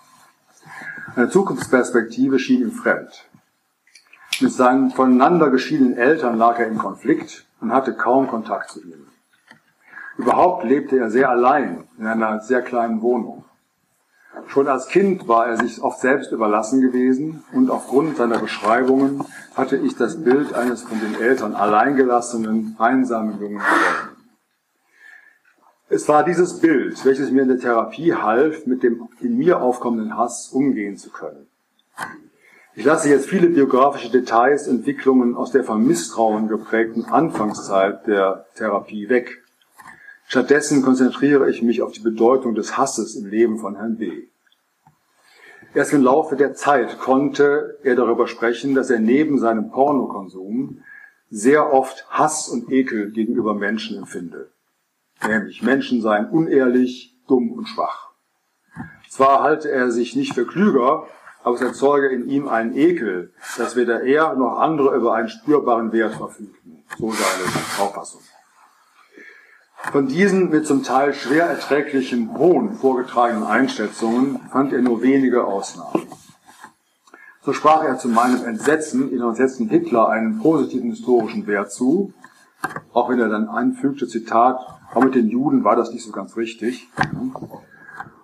Eine 1.16 1.30
Zukunftsperspektive 1.30 2.40
schien 2.40 2.64
ihm 2.64 2.72
fremd. 2.72 3.30
Mit 4.42 4.52
seinen 4.52 4.90
voneinander 4.90 5.52
geschiedenen 5.52 5.96
Eltern 5.96 6.38
lag 6.38 6.58
er 6.58 6.68
im 6.68 6.80
Konflikt 6.80 7.46
und 7.62 7.72
hatte 7.72 7.94
kaum 7.94 8.28
Kontakt 8.28 8.72
zu 8.72 8.82
ihnen. 8.82 9.08
Überhaupt 10.18 10.64
lebte 10.64 10.98
er 10.98 11.12
sehr 11.12 11.30
allein 11.30 11.88
in 12.00 12.08
einer 12.08 12.40
sehr 12.40 12.64
kleinen 12.64 13.04
Wohnung. 13.04 13.46
Schon 14.48 14.68
als 14.68 14.88
Kind 14.88 15.28
war 15.28 15.46
er 15.46 15.58
sich 15.58 15.84
oft 15.84 16.00
selbst 16.00 16.32
überlassen 16.32 16.82
gewesen 16.82 17.44
und 17.54 17.70
aufgrund 17.70 18.18
seiner 18.18 18.40
Beschreibungen 18.40 19.24
hatte 19.56 19.78
ich 19.78 19.96
das 19.96 20.24
Bild 20.24 20.56
eines 20.56 20.82
von 20.82 21.00
den 21.00 21.22
Eltern 21.22 21.54
alleingelassenen, 21.54 22.76
einsamen 22.80 23.40
jungen 23.40 23.60
gewonnen. 23.60 24.13
Es 25.94 26.08
war 26.10 26.26
dieses 26.26 26.60
Bild, 26.60 27.06
welches 27.06 27.30
mir 27.30 27.44
in 27.44 27.50
der 27.50 27.60
Therapie 27.60 28.16
half, 28.16 28.66
mit 28.66 28.82
dem 28.82 29.10
in 29.22 29.38
mir 29.38 29.62
aufkommenden 29.62 30.18
Hass 30.18 30.50
umgehen 30.52 30.98
zu 30.98 31.12
können. 31.12 31.46
Ich 32.74 32.84
lasse 32.84 33.10
jetzt 33.10 33.30
viele 33.30 33.48
biografische 33.50 34.10
Details, 34.10 34.68
Entwicklungen 34.68 35.36
aus 35.36 35.52
der 35.52 35.64
von 35.64 35.86
Misstrauen 35.86 36.48
geprägten 36.48 37.06
Anfangszeit 37.06 38.08
der 38.08 38.48
Therapie 38.56 39.08
weg. 39.10 39.44
Stattdessen 40.26 40.82
konzentriere 40.82 41.48
ich 41.48 41.62
mich 41.62 41.84
auf 41.84 41.92
die 41.92 42.00
Bedeutung 42.00 42.56
des 42.56 42.76
Hasses 42.76 43.16
im 43.16 43.28
Leben 43.28 43.60
von 43.60 43.76
Herrn 43.76 43.98
B. 43.98 44.24
Erst 45.76 45.94
im 45.94 46.02
Laufe 46.02 46.36
der 46.36 46.56
Zeit 46.56 46.98
konnte 46.98 47.78
er 47.84 47.96
darüber 47.96 48.26
sprechen, 48.28 48.74
dass 48.74 48.90
er 48.90 49.00
neben 49.00 49.38
seinem 49.38 49.70
Pornokonsum 49.70 50.82
sehr 51.30 51.72
oft 51.72 52.10
Hass 52.10 52.50
und 52.50 52.72
Ekel 52.72 53.12
gegenüber 53.12 53.54
Menschen 53.54 53.96
empfinde. 53.96 54.50
Nämlich 55.28 55.62
Menschen 55.62 56.02
seien 56.02 56.30
unehrlich, 56.30 57.16
dumm 57.28 57.52
und 57.52 57.68
schwach. 57.68 58.12
Zwar 59.10 59.44
halte 59.44 59.70
er 59.70 59.92
sich 59.92 60.16
nicht 60.16 60.34
für 60.34 60.46
klüger, 60.46 61.08
aber 61.44 61.56
es 61.56 61.62
erzeuge 61.62 62.08
in 62.10 62.30
ihm 62.30 62.48
einen 62.48 62.76
Ekel, 62.76 63.34
dass 63.58 63.76
weder 63.76 64.02
er 64.04 64.34
noch 64.36 64.60
andere 64.60 64.96
über 64.96 65.14
einen 65.14 65.30
spürbaren 65.30 65.92
Wert 65.92 66.16
verfügten. 66.16 66.84
So 66.98 67.12
seine 67.12 67.88
Auffassung. 67.88 68.22
Von 69.92 70.08
diesen 70.08 70.50
mit 70.50 70.66
zum 70.66 70.84
Teil 70.84 71.14
schwer 71.14 71.46
erträglichen 71.46 72.38
hohen 72.38 72.74
vorgetragenen 72.74 73.44
Einschätzungen 73.44 74.40
fand 74.52 74.72
er 74.74 74.82
nur 74.82 75.02
wenige 75.02 75.46
Ausnahmen. 75.46 76.08
So 77.42 77.52
sprach 77.52 77.84
er 77.84 77.98
zu 77.98 78.08
meinem 78.08 78.46
Entsetzen 78.46 79.12
in 79.12 79.22
Entsetzen 79.22 79.68
Hitler 79.68 80.08
einen 80.08 80.40
positiven 80.40 80.92
historischen 80.92 81.46
Wert 81.46 81.74
zu, 81.74 82.14
auch 82.94 83.10
wenn 83.10 83.20
er 83.20 83.30
dann 83.30 83.48
anfügte, 83.48 84.08
Zitat, 84.08 84.60
aber 84.92 85.06
mit 85.06 85.16
den 85.16 85.30
Juden 85.30 85.64
war 85.64 85.76
das 85.76 85.92
nicht 85.92 86.06
so 86.06 86.12
ganz 86.12 86.38
richtig. 86.38 86.88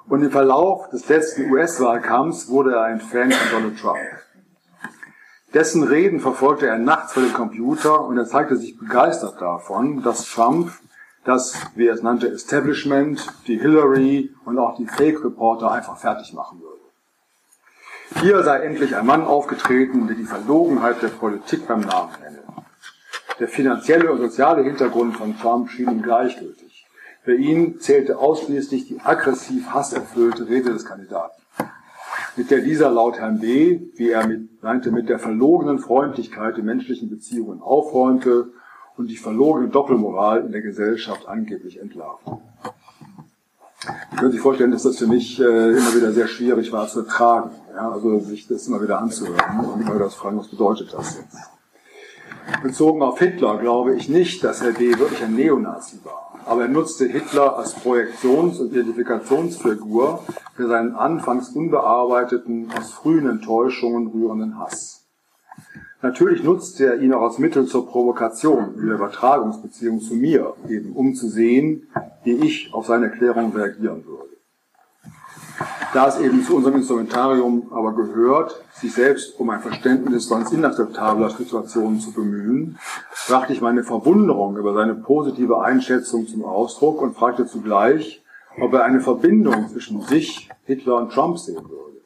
Und 0.07 0.23
im 0.23 0.31
Verlauf 0.31 0.89
des 0.89 1.07
letzten 1.07 1.51
US-Wahlkampfs 1.51 2.49
wurde 2.49 2.73
er 2.73 2.83
ein 2.83 2.99
Fan 2.99 3.31
von 3.31 3.61
Donald 3.61 3.79
Trump. 3.79 3.99
Dessen 5.53 5.83
Reden 5.83 6.19
verfolgte 6.19 6.67
er 6.67 6.77
nachts 6.77 7.13
vor 7.13 7.23
dem 7.23 7.33
Computer 7.33 8.05
und 8.05 8.17
er 8.17 8.25
zeigte 8.25 8.55
sich 8.55 8.77
begeistert 8.77 9.41
davon, 9.41 10.03
dass 10.03 10.25
Trump 10.25 10.71
das, 11.25 11.55
wie 11.75 11.87
er 11.87 11.95
es 11.95 12.03
nannte, 12.03 12.27
Establishment, 12.27 13.27
die 13.47 13.59
Hillary 13.59 14.33
und 14.45 14.59
auch 14.59 14.77
die 14.77 14.85
Fake-Reporter 14.85 15.71
einfach 15.71 15.97
fertig 15.97 16.33
machen 16.33 16.61
würde. 16.61 16.79
Hier 18.21 18.43
sei 18.43 18.59
endlich 18.59 18.95
ein 18.95 19.05
Mann 19.05 19.23
aufgetreten, 19.25 20.07
der 20.07 20.15
die 20.15 20.23
Verlogenheit 20.23 21.01
der 21.01 21.09
Politik 21.09 21.67
beim 21.67 21.81
Namen 21.81 22.11
nenne. 22.21 22.39
Der 23.39 23.47
finanzielle 23.47 24.11
und 24.11 24.19
soziale 24.19 24.63
Hintergrund 24.63 25.15
von 25.15 25.37
Trump 25.39 25.69
schien 25.69 25.89
ihm 25.89 26.01
gleichgültig. 26.01 26.85
Für 27.23 27.35
ihn 27.35 27.79
zählte 27.79 28.17
ausschließlich 28.17 28.87
die 28.87 28.99
aggressiv 28.99 29.69
hasserfüllte 29.71 30.47
Rede 30.49 30.73
des 30.73 30.83
Kandidaten, 30.83 31.41
mit 32.35 32.51
der 32.51 32.59
dieser 32.59 32.89
laut 32.89 33.17
Herrn 33.17 33.39
B., 33.39 33.79
wie 33.95 34.09
er 34.09 34.27
mit, 34.27 34.61
meinte, 34.61 34.91
mit 34.91 35.07
der 35.07 35.19
verlogenen 35.19 35.79
Freundlichkeit 35.79 36.57
in 36.57 36.65
menschlichen 36.65 37.09
Beziehungen 37.09 37.61
aufräumte 37.61 38.51
und 38.97 39.07
die 39.07 39.17
verlogene 39.17 39.69
Doppelmoral 39.69 40.45
in 40.45 40.51
der 40.51 40.61
Gesellschaft 40.61 41.27
angeblich 41.27 41.79
entlarvte. 41.79 42.37
Sie 44.11 44.17
können 44.17 44.31
sich 44.31 44.41
vorstellen, 44.41 44.71
dass 44.71 44.83
das 44.83 44.97
für 44.97 45.07
mich 45.07 45.39
äh, 45.39 45.43
immer 45.43 45.95
wieder 45.95 46.11
sehr 46.11 46.27
schwierig 46.27 46.73
war 46.73 46.87
zu 46.89 46.99
ertragen. 46.99 47.51
Ja, 47.73 47.89
also 47.89 48.19
sich 48.19 48.47
das 48.47 48.67
immer 48.67 48.81
wieder 48.81 48.99
anzuhören 48.99 49.59
und 49.61 49.81
immer 49.81 49.95
wieder 49.95 50.09
zu 50.09 50.17
fragen, 50.17 50.37
was 50.37 50.49
bedeutet 50.49 50.93
das 50.93 51.17
jetzt? 51.17 51.58
Bezogen 52.63 53.01
auf 53.01 53.19
Hitler 53.19 53.57
glaube 53.57 53.95
ich 53.95 54.09
nicht, 54.09 54.43
dass 54.43 54.61
Herr 54.61 54.73
B. 54.73 54.97
wirklich 54.97 55.23
ein 55.23 55.35
Neonazi 55.35 55.99
war 56.03 56.29
aber 56.49 56.63
er 56.63 56.67
nutzte 56.67 57.05
Hitler 57.05 57.57
als 57.57 57.75
Projektions- 57.75 58.59
und 58.59 58.71
Identifikationsfigur 58.71 60.23
für 60.55 60.67
seinen 60.67 60.95
anfangs 60.95 61.49
unbearbeiteten, 61.49 62.71
aus 62.75 62.91
frühen 62.91 63.29
Enttäuschungen 63.29 64.07
rührenden 64.07 64.57
Hass. 64.57 65.05
Natürlich 66.01 66.43
nutzte 66.43 66.85
er 66.87 67.01
ihn 67.01 67.13
auch 67.13 67.21
als 67.21 67.37
Mittel 67.37 67.67
zur 67.67 67.87
Provokation 67.87 68.73
in 68.79 68.87
der 68.87 68.95
Übertragungsbeziehung 68.95 69.99
zu 69.99 70.15
mir, 70.15 70.55
eben 70.67 70.93
um 70.93 71.13
zu 71.13 71.29
sehen, 71.29 71.87
wie 72.23 72.33
ich 72.33 72.73
auf 72.73 72.87
seine 72.87 73.07
Erklärung 73.07 73.53
reagieren 73.55 74.03
würde. 74.05 74.28
Da 75.91 76.07
es 76.07 76.19
eben 76.19 76.43
zu 76.43 76.55
unserem 76.55 76.75
Instrumentarium 76.75 77.71
aber 77.71 77.93
gehört, 77.93 78.63
sich 78.73 78.93
selbst 78.93 79.39
um 79.39 79.49
ein 79.49 79.59
Verständnis 79.59 80.27
sonst 80.27 80.53
inakzeptabler 80.53 81.31
Situationen 81.31 81.99
zu 81.99 82.11
bemühen, 82.11 82.77
brachte 83.27 83.53
ich 83.53 83.61
meine 83.61 83.83
Verwunderung 83.83 84.55
über 84.57 84.73
seine 84.73 84.93
positive 84.93 85.61
Einschätzung 85.61 86.27
zum 86.27 86.45
Ausdruck 86.45 87.01
und 87.01 87.15
fragte 87.15 87.47
zugleich, 87.47 88.23
ob 88.61 88.73
er 88.73 88.83
eine 88.83 88.99
Verbindung 88.99 89.67
zwischen 89.69 90.01
sich, 90.01 90.49
Hitler 90.65 90.97
und 90.97 91.11
Trump 91.11 91.39
sehen 91.39 91.67
würde. 91.67 92.01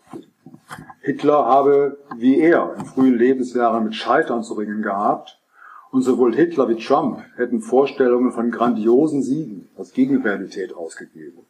Hitler 1.02 1.46
habe, 1.46 1.98
wie 2.16 2.40
er, 2.40 2.76
in 2.78 2.86
frühen 2.86 3.18
Lebensjahren 3.18 3.84
mit 3.84 3.96
Scheitern 3.96 4.44
zu 4.44 4.54
ringen 4.54 4.82
gehabt, 4.82 5.42
und 5.92 6.02
sowohl 6.02 6.34
Hitler 6.34 6.70
wie 6.70 6.78
Trump 6.78 7.22
hätten 7.36 7.62
Vorstellungen 7.62 8.32
von 8.32 8.50
grandiosen 8.50 9.22
Siegen 9.22 9.70
als 9.78 9.92
Gegenrealität 9.92 10.74
ausgegeben. 10.74 11.46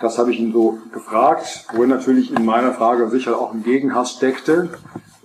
Das 0.00 0.18
habe 0.18 0.32
ich 0.32 0.40
ihn 0.40 0.52
so 0.52 0.78
gefragt, 0.92 1.66
wo 1.72 1.84
natürlich 1.84 2.32
in 2.32 2.44
meiner 2.44 2.72
Frage 2.72 3.08
sicher 3.08 3.38
auch 3.38 3.52
ein 3.52 3.62
Gegenhass 3.62 4.12
steckte. 4.12 4.70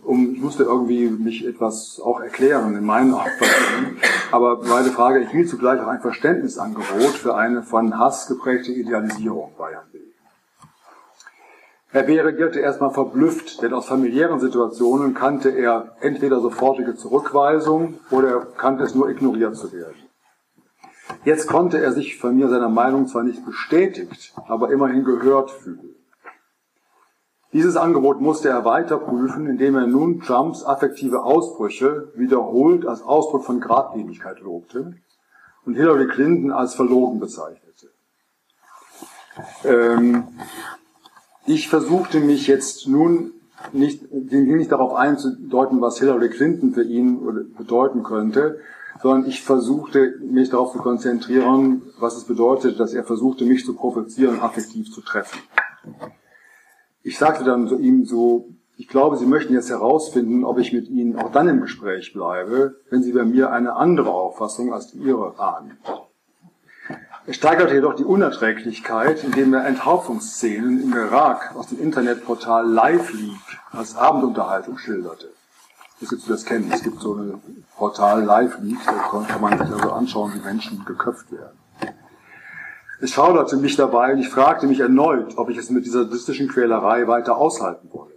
Um, 0.03 0.33
ich 0.33 0.41
musste 0.41 0.63
irgendwie 0.63 1.07
mich 1.07 1.45
etwas 1.45 2.01
auch 2.03 2.19
erklären 2.19 2.75
in 2.75 2.83
meinen 2.83 3.13
Auffassungen. 3.13 3.97
Aber 4.31 4.63
meine 4.63 4.89
Frage 4.89 5.23
erhielt 5.23 5.49
zugleich 5.49 5.79
auch 5.81 5.87
ein 5.87 6.01
Verständnisangebot 6.01 7.11
für 7.11 7.35
eine 7.35 7.61
von 7.61 7.97
Hass 7.97 8.27
geprägte 8.27 8.71
Idealisierung 8.71 9.51
bei 9.57 9.71
Herrn 9.71 9.85
B. 9.91 9.99
Herr 11.91 12.03
B. 12.03 12.19
reagierte 12.19 12.59
erstmal 12.59 12.91
verblüfft, 12.91 13.63
denn 13.63 13.73
aus 13.73 13.87
familiären 13.87 14.39
Situationen 14.39 15.15
kannte 15.15 15.49
er 15.49 15.95
entweder 16.01 16.39
sofortige 16.39 16.95
Zurückweisung 16.95 17.95
oder 18.11 18.29
er 18.29 18.45
kannte 18.45 18.83
es 18.83 18.93
nur 18.93 19.09
ignoriert 19.09 19.55
zu 19.55 19.71
werden. 19.71 20.08
Jetzt 21.25 21.47
konnte 21.47 21.81
er 21.81 21.91
sich 21.91 22.17
von 22.17 22.35
mir 22.35 22.47
seiner 22.47 22.69
Meinung 22.69 23.07
zwar 23.07 23.23
nicht 23.23 23.45
bestätigt, 23.45 24.33
aber 24.47 24.71
immerhin 24.71 25.03
gehört 25.03 25.51
fühlen. 25.51 25.95
Dieses 27.51 27.75
Angebot 27.75 28.21
musste 28.21 28.49
er 28.49 28.63
weiter 28.63 28.97
prüfen, 28.97 29.47
indem 29.47 29.75
er 29.75 29.87
nun 29.87 30.21
Trumps 30.21 30.63
affektive 30.63 31.23
Ausbrüche 31.23 32.11
wiederholt 32.15 32.85
als 32.85 33.01
Ausdruck 33.01 33.43
von 33.43 33.59
Gradlinigkeit 33.59 34.39
lobte 34.39 34.93
und 35.65 35.73
Hillary 35.73 36.07
Clinton 36.07 36.51
als 36.51 36.75
verlogen 36.75 37.19
bezeichnete. 37.19 37.89
Ähm, 39.65 40.27
ich 41.47 41.69
versuchte 41.69 42.19
mich 42.19 42.45
jetzt 42.47 42.87
nun 42.87 43.33
nicht, 43.73 44.11
nicht 44.11 44.71
darauf 44.71 44.93
einzudeuten, 44.93 45.81
was 45.81 45.99
Hillary 45.99 46.29
Clinton 46.29 46.73
für 46.73 46.83
ihn 46.83 47.53
bedeuten 47.57 48.03
könnte, 48.03 48.59
sondern 49.01 49.29
ich 49.29 49.41
versuchte 49.41 50.15
mich 50.21 50.49
darauf 50.49 50.73
zu 50.73 50.79
konzentrieren, 50.79 51.83
was 51.99 52.17
es 52.17 52.25
bedeutet, 52.25 52.79
dass 52.79 52.93
er 52.93 53.03
versuchte, 53.03 53.45
mich 53.45 53.65
zu 53.65 53.73
provozieren, 53.75 54.39
affektiv 54.41 54.91
zu 54.91 55.01
treffen. 55.01 55.39
Ich 57.01 57.17
sagte 57.17 57.43
dann 57.43 57.67
zu 57.67 57.79
ihm 57.79 58.05
so, 58.05 58.49
ich 58.75 58.87
glaube, 58.87 59.17
Sie 59.17 59.25
möchten 59.25 59.53
jetzt 59.53 59.69
herausfinden, 59.69 60.43
ob 60.43 60.57
ich 60.57 60.73
mit 60.73 60.89
Ihnen 60.89 61.17
auch 61.17 61.31
dann 61.31 61.49
im 61.49 61.61
Gespräch 61.61 62.13
bleibe, 62.13 62.75
wenn 62.89 63.03
Sie 63.03 63.11
bei 63.11 63.25
mir 63.25 63.51
eine 63.51 63.75
andere 63.75 64.11
Auffassung 64.11 64.73
als 64.73 64.91
die 64.91 64.99
Ihre 64.99 65.37
ahnen. 65.39 65.77
Er 67.25 67.33
steigerte 67.33 67.75
jedoch 67.75 67.95
die 67.95 68.05
Unerträglichkeit, 68.05 69.23
indem 69.23 69.53
er 69.53 69.65
Enthauptungsszenen 69.65 70.81
im 70.81 70.93
Irak 70.93 71.55
aus 71.55 71.67
dem 71.67 71.79
Internetportal 71.79 72.67
LiveLeak 72.67 73.59
als 73.71 73.95
Abendunterhaltung 73.95 74.77
schilderte 74.77 75.27
das 76.01 76.11
jetzt 76.11 76.29
das 76.29 76.45
kennen. 76.45 76.71
Es 76.71 76.83
gibt 76.83 76.99
so 77.01 77.15
ein 77.15 77.41
Portal 77.77 78.23
Live-Leak, 78.23 78.77
da 78.85 79.21
kann 79.27 79.41
man 79.41 79.57
sich 79.57 79.71
also 79.71 79.91
anschauen, 79.91 80.33
wie 80.35 80.45
Menschen 80.45 80.83
geköpft 80.85 81.31
werden. 81.31 81.57
Es 83.01 83.11
schauderte 83.11 83.55
mich 83.57 83.75
dabei 83.77 84.13
und 84.13 84.19
ich 84.19 84.29
fragte 84.29 84.67
mich 84.67 84.81
erneut, 84.81 85.37
ob 85.37 85.49
ich 85.49 85.57
es 85.57 85.69
mit 85.69 85.85
dieser 85.85 86.03
sadistischen 86.03 86.49
Quälerei 86.49 87.07
weiter 87.07 87.37
aushalten 87.37 87.89
wolle. 87.91 88.11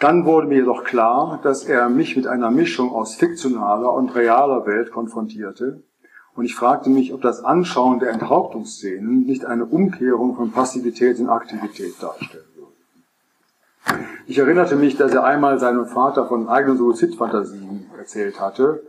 Dann 0.00 0.24
wurde 0.24 0.46
mir 0.46 0.56
jedoch 0.56 0.84
klar, 0.84 1.40
dass 1.42 1.64
er 1.64 1.88
mich 1.88 2.16
mit 2.16 2.26
einer 2.26 2.50
Mischung 2.50 2.92
aus 2.92 3.14
fiktionaler 3.14 3.92
und 3.92 4.14
realer 4.14 4.66
Welt 4.66 4.90
konfrontierte 4.92 5.82
und 6.36 6.44
ich 6.44 6.54
fragte 6.54 6.90
mich, 6.90 7.14
ob 7.14 7.22
das 7.22 7.42
Anschauen 7.42 7.98
der 7.98 8.10
Enthauptungsszenen 8.10 9.24
nicht 9.24 9.46
eine 9.46 9.64
Umkehrung 9.64 10.36
von 10.36 10.52
Passivität 10.52 11.18
in 11.18 11.30
Aktivität 11.30 11.94
darstellt. 12.00 12.44
Ich 14.28 14.38
erinnerte 14.38 14.74
mich, 14.74 14.96
dass 14.96 15.12
er 15.12 15.22
einmal 15.22 15.60
seinem 15.60 15.86
Vater 15.86 16.26
von 16.26 16.48
eigenen 16.48 16.78
Suizidfantasien 16.78 17.88
erzählt 17.96 18.40
hatte 18.40 18.82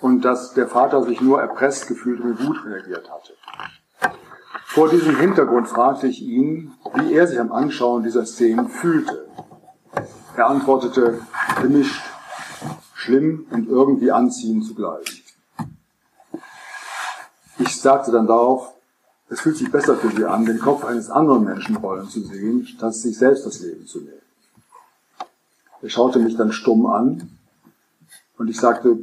und 0.00 0.24
dass 0.24 0.54
der 0.54 0.66
Vater 0.66 1.02
sich 1.02 1.20
nur 1.20 1.42
erpresst 1.42 1.88
gefühlt 1.88 2.20
und 2.22 2.38
gut 2.38 2.64
reagiert 2.64 3.10
hatte. 3.10 3.34
Vor 4.64 4.88
diesem 4.88 5.16
Hintergrund 5.16 5.68
fragte 5.68 6.06
ich 6.06 6.22
ihn, 6.22 6.72
wie 6.94 7.12
er 7.12 7.26
sich 7.26 7.38
am 7.38 7.52
Anschauen 7.52 8.02
dieser 8.02 8.24
Szenen 8.24 8.68
fühlte. 8.68 9.28
Er 10.36 10.46
antwortete, 10.46 11.20
gemischt, 11.60 12.02
schlimm 12.94 13.46
und 13.50 13.68
irgendwie 13.68 14.10
anziehend 14.10 14.64
zugleich. 14.64 15.24
Ich 17.58 17.78
sagte 17.78 18.10
dann 18.10 18.26
darauf, 18.26 18.72
es 19.28 19.40
fühlt 19.42 19.58
sich 19.58 19.70
besser 19.70 19.96
für 19.96 20.08
Sie 20.08 20.24
an, 20.24 20.46
den 20.46 20.60
Kopf 20.60 20.84
eines 20.84 21.10
anderen 21.10 21.44
Menschen 21.44 21.76
rollen 21.76 22.08
zu 22.08 22.20
sehen, 22.20 22.66
statt 22.66 22.94
sich 22.94 23.18
selbst 23.18 23.44
das 23.44 23.60
Leben 23.60 23.86
zu 23.86 23.98
nehmen. 23.98 24.27
Er 25.80 25.88
schaute 25.88 26.18
mich 26.18 26.36
dann 26.36 26.52
stumm 26.52 26.86
an 26.86 27.30
und 28.36 28.48
ich 28.48 28.58
sagte, 28.58 28.98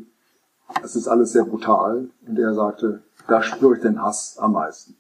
es 0.84 0.96
ist 0.96 1.08
alles 1.08 1.32
sehr 1.32 1.46
brutal. 1.46 2.10
Und 2.28 2.40
er 2.40 2.54
sagte, 2.54 3.04
da 3.28 3.42
spüre 3.42 3.76
ich 3.76 3.82
den 3.82 4.02
Hass 4.02 4.38
am 4.40 4.54
meisten. 4.54 4.96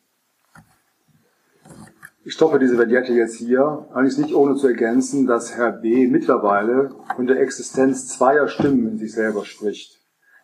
Ich 2.23 2.33
stoppe 2.33 2.57
diese 2.57 2.79
Vignette 2.79 3.13
jetzt 3.13 3.35
hier, 3.35 3.87
eigentlich 3.93 4.17
nicht 4.17 4.33
ohne 4.33 4.55
zu 4.55 4.67
ergänzen, 4.67 5.27
dass 5.27 5.55
Herr 5.55 5.71
B. 5.71 6.07
mittlerweile 6.07 6.89
von 7.15 7.27
der 7.27 7.39
Existenz 7.39 8.07
zweier 8.07 8.47
Stimmen 8.47 8.87
in 8.87 8.97
sich 8.97 9.13
selber 9.13 9.45
spricht. 9.45 9.99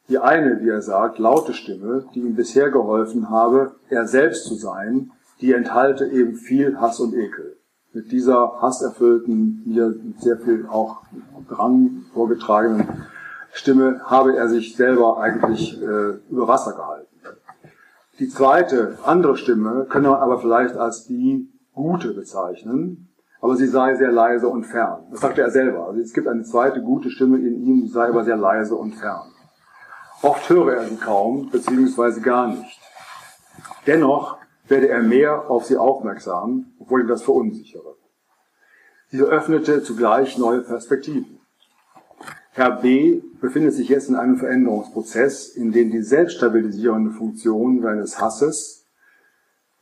Die 0.07 0.19
eine, 0.19 0.61
wie 0.61 0.69
er 0.69 0.81
sagt, 0.81 1.17
laute 1.17 1.53
Stimme, 1.53 2.05
die 2.13 2.19
ihm 2.19 2.35
bisher 2.35 2.69
geholfen 2.69 3.29
habe, 3.29 3.75
er 3.89 4.07
selbst 4.07 4.45
zu 4.45 4.55
sein, 4.55 5.11
die 5.39 5.53
enthalte 5.53 6.05
eben 6.05 6.35
viel 6.35 6.79
Hass 6.79 6.99
und 6.99 7.15
Ekel. 7.15 7.57
Mit 7.93 8.11
dieser 8.11 8.61
hasserfüllten, 8.61 9.63
mir 9.65 9.93
sehr 10.19 10.37
viel 10.37 10.65
auch 10.67 11.01
Drang 11.49 12.05
vorgetragenen 12.13 12.87
Stimme 13.51 14.01
habe 14.05 14.37
er 14.37 14.47
sich 14.47 14.75
selber 14.75 15.19
eigentlich 15.19 15.81
äh, 15.81 16.19
über 16.29 16.47
Wasser 16.47 16.71
gehalten. 16.73 17.07
Die 18.19 18.29
zweite, 18.29 18.97
andere 19.03 19.35
Stimme 19.35 19.87
können 19.89 20.05
wir 20.05 20.21
aber 20.21 20.39
vielleicht 20.39 20.77
als 20.77 21.05
die 21.05 21.49
gute 21.73 22.13
bezeichnen, 22.13 23.09
aber 23.41 23.55
sie 23.55 23.67
sei 23.67 23.95
sehr 23.95 24.11
leise 24.11 24.47
und 24.47 24.65
fern. 24.65 25.07
Das 25.11 25.21
sagte 25.21 25.41
er 25.41 25.49
selber. 25.49 25.87
Also 25.87 25.99
es 25.99 26.13
gibt 26.13 26.27
eine 26.27 26.43
zweite 26.43 26.81
gute 26.81 27.09
Stimme 27.09 27.39
in 27.39 27.61
ihm, 27.65 27.81
die 27.81 27.89
sei 27.89 28.07
aber 28.07 28.23
sehr 28.23 28.37
leise 28.37 28.75
und 28.75 28.93
fern. 28.93 29.31
Oft 30.21 30.49
höre 30.49 30.75
er 30.75 30.87
sie 30.87 30.97
kaum, 30.97 31.49
beziehungsweise 31.49 32.21
gar 32.21 32.47
nicht. 32.47 32.79
Dennoch 33.87 34.37
werde 34.71 34.89
er 34.89 35.03
mehr 35.03 35.51
auf 35.51 35.65
sie 35.65 35.77
aufmerksam, 35.77 36.73
obwohl 36.79 37.01
ihm 37.01 37.07
das 37.07 37.21
verunsichere. 37.21 37.95
Sie 39.09 39.21
öffnete 39.21 39.83
zugleich 39.83 40.37
neue 40.39 40.61
Perspektiven. 40.61 41.39
Herr 42.53 42.81
B. 42.81 43.21
befindet 43.39 43.73
sich 43.73 43.89
jetzt 43.89 44.09
in 44.09 44.15
einem 44.15 44.37
Veränderungsprozess, 44.37 45.49
in 45.49 45.71
dem 45.71 45.91
die 45.91 46.01
selbststabilisierende 46.01 47.11
Funktion 47.11 47.81
seines 47.81 48.19
Hasses 48.19 48.85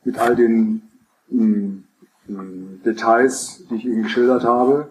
mit 0.04 0.20
all 0.20 0.36
den 0.36 0.84
mh, 1.30 1.46
mm, 1.46 1.84
mh, 2.28 2.44
mm, 2.44 2.82
Details, 2.84 3.64
die 3.70 3.76
ich 3.76 3.86
Ihnen 3.86 4.04
geschildert 4.04 4.44
habe, 4.44 4.90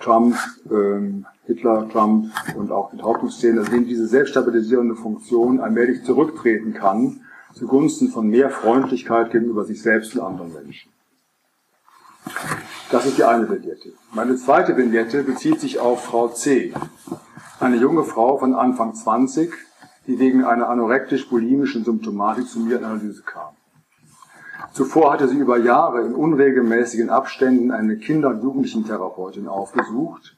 Trump, 0.00 0.36
ähm, 0.70 1.26
Hitler, 1.44 1.88
Trump 1.90 2.30
und 2.56 2.70
auch 2.70 2.92
Enthauptungsszenen, 2.92 3.58
also 3.58 3.72
in 3.72 3.86
diese 3.86 4.06
selbststabilisierende 4.06 4.94
Funktion 4.94 5.60
allmählich 5.60 6.04
zurücktreten 6.04 6.74
kann, 6.74 7.22
zugunsten 7.54 8.08
von 8.08 8.28
mehr 8.28 8.50
Freundlichkeit 8.50 9.30
gegenüber 9.30 9.64
sich 9.64 9.82
selbst 9.82 10.14
und 10.14 10.22
anderen 10.22 10.52
Menschen. 10.52 10.92
Das 12.90 13.06
ist 13.06 13.18
die 13.18 13.24
eine 13.24 13.48
Vignette. 13.48 13.92
Meine 14.12 14.36
zweite 14.36 14.76
Vignette 14.76 15.22
bezieht 15.22 15.60
sich 15.60 15.78
auf 15.78 16.04
Frau 16.04 16.28
C., 16.28 16.72
eine 17.60 17.76
junge 17.76 18.04
Frau 18.04 18.38
von 18.38 18.54
Anfang 18.54 18.94
20, 18.94 19.52
die 20.06 20.18
wegen 20.18 20.44
einer 20.44 20.68
anorektisch-bulimischen 20.68 21.84
Symptomatik 21.84 22.46
zu 22.46 22.60
mir 22.60 22.78
in 22.78 22.84
Analyse 22.84 23.22
kam. 23.22 23.54
Zuvor 24.72 25.12
hatte 25.12 25.28
sie 25.28 25.38
über 25.38 25.58
Jahre 25.58 26.02
in 26.02 26.14
unregelmäßigen 26.14 27.10
Abständen 27.10 27.70
eine 27.70 27.96
Kinder- 27.96 28.30
und 28.30 28.42
Jugendlichen-Therapeutin 28.42 29.48
aufgesucht, 29.48 30.36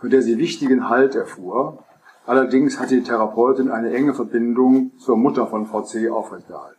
von 0.00 0.10
der 0.10 0.22
sie 0.22 0.38
wichtigen 0.38 0.88
Halt 0.88 1.14
erfuhr. 1.14 1.84
Allerdings 2.28 2.78
hatte 2.78 2.94
die 2.94 3.02
Therapeutin 3.02 3.70
eine 3.70 3.90
enge 3.90 4.12
Verbindung 4.12 4.90
zur 4.98 5.16
Mutter 5.16 5.46
von 5.46 5.64
Frau 5.64 5.80
C. 5.80 6.10
aufrechterhalten. 6.10 6.78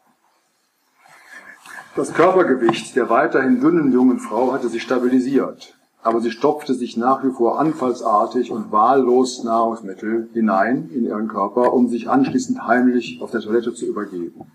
Das 1.95 2.13
Körpergewicht 2.13 2.95
der 2.95 3.09
weiterhin 3.09 3.59
dünnen 3.59 3.91
jungen 3.91 4.19
Frau 4.19 4.53
hatte 4.53 4.69
sich 4.69 4.83
stabilisiert, 4.83 5.75
aber 6.03 6.21
sie 6.21 6.29
stopfte 6.29 6.75
sich 6.75 6.97
nach 6.97 7.23
wie 7.23 7.31
vor 7.31 7.59
anfallsartig 7.59 8.51
und 8.51 8.71
wahllos 8.71 9.43
Nahrungsmittel 9.43 10.29
hinein 10.33 10.87
in 10.93 11.05
ihren 11.05 11.27
Körper, 11.27 11.73
um 11.73 11.87
sich 11.87 12.07
anschließend 12.07 12.67
heimlich 12.67 13.19
auf 13.19 13.31
der 13.31 13.41
Toilette 13.41 13.73
zu 13.73 13.87
übergeben. 13.87 14.51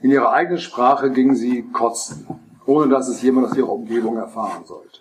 In 0.00 0.12
ihrer 0.12 0.30
eigenen 0.30 0.60
Sprache 0.60 1.10
ging 1.10 1.34
sie 1.34 1.64
kotzen, 1.72 2.28
ohne 2.66 2.88
dass 2.88 3.08
es 3.08 3.20
jemand 3.20 3.48
aus 3.48 3.56
ihrer 3.56 3.72
Umgebung 3.72 4.16
erfahren 4.16 4.64
sollte. 4.64 5.00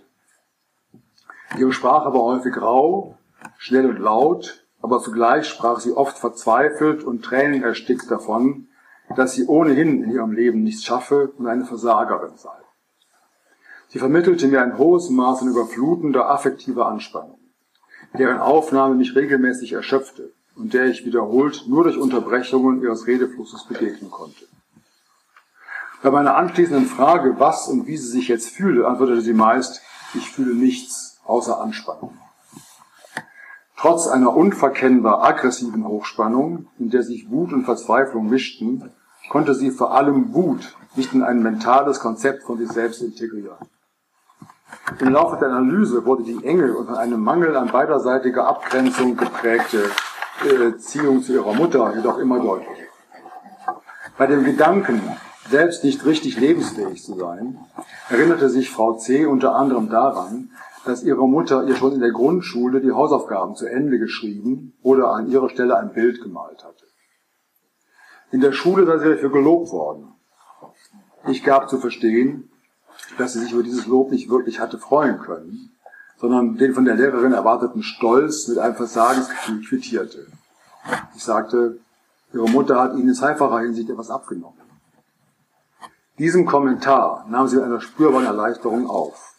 Ihre 1.59 1.71
Sprache 1.71 2.11
war 2.11 2.21
häufig 2.23 2.59
rau, 2.59 3.15
schnell 3.57 3.85
und 3.85 3.99
laut, 3.99 4.65
aber 4.81 5.01
zugleich 5.01 5.47
sprach 5.47 5.79
sie 5.79 5.91
oft 5.91 6.17
verzweifelt 6.17 7.03
und 7.03 7.23
tränenerstickt 7.23 8.09
davon, 8.09 8.67
dass 9.15 9.33
sie 9.33 9.45
ohnehin 9.45 10.03
in 10.03 10.11
ihrem 10.11 10.31
Leben 10.31 10.63
nichts 10.63 10.83
schaffe 10.83 11.31
und 11.37 11.47
eine 11.47 11.65
Versagerin 11.65 12.37
sei. 12.37 12.57
Sie 13.89 13.99
vermittelte 13.99 14.47
mir 14.47 14.61
ein 14.61 14.77
hohes 14.77 15.09
Maß 15.09 15.41
an 15.41 15.49
überflutender 15.49 16.29
affektiver 16.29 16.87
Anspannung, 16.87 17.39
deren 18.17 18.39
Aufnahme 18.39 18.95
mich 18.95 19.15
regelmäßig 19.15 19.73
erschöpfte 19.73 20.33
und 20.55 20.73
der 20.73 20.85
ich 20.85 21.05
wiederholt 21.05 21.65
nur 21.67 21.83
durch 21.83 21.97
Unterbrechungen 21.97 22.81
ihres 22.81 23.07
Redeflusses 23.07 23.65
begegnen 23.65 24.11
konnte. 24.11 24.45
Bei 26.01 26.11
meiner 26.11 26.35
anschließenden 26.35 26.85
Frage, 26.85 27.39
was 27.39 27.67
und 27.67 27.87
wie 27.87 27.97
sie 27.97 28.09
sich 28.09 28.27
jetzt 28.27 28.49
fühle, 28.49 28.87
antwortete 28.87 29.21
sie 29.21 29.33
meist, 29.33 29.81
ich 30.13 30.29
fühle 30.29 30.53
nichts 30.53 31.19
außer 31.25 31.59
Anspannung. 31.59 32.17
Trotz 33.77 34.07
einer 34.07 34.35
unverkennbar 34.35 35.23
aggressiven 35.23 35.85
Hochspannung, 35.85 36.67
in 36.79 36.89
der 36.89 37.03
sich 37.03 37.29
Wut 37.29 37.51
und 37.51 37.65
Verzweiflung 37.65 38.29
mischten, 38.29 38.91
konnte 39.29 39.53
sie 39.53 39.71
vor 39.71 39.93
allem 39.93 40.33
Wut 40.33 40.75
nicht 40.95 41.13
in 41.13 41.23
ein 41.23 41.43
mentales 41.43 41.99
Konzept 41.99 42.43
von 42.43 42.57
sich 42.57 42.71
selbst 42.71 43.01
integrieren. 43.01 43.57
Im 44.99 45.09
Laufe 45.09 45.37
der 45.37 45.49
Analyse 45.49 46.05
wurde 46.05 46.23
die 46.23 46.43
enge 46.45 46.75
und 46.75 46.85
von 46.87 46.95
einem 46.95 47.21
Mangel 47.21 47.55
an 47.57 47.67
beiderseitiger 47.67 48.47
Abgrenzung 48.47 49.17
geprägte 49.17 49.89
Beziehung 50.41 51.21
zu 51.23 51.33
ihrer 51.33 51.53
Mutter 51.53 51.95
jedoch 51.95 52.17
immer 52.17 52.39
deutlicher. 52.39 52.71
Bei 54.17 54.27
dem 54.27 54.43
Gedanken, 54.43 55.01
selbst 55.49 55.83
nicht 55.83 56.05
richtig 56.05 56.39
lebensfähig 56.39 57.03
zu 57.03 57.15
sein, 57.17 57.59
erinnerte 58.09 58.49
sich 58.49 58.69
Frau 58.71 58.93
C. 58.93 59.25
unter 59.25 59.55
anderem 59.55 59.89
daran, 59.89 60.51
dass 60.85 61.03
ihre 61.03 61.27
Mutter 61.27 61.67
ihr 61.67 61.75
schon 61.75 61.93
in 61.93 61.99
der 61.99 62.11
Grundschule 62.11 62.79
die 62.79 62.91
Hausaufgaben 62.91 63.55
zu 63.55 63.65
Ende 63.65 63.99
geschrieben 63.99 64.73
oder 64.81 65.09
an 65.09 65.29
ihrer 65.29 65.49
Stelle 65.49 65.77
ein 65.77 65.93
Bild 65.93 66.21
gemalt 66.21 66.63
hatte. 66.63 66.85
In 68.31 68.41
der 68.41 68.51
Schule 68.51 68.85
sei 68.85 68.99
sie 68.99 69.09
dafür 69.09 69.31
gelobt 69.31 69.71
worden. 69.71 70.13
Ich 71.27 71.43
gab 71.43 71.69
zu 71.69 71.79
verstehen, 71.79 72.49
dass 73.17 73.33
sie 73.33 73.39
sich 73.39 73.51
über 73.51 73.63
dieses 73.63 73.87
Lob 73.87 74.11
nicht 74.11 74.29
wirklich 74.29 74.59
hatte 74.59 74.77
freuen 74.77 75.19
können, 75.19 75.71
sondern 76.17 76.57
den 76.57 76.73
von 76.73 76.85
der 76.85 76.95
Lehrerin 76.95 77.33
erwarteten 77.33 77.83
Stolz 77.83 78.47
mit 78.47 78.57
einem 78.57 78.75
Versagensgefühl 78.75 79.61
quittierte. 79.61 80.27
Ich 81.15 81.23
sagte, 81.23 81.79
ihre 82.33 82.49
Mutter 82.49 82.79
hat 82.79 82.93
ihnen 82.93 83.09
in 83.09 83.15
zweifacher 83.15 83.59
Hinsicht 83.59 83.89
etwas 83.89 84.09
abgenommen. 84.09 84.59
Diesem 86.17 86.45
Kommentar 86.45 87.25
nahm 87.29 87.47
sie 87.47 87.57
mit 87.57 87.65
einer 87.65 87.81
spürbaren 87.81 88.25
Erleichterung 88.25 88.89
auf. 88.89 89.34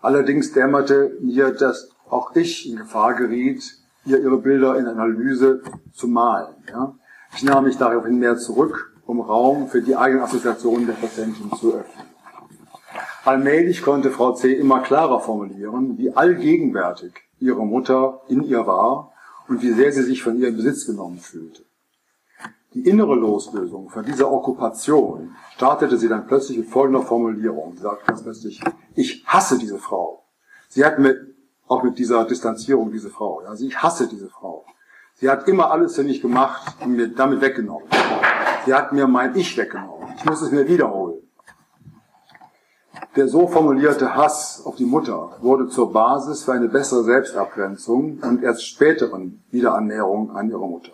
Allerdings 0.00 0.52
dämmerte 0.52 1.16
mir, 1.20 1.50
dass 1.50 1.90
auch 2.08 2.34
ich 2.34 2.68
in 2.68 2.76
Gefahr 2.76 3.14
geriet, 3.14 3.62
ihr 4.04 4.20
ihre 4.20 4.38
Bilder 4.38 4.78
in 4.78 4.86
Analyse 4.86 5.62
zu 5.92 6.08
malen. 6.08 6.54
Ja? 6.68 6.94
Ich 7.34 7.42
nahm 7.42 7.64
mich 7.64 7.76
daraufhin 7.76 8.18
mehr 8.18 8.36
zurück, 8.36 8.92
um 9.06 9.20
Raum 9.20 9.68
für 9.68 9.82
die 9.82 9.96
eigenen 9.96 10.22
Assoziationen 10.22 10.86
der 10.86 10.94
Patientin 10.94 11.50
zu 11.58 11.74
öffnen. 11.74 12.06
Allmählich 13.24 13.82
konnte 13.82 14.10
Frau 14.10 14.32
C. 14.32 14.54
immer 14.54 14.80
klarer 14.80 15.20
formulieren, 15.20 15.98
wie 15.98 16.14
allgegenwärtig 16.14 17.12
ihre 17.40 17.66
Mutter 17.66 18.22
in 18.28 18.42
ihr 18.42 18.66
war 18.66 19.12
und 19.48 19.62
wie 19.62 19.72
sehr 19.72 19.92
sie 19.92 20.02
sich 20.02 20.22
von 20.22 20.38
ihr 20.38 20.48
in 20.48 20.56
Besitz 20.56 20.86
genommen 20.86 21.18
fühlte. 21.18 21.64
Die 22.74 22.86
innere 22.86 23.14
Loslösung 23.14 23.88
von 23.88 24.04
dieser 24.04 24.30
Okkupation 24.30 25.34
startete 25.56 25.96
sie 25.96 26.08
dann 26.08 26.26
plötzlich 26.26 26.58
mit 26.58 26.68
folgender 26.68 27.02
Formulierung. 27.02 27.72
Sie 27.76 27.82
sagte 27.82 28.06
ganz 28.06 28.22
plötzlich, 28.22 28.60
ich 28.98 29.24
hasse 29.26 29.58
diese 29.58 29.78
Frau. 29.78 30.24
Sie 30.68 30.84
hat 30.84 30.98
mit, 30.98 31.16
auch 31.68 31.82
mit 31.84 31.98
dieser 31.98 32.24
Distanzierung 32.24 32.90
diese 32.90 33.10
Frau, 33.10 33.40
also 33.46 33.64
ich 33.64 33.80
hasse 33.80 34.08
diese 34.08 34.28
Frau. 34.28 34.64
Sie 35.14 35.30
hat 35.30 35.48
immer 35.48 35.70
alles 35.70 35.94
für 35.94 36.02
mich 36.02 36.20
gemacht 36.20 36.76
und 36.80 36.92
mir 36.92 37.08
damit 37.08 37.40
weggenommen. 37.40 37.88
Sie 38.66 38.74
hat 38.74 38.92
mir 38.92 39.06
mein 39.06 39.34
Ich 39.36 39.56
weggenommen. 39.56 40.14
Ich 40.16 40.24
muss 40.24 40.42
es 40.42 40.50
mir 40.50 40.66
wiederholen. 40.68 41.18
Der 43.16 43.28
so 43.28 43.46
formulierte 43.48 44.14
Hass 44.14 44.62
auf 44.64 44.76
die 44.76 44.84
Mutter 44.84 45.36
wurde 45.40 45.68
zur 45.68 45.92
Basis 45.92 46.44
für 46.44 46.52
eine 46.52 46.68
bessere 46.68 47.04
Selbstabgrenzung 47.04 48.18
und 48.22 48.42
erst 48.42 48.66
späteren 48.66 49.42
Wiederannäherung 49.50 50.36
an 50.36 50.50
ihre 50.50 50.68
Mutter. 50.68 50.92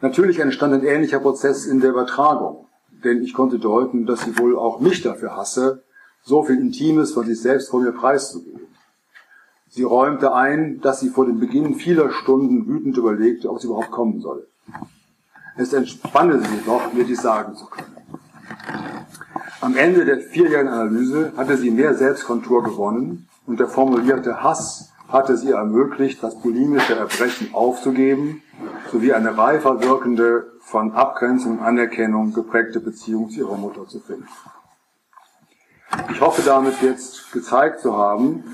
Natürlich 0.00 0.38
entstand 0.38 0.74
ein 0.74 0.84
ähnlicher 0.84 1.20
Prozess 1.20 1.66
in 1.66 1.80
der 1.80 1.90
Übertragung. 1.90 2.66
denn 3.04 3.22
ich 3.22 3.34
konnte 3.34 3.58
deuten, 3.58 4.06
dass 4.06 4.20
sie 4.20 4.38
wohl 4.38 4.56
auch 4.56 4.80
mich 4.80 5.02
dafür 5.02 5.36
hasse, 5.36 5.82
so 6.24 6.42
viel 6.42 6.58
Intimes 6.58 7.12
von 7.12 7.26
sich 7.26 7.40
selbst 7.40 7.70
vor 7.70 7.80
mir 7.80 7.92
preiszugeben. 7.92 8.66
Sie 9.68 9.82
räumte 9.82 10.34
ein, 10.34 10.80
dass 10.80 11.00
sie 11.00 11.08
vor 11.08 11.26
dem 11.26 11.40
Beginn 11.40 11.76
vieler 11.76 12.10
Stunden 12.10 12.66
wütend 12.66 12.96
überlegte, 12.96 13.50
ob 13.50 13.60
sie 13.60 13.66
überhaupt 13.66 13.90
kommen 13.90 14.20
solle. 14.20 14.46
Es 15.56 15.72
entspanne 15.72 16.40
sie 16.40 16.54
jedoch, 16.56 16.92
mir 16.92 17.04
dies 17.04 17.22
sagen 17.22 17.56
zu 17.56 17.66
können. 17.66 17.96
Am 19.60 19.76
Ende 19.76 20.04
der 20.04 20.20
vierjährigen 20.20 20.72
Analyse 20.72 21.32
hatte 21.36 21.56
sie 21.56 21.70
mehr 21.70 21.94
Selbstkontur 21.94 22.64
gewonnen 22.64 23.28
und 23.46 23.60
der 23.60 23.68
formulierte 23.68 24.42
Hass 24.42 24.92
hatte 25.08 25.34
es 25.34 25.44
ihr 25.44 25.56
ermöglicht, 25.56 26.22
das 26.22 26.40
bulimische 26.40 26.96
Erbrechen 26.96 27.54
aufzugeben, 27.54 28.42
sowie 28.90 29.12
eine 29.12 29.36
reifer 29.36 29.82
wirkende, 29.82 30.52
von 30.60 30.92
Abgrenzung 30.92 31.58
und 31.58 31.64
Anerkennung 31.64 32.32
geprägte 32.32 32.80
Beziehung 32.80 33.30
zu 33.30 33.40
ihrer 33.40 33.56
Mutter 33.56 33.86
zu 33.88 34.00
finden. 34.00 34.28
Ich 36.10 36.20
hoffe 36.20 36.42
damit 36.42 36.80
jetzt 36.82 37.32
gezeigt 37.32 37.80
zu 37.80 37.96
haben, 37.96 38.44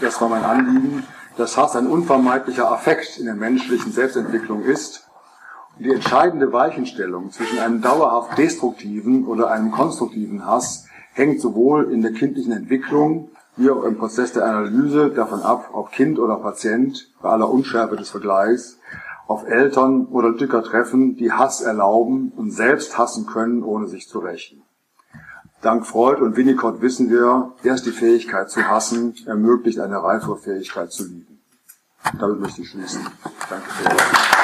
das 0.00 0.20
war 0.20 0.28
mein 0.28 0.44
Anliegen, 0.44 1.04
dass 1.36 1.56
Hass 1.56 1.76
ein 1.76 1.86
unvermeidlicher 1.86 2.70
Affekt 2.70 3.18
in 3.18 3.26
der 3.26 3.34
menschlichen 3.34 3.92
Selbstentwicklung 3.92 4.62
ist 4.62 5.08
und 5.76 5.84
die 5.84 5.92
entscheidende 5.92 6.52
Weichenstellung 6.52 7.30
zwischen 7.30 7.58
einem 7.58 7.80
dauerhaft 7.80 8.36
destruktiven 8.36 9.26
oder 9.26 9.50
einem 9.50 9.70
konstruktiven 9.70 10.46
Hass 10.46 10.86
hängt 11.12 11.40
sowohl 11.40 11.92
in 11.92 12.02
der 12.02 12.12
kindlichen 12.12 12.52
Entwicklung 12.52 13.30
wie 13.56 13.70
auch 13.70 13.82
im 13.84 13.98
Prozess 13.98 14.32
der 14.32 14.44
Analyse 14.44 15.10
davon 15.10 15.42
ab, 15.42 15.70
ob 15.72 15.90
Kind 15.90 16.18
oder 16.18 16.36
Patient 16.36 17.12
bei 17.20 17.28
aller 17.28 17.50
Unschärfe 17.50 17.96
des 17.96 18.10
Vergleichs 18.10 18.78
auf 19.26 19.46
Eltern 19.46 20.06
oder 20.06 20.32
Dücker 20.32 20.62
treffen, 20.62 21.16
die 21.16 21.32
Hass 21.32 21.60
erlauben 21.60 22.32
und 22.36 22.52
selbst 22.52 22.96
hassen 22.96 23.26
können, 23.26 23.62
ohne 23.62 23.88
sich 23.88 24.08
zu 24.08 24.20
rächen. 24.20 24.62
Dank 25.60 25.86
Freud 25.86 26.22
und 26.22 26.36
Winnicott 26.36 26.80
wissen 26.80 27.10
wir, 27.10 27.52
erst 27.64 27.86
die 27.86 27.90
Fähigkeit 27.90 28.48
zu 28.48 28.68
hassen 28.68 29.14
ermöglicht 29.26 29.80
eine 29.80 30.02
reifere 30.02 30.38
Fähigkeit 30.38 30.92
zu 30.92 31.04
lieben. 31.04 31.40
Damit 32.18 32.40
möchte 32.40 32.62
ich 32.62 32.70
schließen. 32.70 33.04
Danke. 33.50 34.37